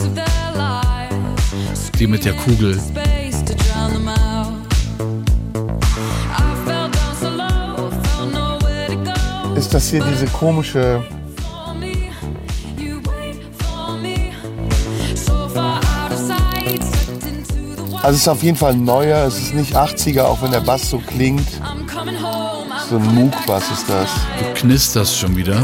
[1.98, 2.78] Die mit der Kugel.
[9.56, 11.02] Ist das hier diese komische,
[18.06, 20.92] also es ist auf jeden Fall neuer, es ist nicht 80er, auch wenn der Bass
[20.92, 21.50] so klingt.
[22.88, 24.10] So ein Moog-Bass ist das.
[24.38, 25.60] Du knisterst schon wieder.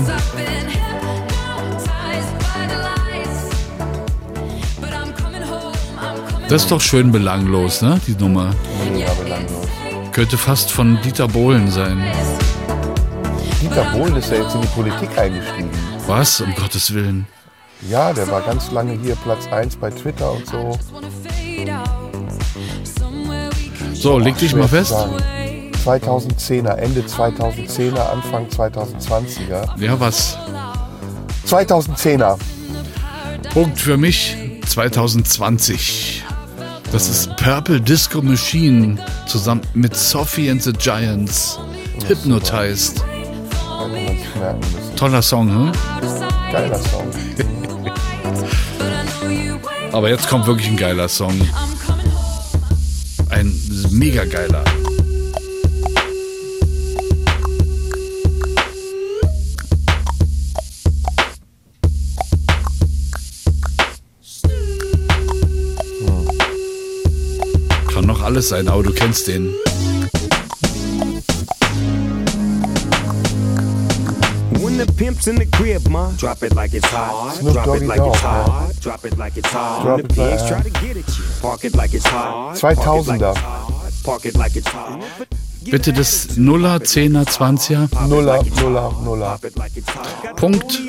[6.50, 8.02] Das ist doch schön belanglos, ne?
[8.08, 8.56] Die Nummer.
[8.92, 9.68] Mega belanglos.
[10.12, 12.04] Könnte fast von Dieter Bohlen sein.
[13.62, 15.70] Dieter Bohlen ist ja jetzt in die Politik eingestiegen.
[16.08, 16.42] Was?
[16.42, 17.28] Um Gottes Willen.
[17.88, 20.78] Ja, der war ganz lange hier Platz 1 bei Twitter und so.
[24.02, 24.90] So, leg dich mal fest.
[24.90, 25.14] sagen.
[25.86, 29.80] 2010er, Ende 2010er, Anfang 2020er.
[29.80, 30.40] Ja, was?
[31.48, 32.36] 2010er.
[33.54, 36.24] Punkt für mich 2020.
[36.92, 38.98] Das ist Purple Disco Machine
[39.28, 41.60] zusammen mit Sophie and the Giants.
[42.08, 43.04] Hypnotized.
[44.42, 44.96] Merken müssen.
[44.96, 45.72] Toller Song, ne?
[46.52, 47.08] Geiler Song.
[49.92, 51.40] Aber jetzt kommt wirklich ein geiler Song.
[53.92, 54.64] Mega geiler.
[66.08, 66.28] Oh.
[67.94, 69.54] Kann noch alles sein, aber du kennst den.
[75.02, 76.12] pimps in the crib, ma.
[76.12, 77.34] Drop it like it's hot.
[77.34, 78.76] Snoop Drop it like it's hot.
[78.80, 79.84] Drop it like it's hot.
[79.84, 81.42] Drop it like it's hot.
[81.42, 82.56] Park it like it's hot.
[82.56, 83.71] 2000er.
[85.64, 87.88] Bitte das Nuller, Zehner, Zwanziger.
[88.08, 89.40] Nuller, Nuller, Nuller.
[90.36, 90.82] Punkt.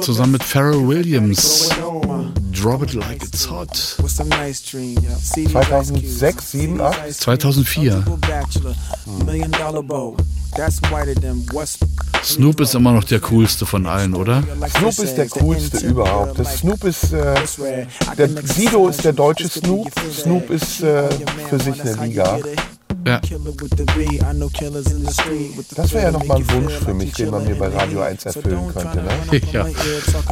[0.00, 1.70] Zusammen mit Pharrell Williams.
[2.52, 3.72] Drop it like it's hot.
[3.72, 7.12] 2006, 7, 8?
[7.14, 8.02] 2004.
[8.18, 8.74] Bachelor,
[9.24, 10.14] million dollar bow.
[10.54, 11.78] That's whiter than what's
[12.22, 14.42] Snoop ist immer noch der coolste von allen, oder?
[14.76, 16.38] Snoop ist der coolste überhaupt.
[16.38, 17.36] Das Snoop ist, äh,
[18.18, 19.90] der Sido ist der deutsche Snoop.
[20.12, 21.08] Snoop ist äh,
[21.48, 22.38] für sich eine Liga.
[23.04, 23.20] Ja.
[25.74, 28.72] Das wäre ja nochmal ein Wunsch für mich, den man mir bei Radio 1 erfüllen
[28.72, 29.02] könnte.
[29.02, 29.40] Ne?
[29.52, 29.66] Ja.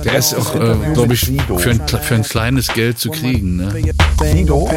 [0.05, 3.57] Der ist auch, äh, glaube ich, für ein, für ein kleines Geld zu kriegen.
[3.57, 3.93] Ne?
[4.23, 4.69] Sido?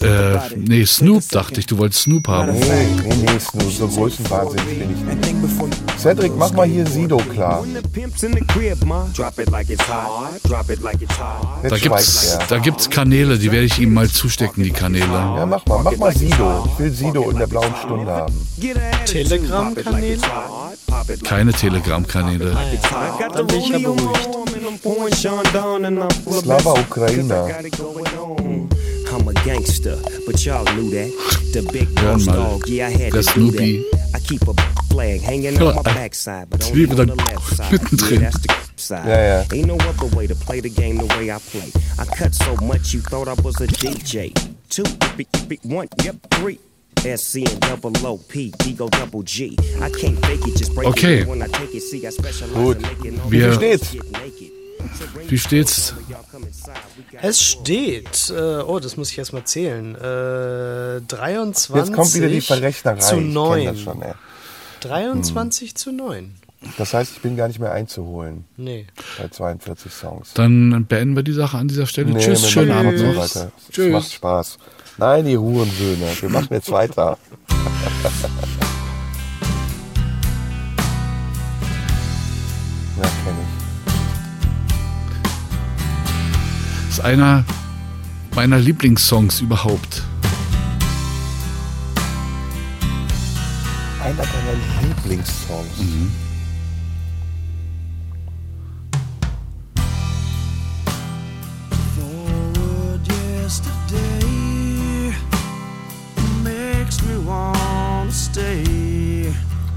[0.00, 2.52] Äh, nee, Snoop dachte ich, du wolltest Snoop haben.
[2.52, 5.98] Nee, nee, nee, Snoop, so größenwahnsinnig bin ich nicht.
[5.98, 7.64] Cedric, mach mal hier Sido klar.
[11.62, 15.06] Da gibt's, da gibt's Kanäle, die werde ich ihm mal zustecken, die Kanäle.
[15.06, 16.68] Ja, mach mal, mach mal Sido.
[16.72, 18.34] Ich will Sido in der blauen Stunde haben.
[19.06, 20.20] Telegram-Kanäle?
[21.24, 22.56] Keine Telegram-Kanäle.
[23.34, 24.36] Dann bin ich ja beruhigt.
[26.42, 27.48] Slava Ukraina.
[29.16, 31.10] I'm a gangster, but y'all knew that.
[31.54, 34.10] The big boss mal, dog, yeah, I had der to do that.
[34.14, 34.52] I keep a
[34.90, 37.72] flag hanging on my backside, but only on the left side.
[38.12, 39.06] Yeah, that's the side.
[39.08, 39.44] Ja, ja.
[39.52, 41.72] Ain't no other way to play the game the way I play.
[41.98, 44.34] I cut so much you thought I was a DJ.
[44.68, 46.58] Two, yippee, yippee, one, yep, three.
[46.98, 49.56] SC and double O P, D go double G.
[49.80, 51.20] I can't fake it, just break Okay.
[51.20, 51.80] it when I take it.
[51.82, 52.76] See, I specialize Gut.
[52.76, 53.94] in making all Wir- the Wie steht's?
[55.28, 55.94] Wie steht's?
[57.22, 62.28] Es steht, äh, oh, das muss ich erst mal zählen, äh, 23 Jetzt kommt wieder
[62.28, 62.98] die Verrechnerei.
[62.98, 63.64] zu Ich kenn 9.
[63.66, 64.12] das schon, ey.
[64.80, 66.34] 23 zu 9.
[66.78, 68.86] Das heißt, ich bin gar nicht mehr einzuholen Nee.
[69.18, 70.32] bei 42 Songs.
[70.34, 72.10] Dann beenden wir die Sache an dieser Stelle.
[72.12, 73.16] Nee, Tschüss, schönen Abend noch.
[73.16, 73.52] weiter.
[73.68, 74.12] Es macht Tschüss.
[74.12, 74.58] Spaß.
[74.98, 76.06] Nein, die Hurensöhne.
[76.20, 77.18] Wir machen jetzt weiter.
[82.96, 83.35] ja, kenn
[86.96, 87.44] ist einer
[88.34, 90.02] meiner Lieblingssongs überhaupt.
[94.02, 95.78] Einer deiner Lieblingssongs.
[95.78, 96.10] Mhm.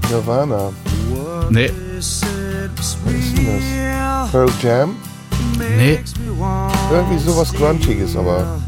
[0.08, 0.72] Nirvana.
[1.50, 4.30] Nee, was ist denn das?
[4.32, 5.09] Pearl Jam?
[5.76, 6.00] Nee,
[6.90, 8.60] Irgendwie sowas Grunchiges, aber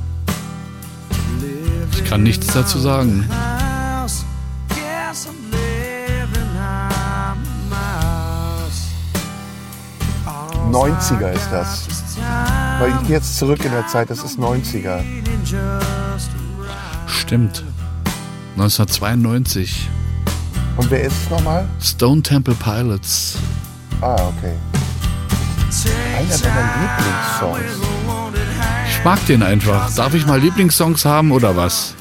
[1.92, 3.26] ich kann nichts dazu sagen.
[3.28, 4.24] House.
[4.68, 7.38] Guess I'm living on
[7.68, 8.88] Mars.
[10.70, 11.86] 90er ist das.
[12.78, 15.00] Weil ich gehe jetzt zurück in der Zeit, das ist 90er.
[17.06, 17.64] Stimmt.
[18.56, 19.88] 1992.
[20.76, 21.66] Und wer ist es nochmal?
[21.80, 23.36] Stone Temple Pilots.
[24.00, 24.54] Ah, okay.
[26.16, 27.86] Einer deiner Lieblingssongs.
[28.88, 29.92] Ich mag den einfach.
[29.94, 31.94] Darf ich mal Lieblingssongs haben oder was?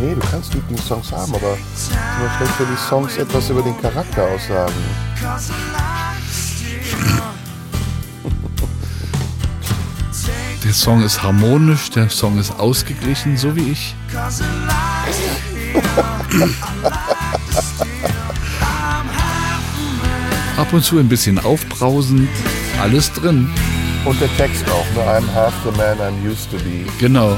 [0.00, 3.62] Nee, du kannst Lieblingssongs haben, aber es ist immer schlecht, wenn die Songs etwas über
[3.62, 4.74] den Charakter aussagen.
[10.64, 13.94] Der Song ist harmonisch, der Song ist ausgeglichen, so wie ich.
[20.60, 22.28] Ab und zu ein bisschen aufbrausend,
[22.82, 23.48] alles drin.
[24.04, 25.00] Und der Text auch, ne?
[25.10, 26.84] I'm half the man I'm used to be.
[26.98, 27.34] Genau.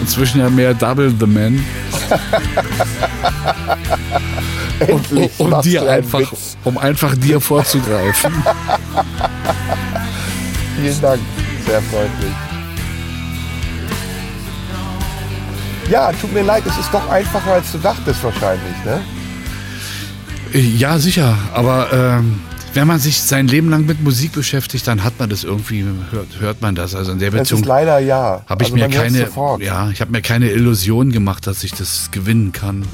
[0.00, 1.64] Inzwischen ja mehr Double the Man.
[4.88, 5.00] Um,
[5.38, 6.56] um machst dir einfach, Witz.
[6.64, 8.32] um einfach dir vorzugreifen.
[10.76, 11.20] Vielen Dank,
[11.64, 12.32] sehr freundlich.
[15.88, 19.00] Ja, tut mir leid, es ist doch einfacher, als du dachtest wahrscheinlich, ne?
[20.54, 21.36] Ja, sicher.
[21.52, 22.40] Aber ähm,
[22.74, 26.28] wenn man sich sein Leben lang mit Musik beschäftigt, dann hat man das irgendwie, hört,
[26.40, 26.94] hört man das.
[26.94, 28.42] Also in der Beziehung ist leider ja.
[28.46, 29.28] habe ich Also mir keine,
[29.60, 32.84] ja, ich habe mir keine Illusion gemacht, dass ich das gewinnen kann.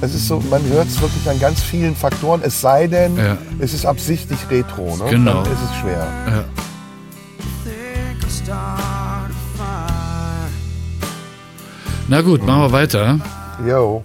[0.00, 3.36] Es ist so, man hört es wirklich an ganz vielen Faktoren, es sei denn, Ja.
[3.58, 4.96] es ist absichtlich Retro.
[4.96, 5.10] Ne?
[5.10, 5.42] Genau.
[5.42, 6.06] Dann ist es schwer.
[6.28, 6.44] Ja.
[12.08, 13.18] Na gut, machen wir weiter.
[13.66, 14.02] Jo.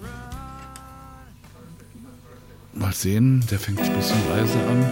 [2.76, 4.84] Mal sehen, der fängt ein bisschen leise an.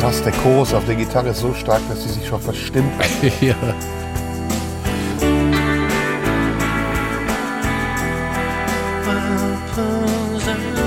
[0.00, 3.08] Krass, der Chorus auf der Gitarre ist so stark, dass sie sich schon verstimmt hat.
[3.40, 3.54] ja.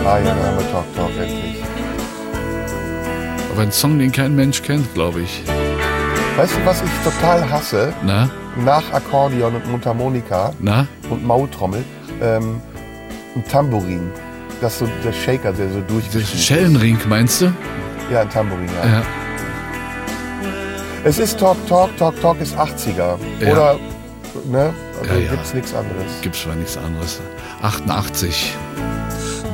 [0.05, 1.68] Ah ja, da haben wir Talk Talk endlich.
[3.59, 5.41] Aber ein Song, den kein Mensch kennt, glaube ich.
[6.37, 7.93] Weißt du, was ich total hasse?
[8.05, 8.29] Na?
[8.55, 10.87] Nach Akkordeon und Mundharmonika Na?
[11.09, 11.83] und Maultrommel,
[12.21, 12.61] ähm,
[13.35, 14.11] ein Tambourin.
[14.61, 16.37] Das so der Shaker, der so durchwischt.
[16.39, 17.51] Schellenring, meinst du?
[18.09, 18.91] Ja, ein Tambourin, ja.
[18.91, 19.01] Ja.
[21.03, 23.17] Es ist Talk Talk, Talk Talk ist 80er.
[23.41, 23.51] Ja.
[23.51, 23.79] Oder,
[24.49, 24.73] ne?
[25.01, 25.31] Also Ja, ja.
[25.31, 26.05] gibt's nichts anderes.
[26.21, 27.19] Gibt's schon nichts anderes.
[27.61, 28.55] 88.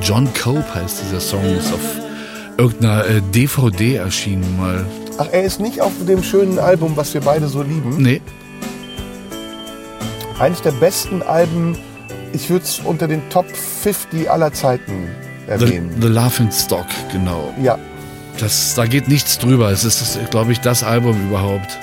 [0.03, 2.05] John Cope heißt dieser Song, ist auf
[2.57, 4.85] irgendeiner äh, DVD erschienen mal.
[5.17, 7.95] Ach, er ist nicht auf dem schönen Album, was wir beide so lieben.
[7.97, 8.21] Nee.
[10.39, 11.77] Eines der besten Alben,
[12.33, 15.07] ich würde es unter den Top 50 aller Zeiten
[15.45, 15.95] The, erwähnen.
[16.01, 17.53] The Laughing Stock, genau.
[17.61, 17.77] Ja.
[18.39, 19.71] Das, da geht nichts drüber.
[19.71, 21.77] Es ist, glaube ich, das Album überhaupt.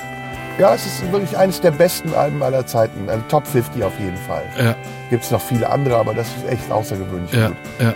[0.59, 3.09] Ja, es ist wirklich eines der besten Alben aller Zeiten.
[3.09, 4.43] Also Top 50 auf jeden Fall.
[4.59, 4.77] Ja.
[5.09, 7.57] Gibt es noch viele andere, aber das ist echt außergewöhnlich Ja, gut.
[7.81, 7.95] ja.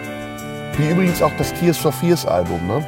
[0.76, 2.84] Wie übrigens auch das Tears for Fears Album, ne?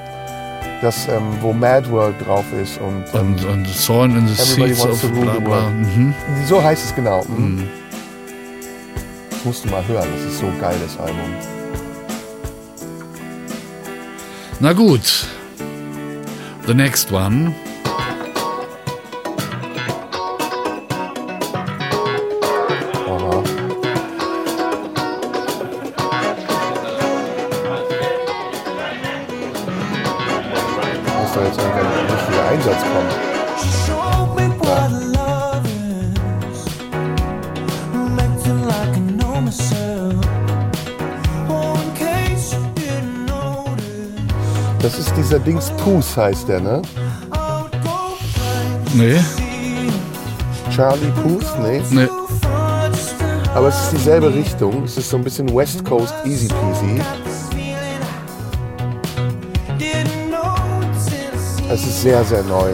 [0.83, 4.75] Das, ähm, wo Mad World drauf ist und, ähm, Und, und Thorn in the Everybody
[4.75, 5.51] Seeds of bla bla.
[5.51, 5.75] World.
[5.97, 6.15] Mhm.
[6.47, 7.25] So heißt es genau.
[7.25, 7.69] Mhm.
[9.31, 11.31] Das musst du mal hören, das ist so geil, das Album.
[14.61, 15.27] Na gut.
[16.67, 17.55] The next one.
[45.79, 46.83] Puss heißt der, ne?
[48.95, 49.19] Nee.
[50.75, 51.47] Charlie Puth?
[51.63, 51.83] Nee.
[51.91, 52.09] Nee.
[53.55, 54.85] Aber es ist dieselbe Richtung.
[54.85, 57.03] Es ist so ein bisschen West Coast Easy Peasy.
[61.71, 62.73] Es ist sehr, sehr neu.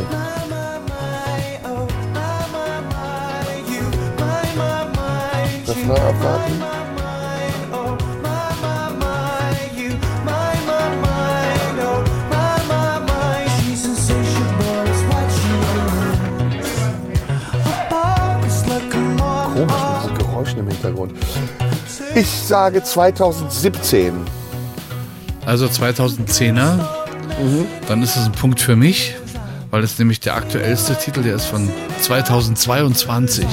[5.66, 6.63] Refrain abwarten.
[22.54, 24.14] Sage 2017.
[25.44, 26.78] Also 2010er.
[27.88, 29.16] Dann ist es ein Punkt für mich,
[29.72, 31.68] weil es nämlich der aktuellste Titel, der ist von
[32.00, 33.44] 2022.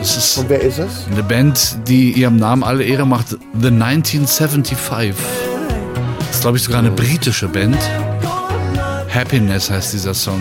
[0.00, 1.04] Das ist Und wer ist es?
[1.12, 5.14] eine Band, die ihrem Namen alle Ehre macht, The 1975.
[6.18, 7.78] Das ist, glaube ich, sogar eine britische Band.
[9.14, 10.40] Happiness heißt dieser Song.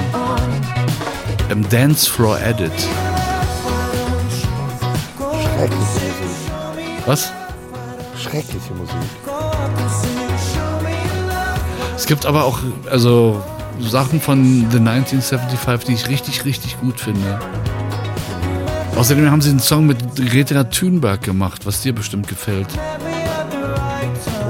[1.52, 2.72] Im Dance Floor Edit.
[5.44, 6.09] Schreckliche Musik.
[7.10, 7.34] Was?
[8.22, 8.96] Schreckliche Musik.
[11.96, 12.60] Es gibt aber auch
[12.92, 13.44] also
[13.80, 17.40] Sachen von The 1975, die ich richtig, richtig gut finde.
[18.96, 22.68] Außerdem haben sie einen Song mit Greta Thunberg gemacht, was dir bestimmt gefällt.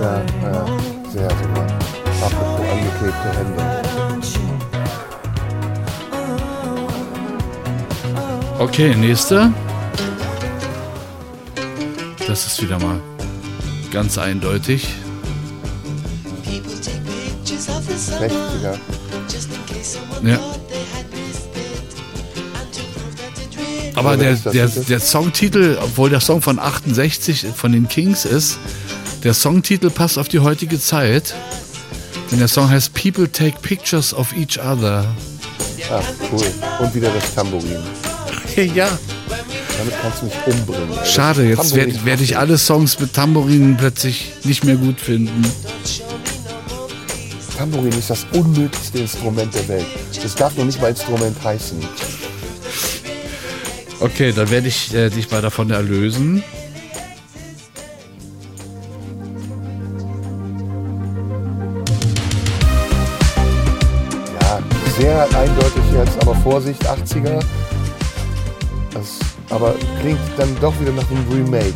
[0.02, 0.65] Ja, ja,
[1.14, 1.65] sehr sogar.
[2.22, 3.81] Apropos angeklebte Hände.
[8.60, 9.53] Okay, nächste.
[12.30, 13.02] Das ist wieder mal
[13.92, 14.94] ganz eindeutig.
[17.98, 18.78] 60er.
[20.24, 20.40] Ja.
[23.96, 28.60] Aber der, der, der Songtitel, obwohl der Song von 68 von den Kings ist,
[29.24, 31.34] der Songtitel passt auf die heutige Zeit.
[32.30, 35.04] Denn der Song heißt People Take Pictures of Each Other.
[35.90, 36.46] Ah, cool.
[36.80, 37.80] Und wieder das Tambourin.
[38.76, 39.00] ja.
[39.80, 40.92] Damit kannst du mich umbringen.
[40.92, 41.06] ey.
[41.06, 45.42] Schade, jetzt werde werd ich alle Songs mit Tambourinen plötzlich nicht mehr gut finden.
[47.58, 49.86] Tambourin ist das unnötigste Instrument der Welt.
[50.22, 51.78] Es darf noch nicht mal Instrument heißen.
[54.02, 56.44] Okay, dann werde ich äh, dich mal davon erlösen.
[64.98, 67.42] sehr eindeutig jetzt, aber Vorsicht, 80er.
[68.94, 69.20] Das,
[69.50, 71.74] aber klingt dann doch wieder nach einem Remake.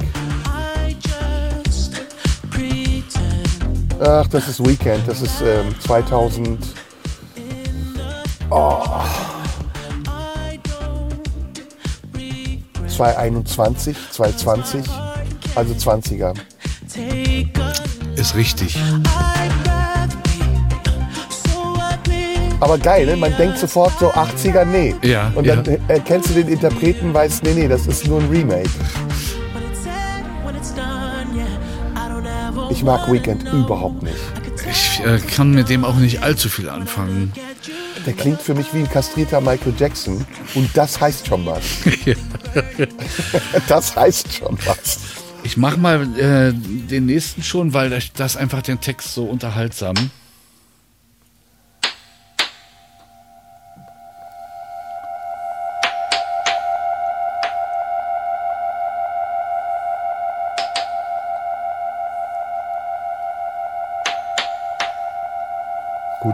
[3.99, 6.59] Ach, das ist Weekend, das ist ähm, 2000.
[8.49, 8.83] Oh.
[12.87, 14.83] 221, 220,
[15.55, 16.33] also 20er.
[18.15, 18.77] Ist richtig.
[22.63, 23.17] Aber geil, ne?
[23.17, 24.95] man denkt sofort so 80er, nee.
[25.01, 25.57] Ja, Und ja.
[25.57, 28.69] dann erkennst du den Interpreten, weißt, nee, nee, das ist nur ein Remake.
[32.69, 34.15] Ich mag Weekend überhaupt nicht.
[34.71, 37.33] Ich äh, kann mit dem auch nicht allzu viel anfangen.
[38.05, 40.25] Der klingt für mich wie ein kastrierter Michael Jackson.
[40.55, 41.63] Und das heißt schon was.
[43.67, 44.99] das heißt schon was.
[45.43, 49.95] Ich mach mal äh, den nächsten schon, weil das einfach den Text so unterhaltsam.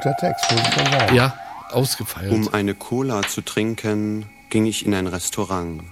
[0.01, 1.13] Guter Text, muss ich schon sagen.
[1.13, 1.33] Ja,
[1.71, 2.31] ausgefeilt.
[2.31, 5.83] Um eine Cola zu trinken, ging ich in ein Restaurant.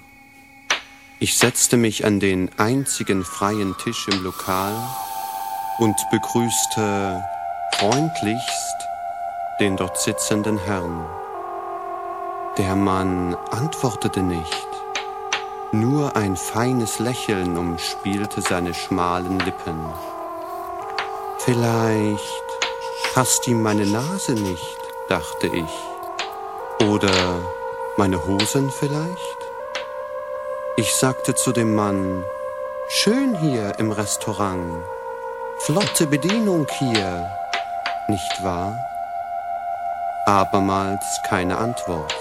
[1.19, 4.71] Ich setzte mich an den einzigen freien Tisch im Lokal
[5.79, 7.21] und begrüßte
[7.73, 8.75] freundlichst
[9.59, 11.05] den dort sitzenden Herrn.
[12.57, 14.67] Der Mann antwortete nicht.
[15.73, 19.77] Nur ein feines Lächeln umspielte seine schmalen Lippen.
[21.39, 22.46] Vielleicht
[23.17, 24.77] passt ihm meine Nase nicht,
[25.09, 26.85] dachte ich.
[26.87, 27.41] Oder
[27.97, 29.39] meine Hosen vielleicht?
[30.75, 32.23] Ich sagte zu dem Mann,
[32.89, 34.83] schön hier im Restaurant,
[35.57, 37.27] flotte Bedienung hier,
[38.07, 38.77] nicht wahr?
[40.27, 42.15] Abermals keine Antwort,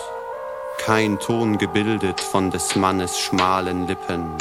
[0.79, 4.35] kein Ton gebildet von des Mannes schmalen Lippen.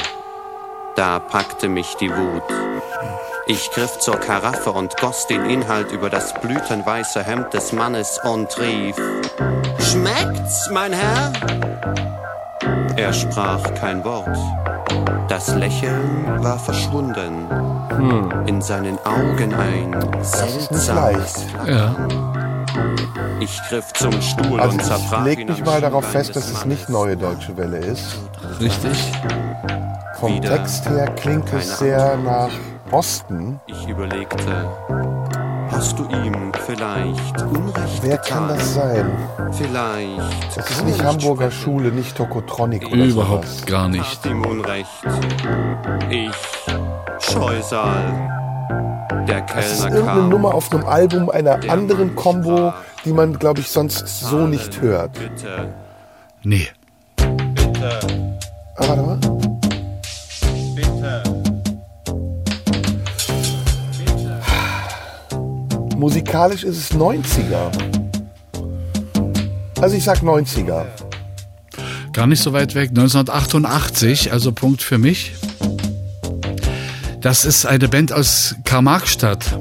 [0.95, 2.43] Da packte mich die Wut.
[3.47, 8.59] Ich griff zur Karaffe und goss den Inhalt über das blütenweiße Hemd des Mannes und
[8.59, 8.95] rief,
[9.79, 11.31] Schmeckt's, mein Herr?
[12.95, 14.35] Er sprach kein Wort.
[15.27, 17.47] Das Lächeln war verschwunden.
[18.47, 21.45] In seinen Augen ein seltsames.
[23.39, 26.89] Ich griff zum Stuhl Also und zerbrach leg mich mal darauf fest, dass es nicht
[26.89, 28.17] neue Deutsche Welle ist.
[28.59, 29.11] Richtig.
[30.19, 32.49] Vom Text her klingt es sehr nach
[32.95, 33.59] Osten.
[33.67, 34.69] Ich überlegte,
[35.69, 38.47] hast du ihm vielleicht Unrecht Wer getan?
[38.47, 39.11] kann das sein?
[39.51, 40.55] Vielleicht.
[40.57, 43.65] Das ist nicht Hamburger Schule, nicht Tokotronic oder Überhaupt sowas.
[43.65, 44.23] gar nicht.
[44.23, 44.87] Tat ihm Unrecht.
[46.09, 46.31] Ich,
[47.19, 48.31] Scheusal.
[49.27, 50.29] Der Das ist Kellner irgendeine kam.
[50.29, 52.71] Nummer auf einem Album einer Der anderen Combo,
[53.03, 55.11] die man, glaube ich, sonst so nicht hört.
[55.19, 55.73] Bitte,
[56.43, 56.67] Nee.
[57.17, 57.99] bitte,
[58.77, 59.19] Ah, warte mal.
[65.95, 67.71] Musikalisch ist es 90er.
[69.79, 70.85] Also ich sag 90er.
[72.11, 72.89] Gar nicht so weit weg.
[72.89, 75.33] 1988, also Punkt für mich.
[77.21, 79.57] Das ist eine Band aus Karl-Marx-Stadt.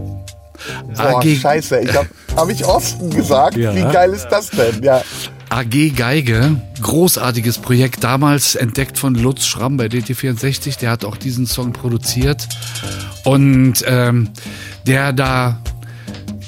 [0.97, 1.81] Boah, AG, scheiße.
[1.81, 2.07] Ich hab,
[2.37, 3.57] hab ich Osten gesagt?
[3.57, 3.75] Ja.
[3.75, 4.83] Wie geil ist das denn?
[4.83, 5.03] Ja.
[5.51, 11.47] AG Geige, großartiges Projekt, damals entdeckt von Lutz Schramm bei DT64, der hat auch diesen
[11.47, 12.49] Song produziert.
[13.25, 14.31] Und ähm,
[14.87, 15.61] der da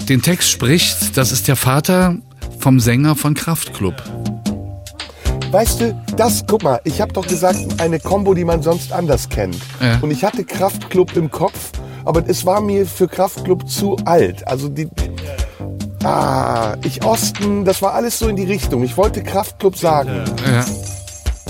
[0.09, 2.16] den Text spricht, das ist der Vater
[2.59, 3.95] vom Sänger von Kraftklub.
[5.51, 9.28] Weißt du, das, guck mal, ich habe doch gesagt, eine Combo, die man sonst anders
[9.28, 9.57] kennt.
[9.81, 9.99] Ja.
[10.01, 11.70] Und ich hatte Kraftklub im Kopf,
[12.05, 14.47] aber es war mir für Kraftklub zu alt.
[14.47, 14.89] Also die.
[16.05, 18.85] Ah, ich Osten, das war alles so in die Richtung.
[18.85, 20.24] Ich wollte Kraftklub sagen.
[20.45, 20.65] Ja.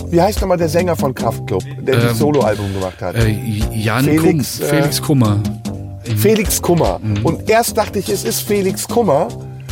[0.09, 3.16] Wie heißt nochmal der Sänger von Kraftklub, der Ähm, das Soloalbum gemacht hat?
[3.16, 3.33] Äh,
[3.73, 5.41] Jan Felix, Kum, äh, Felix Kummer.
[6.16, 7.01] Felix Kummer.
[7.23, 9.28] Und erst dachte ich, es ist Felix Kummer,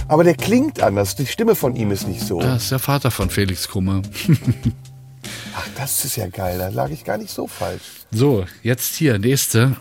[0.08, 1.14] aber der klingt anders.
[1.16, 2.40] Die Stimme von ihm ist nicht so.
[2.40, 4.02] Das ist der Vater von Felix Kummer.
[5.56, 6.58] Ach, das ist ja geil.
[6.58, 7.82] Da lag ich gar nicht so falsch.
[8.10, 9.76] So, jetzt hier, nächste.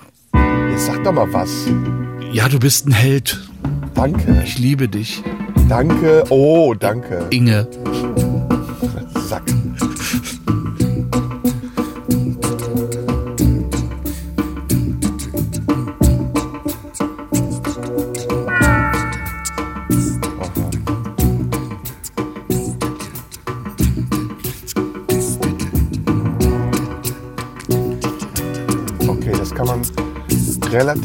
[0.71, 1.49] Jetzt sag doch mal was.
[2.31, 3.39] Ja, du bist ein Held.
[3.93, 4.41] Danke.
[4.45, 5.21] Ich liebe dich.
[5.69, 6.23] Danke.
[6.29, 7.27] Oh, danke.
[7.29, 7.67] Inge.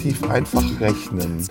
[0.09, 1.47] relativ einfach rechnen.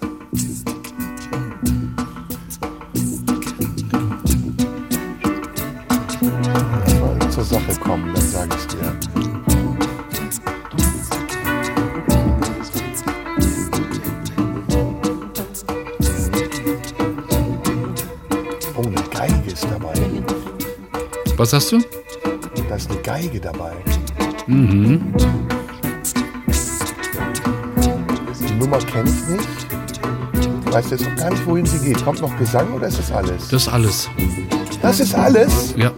[7.00, 8.98] Mal zur Sache kommen, dann sage ich dir.
[18.76, 19.94] Oh, eine Geige ist dabei.
[21.38, 21.82] Was hast du?
[22.70, 23.74] Da ist eine Geige dabei.
[24.48, 25.47] Mhm.
[28.70, 29.48] Nummer kenne ich nicht.
[30.66, 32.04] Ich weiß jetzt noch gar nicht, wohin sie geht.
[32.04, 33.48] Kommt noch Gesang oder ist das alles?
[33.48, 34.10] Das ist alles.
[34.82, 35.74] Das ist alles?
[35.78, 35.92] Ja.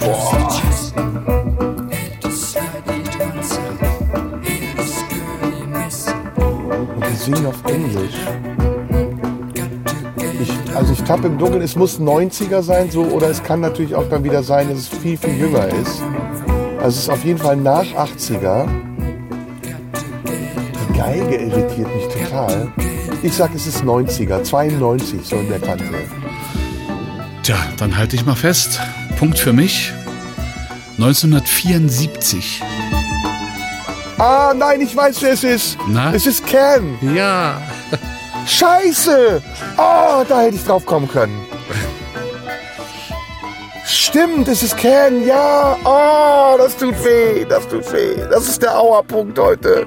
[0.00, 0.62] Boah.
[6.94, 8.14] Und die singen auf Englisch.
[10.40, 13.94] Ich, also ich tappe im Dunkeln, es muss 90er sein, so, oder es kann natürlich
[13.94, 16.02] auch dann wieder sein, dass es viel, viel jünger ist.
[16.78, 18.85] Also es ist auf jeden Fall nach 80er.
[21.16, 22.70] Geige irritiert mich total.
[23.22, 25.84] Ich sag, es ist 90er, 92, so in der Kante.
[27.42, 28.80] Tja, dann halte ich mal fest.
[29.18, 29.94] Punkt für mich.
[30.98, 32.62] 1974.
[34.18, 35.78] Ah, nein, ich weiß, wer es ist.
[35.88, 36.12] Na?
[36.12, 36.98] Es ist Ken.
[37.14, 37.62] Ja.
[38.46, 39.42] Scheiße!
[39.78, 41.46] Oh, da hätte ich drauf kommen können.
[43.86, 45.76] Stimmt, es ist Ken, ja.
[45.84, 48.16] Oh, das tut weh, das tut weh.
[48.30, 49.86] Das ist der Auerpunkt heute.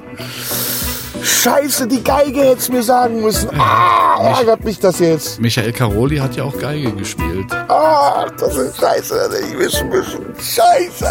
[1.42, 3.50] Scheiße, die Geige hätte es mir sagen müssen.
[3.58, 5.40] Ah, ärgert mich das jetzt.
[5.40, 7.46] Michael Caroli hat ja auch Geige gespielt.
[7.70, 10.20] Ah, das ist scheiße, das hätte ich wissen müssen.
[10.38, 11.08] Scheiße.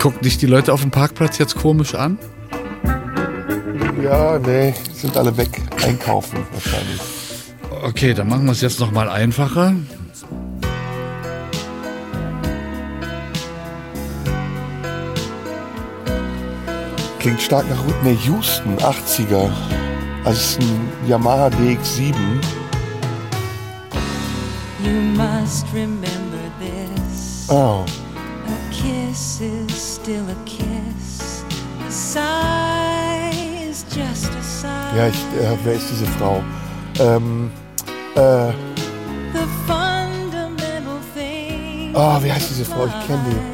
[0.00, 2.18] Gucken dich die Leute auf dem Parkplatz jetzt komisch an?
[4.00, 5.60] Ja, nee, sind alle weg.
[5.84, 7.00] Einkaufen wahrscheinlich.
[7.82, 9.74] Okay, dann machen wir es jetzt noch mal einfacher.
[17.24, 19.50] Klingt stark nach Whitney Houston, 80er.
[20.26, 22.14] Also es ist ein Yamaha DX7.
[24.84, 27.48] You must remember this.
[27.48, 27.86] Oh.
[27.86, 31.46] A kiss is still a kiss.
[31.88, 33.30] A sigh
[33.70, 34.94] is just a sigh.
[34.94, 36.44] Ja, ich, äh, wer ist diese Frau?
[36.98, 37.50] Ähm,
[38.16, 38.52] äh,
[39.32, 42.84] The fundamental thing oh, wie heißt diese Frau?
[42.84, 43.53] Ich kenne die.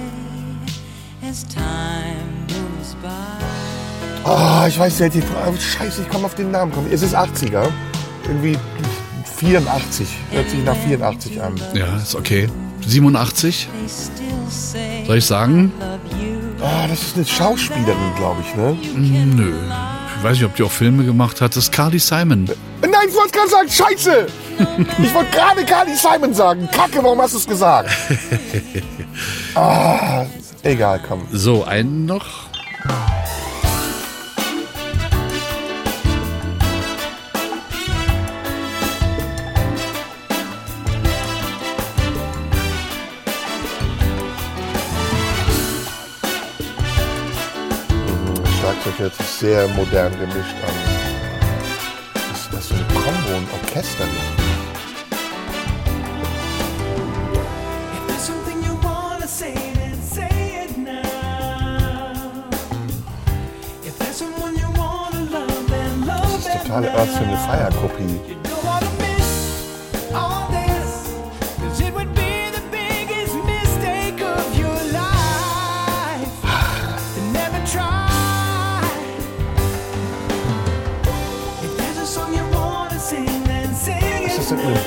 [4.30, 5.52] Ah, ich weiß nicht, die Frau.
[5.58, 6.72] Scheiße, ich komme auf den Namen.
[6.92, 7.66] Es ist 80er.
[8.28, 8.56] Irgendwie
[9.38, 10.06] 84.
[10.30, 11.54] Hört sich nach 84 an.
[11.74, 12.48] Ja, ist okay.
[12.86, 13.68] 87.
[13.72, 15.72] They still say Soll ich sagen?
[16.62, 18.76] Ah, das ist eine Schauspielerin, glaube ich, ne?
[18.94, 19.52] Nö.
[20.16, 21.56] Ich weiß nicht, ob die auch Filme gemacht hat.
[21.56, 22.44] Das ist Carly Simon.
[22.82, 24.26] Nein, ich wollte gerade sagen, Scheiße!
[25.02, 26.68] Ich wollte gerade Carly Simon sagen.
[26.70, 27.90] Kacke, warum hast du es gesagt?
[29.54, 30.24] Ah,
[30.62, 31.26] egal, komm.
[31.32, 32.49] So, einen noch.
[49.40, 50.74] Sehr modern gemischt an.
[52.30, 54.04] Ist das so eine Combo, ein Orchester?
[57.94, 58.62] If there's something
[68.28, 68.39] you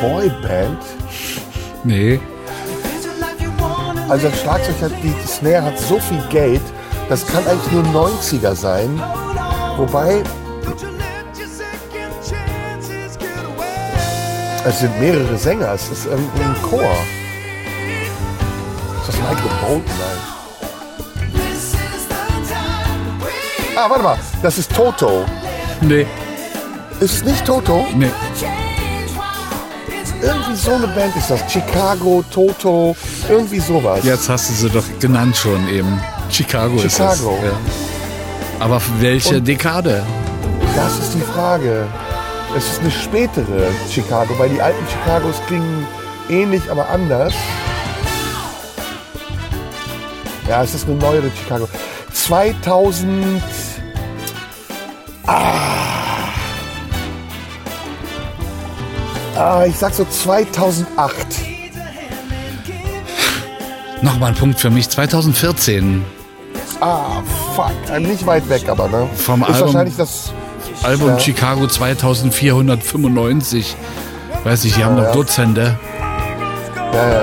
[0.04, 0.80] Boyband?
[1.86, 2.20] Nee.
[4.10, 6.62] Also das Schlagzeug hat, die Snare hat so viel Geld,
[7.08, 9.02] das kann eigentlich nur 90er sein.
[9.78, 10.22] Wobei,
[14.66, 16.82] es sind mehrere Sänger, es ist ähm, ein Chor.
[19.00, 19.84] Ist das Michael Bolton?
[19.88, 20.34] Nein.
[23.76, 25.26] Ah, warte mal, das ist Toto.
[25.80, 26.06] Nee.
[27.00, 27.88] Ist es nicht Toto?
[27.96, 28.12] Nee.
[30.24, 31.42] Irgendwie so eine Band ist das.
[31.52, 32.96] Chicago, Toto,
[33.30, 34.00] irgendwie sowas.
[34.04, 36.02] Jetzt hast du sie doch genannt schon eben.
[36.30, 37.18] Chicago, ist das.
[37.18, 37.38] Chicago.
[37.44, 37.52] Ja.
[38.60, 40.04] Aber welche Und- Dekade?
[40.76, 41.86] Das ist die Frage.
[42.56, 45.86] Es ist eine spätere Chicago, weil die alten Chicagos klingen
[46.30, 47.34] ähnlich, aber anders.
[50.48, 51.68] Ja, es ist eine neuere Chicago.
[52.14, 53.42] 2000.
[55.26, 55.93] Ah.
[59.36, 61.16] Ah, ich sag so 2008.
[64.02, 64.90] Nochmal ein Punkt für mich.
[64.90, 66.04] 2014.
[66.82, 67.22] Ah,
[67.56, 67.72] fuck.
[68.00, 69.08] Nicht weit weg, aber ne?
[69.16, 70.32] Vom ist Album- wahrscheinlich das
[70.84, 71.20] Album Ja.
[71.20, 73.76] Chicago 2495.
[74.44, 75.14] Weiß ich, die haben Ja, noch ja.
[75.14, 75.80] Dutzende.
[76.94, 77.22] Ja, ja.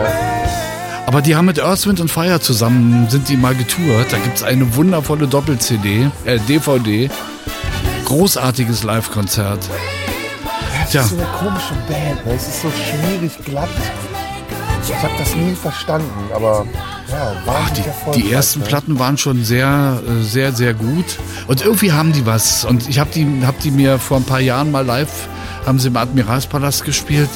[1.06, 4.06] Aber die haben mit Earth, Wind und Fire zusammen, sind die mal getourt.
[4.10, 7.10] Da gibt es eine wundervolle Doppel-CD, äh, DVD.
[8.06, 9.60] Großartiges Live-Konzert.
[10.92, 11.02] Das Tja.
[11.02, 12.26] ist so eine komische Band.
[12.26, 12.32] Ne?
[12.34, 13.68] Es ist so schmierig glatt.
[14.82, 16.66] Ich habe das nie verstanden, aber
[17.08, 18.66] ja, Ach, die, die ersten ne?
[18.66, 21.04] Platten waren schon sehr, äh, sehr, sehr gut.
[21.46, 22.64] Und irgendwie haben die was.
[22.64, 25.28] Und ich habe die, hab die mir vor ein paar Jahren mal live,
[25.64, 27.30] haben sie im Admiralspalast gespielt.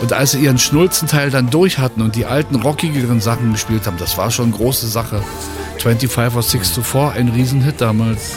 [0.00, 3.98] Und als sie ihren Schnulzenteil dann durch hatten und die alten, rockigeren Sachen gespielt haben,
[3.98, 5.22] das war schon eine große Sache.
[5.78, 8.36] 25 or 6 to 4, ein Riesenhit damals.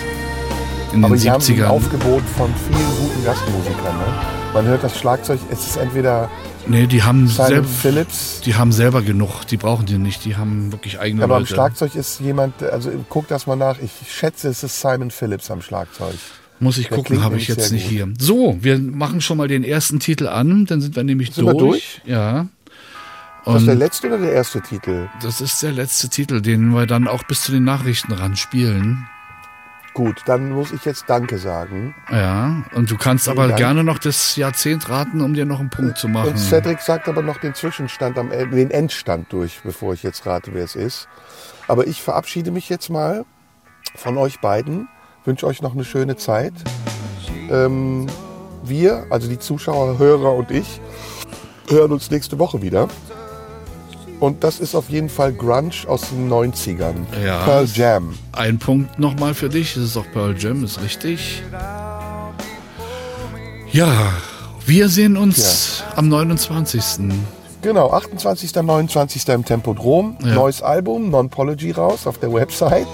[0.94, 1.68] In Aber den sie haben so ein 70ern.
[1.68, 3.98] Aufgebot von vielen guten Gastmusikern.
[3.98, 4.37] Ne?
[4.58, 6.32] Man hört das Schlagzeug, es ist entweder
[6.66, 8.42] Nee, die haben, Simon selb, Phillips.
[8.44, 9.46] die haben selber genug.
[9.46, 10.26] Die brauchen die nicht.
[10.26, 11.54] Die haben wirklich eigene aber am Leute.
[11.54, 13.78] Schlagzeug ist jemand, also guck das mal nach.
[13.80, 16.16] Ich schätze, es ist Simon Phillips am Schlagzeug.
[16.60, 17.92] Muss ich Der gucken, habe ich jetzt nicht gut.
[17.92, 18.08] hier.
[18.20, 21.54] So, wir machen schon mal den ersten Titel an, dann sind wir nämlich Sind wir
[21.54, 22.02] durch.
[22.06, 22.42] Ja.
[22.42, 22.48] Ist
[23.46, 25.08] das der Und letzte oder der erste Titel?
[25.22, 29.08] das ist der letzte Titel, den wir dann auch bis zu den Nachrichten ran spielen.
[29.98, 31.96] Gut, dann muss ich jetzt Danke sagen.
[32.12, 33.58] Ja, und du kannst Vielen aber Dank.
[33.58, 36.30] gerne noch das Jahrzehnt raten, um dir noch einen Punkt zu machen.
[36.30, 40.52] Und Cedric sagt aber noch den Zwischenstand, am, den Endstand durch, bevor ich jetzt rate,
[40.54, 41.08] wer es ist.
[41.68, 43.26] Aber ich verabschiede mich jetzt mal
[43.96, 44.88] von euch beiden,
[45.26, 46.54] wünsche euch noch eine schöne Zeit.
[47.50, 48.06] Ähm,
[48.62, 50.80] wir, also die Zuschauer, Hörer und ich,
[51.70, 52.88] hören uns nächste Woche wieder.
[54.20, 56.96] Und das ist auf jeden Fall Grunge aus den 90ern.
[57.24, 57.44] Ja.
[57.44, 58.18] Pearl Jam.
[58.32, 61.44] Ein Punkt nochmal für dich, das ist auch Pearl Jam, ist richtig.
[63.72, 64.14] Ja,
[64.66, 66.82] wir sehen uns am 29.
[67.62, 68.56] Genau, 28.
[68.56, 69.28] 29.
[69.30, 70.18] im Tempodrom.
[70.24, 70.36] Ja.
[70.36, 72.88] Neues Album, Non-Pology raus auf der Website.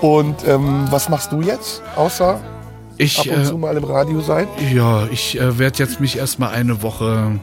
[0.00, 2.40] Und ähm, was machst du jetzt, außer
[2.96, 4.48] Ich, ab und äh, zu mal im Radio sein?
[4.72, 7.38] Ja, ich äh, werde jetzt mich erstmal eine Woche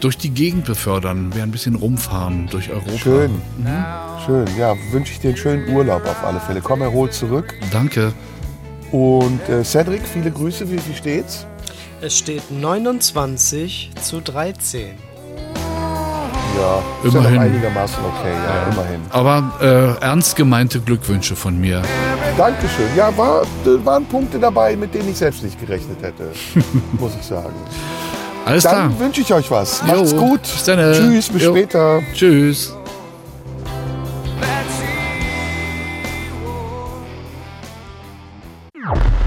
[0.00, 2.98] durch die Gegend befördern, werde ein bisschen rumfahren durch Europa.
[2.98, 3.42] Schön.
[4.26, 6.60] Schön, ja, wünsche ich dir einen schönen Urlaub auf alle Fälle.
[6.60, 7.54] Komm erholt zurück.
[7.70, 8.12] Danke.
[8.92, 11.46] Und äh, Cedric, viele Grüße, wie, wie steht's?
[12.00, 14.96] Es steht 29 zu 13.
[16.58, 17.34] Ja, ist ja Immerhin.
[17.34, 19.00] noch einigermaßen okay, ja, immerhin.
[19.10, 19.52] Aber
[20.00, 21.82] äh, ernst gemeinte Glückwünsche von mir.
[22.36, 22.88] Dankeschön.
[22.96, 26.32] Ja, war, äh, waren Punkte dabei, mit denen ich selbst nicht gerechnet hätte,
[26.98, 27.54] muss ich sagen.
[28.50, 28.98] Alles Dann klar.
[28.98, 29.80] wünsche ich euch was.
[29.84, 30.42] Macht's Jo, gut.
[30.42, 30.92] bis dann.
[30.92, 31.50] Tschüss, bis Jo.
[31.52, 32.00] später.
[32.12, 32.72] Tschüss.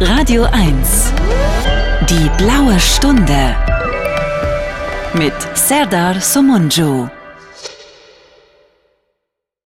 [0.02, 1.14] Radio 1.
[2.10, 3.56] Die blaue Stunde.
[5.14, 7.08] Mit Serdar Somunju.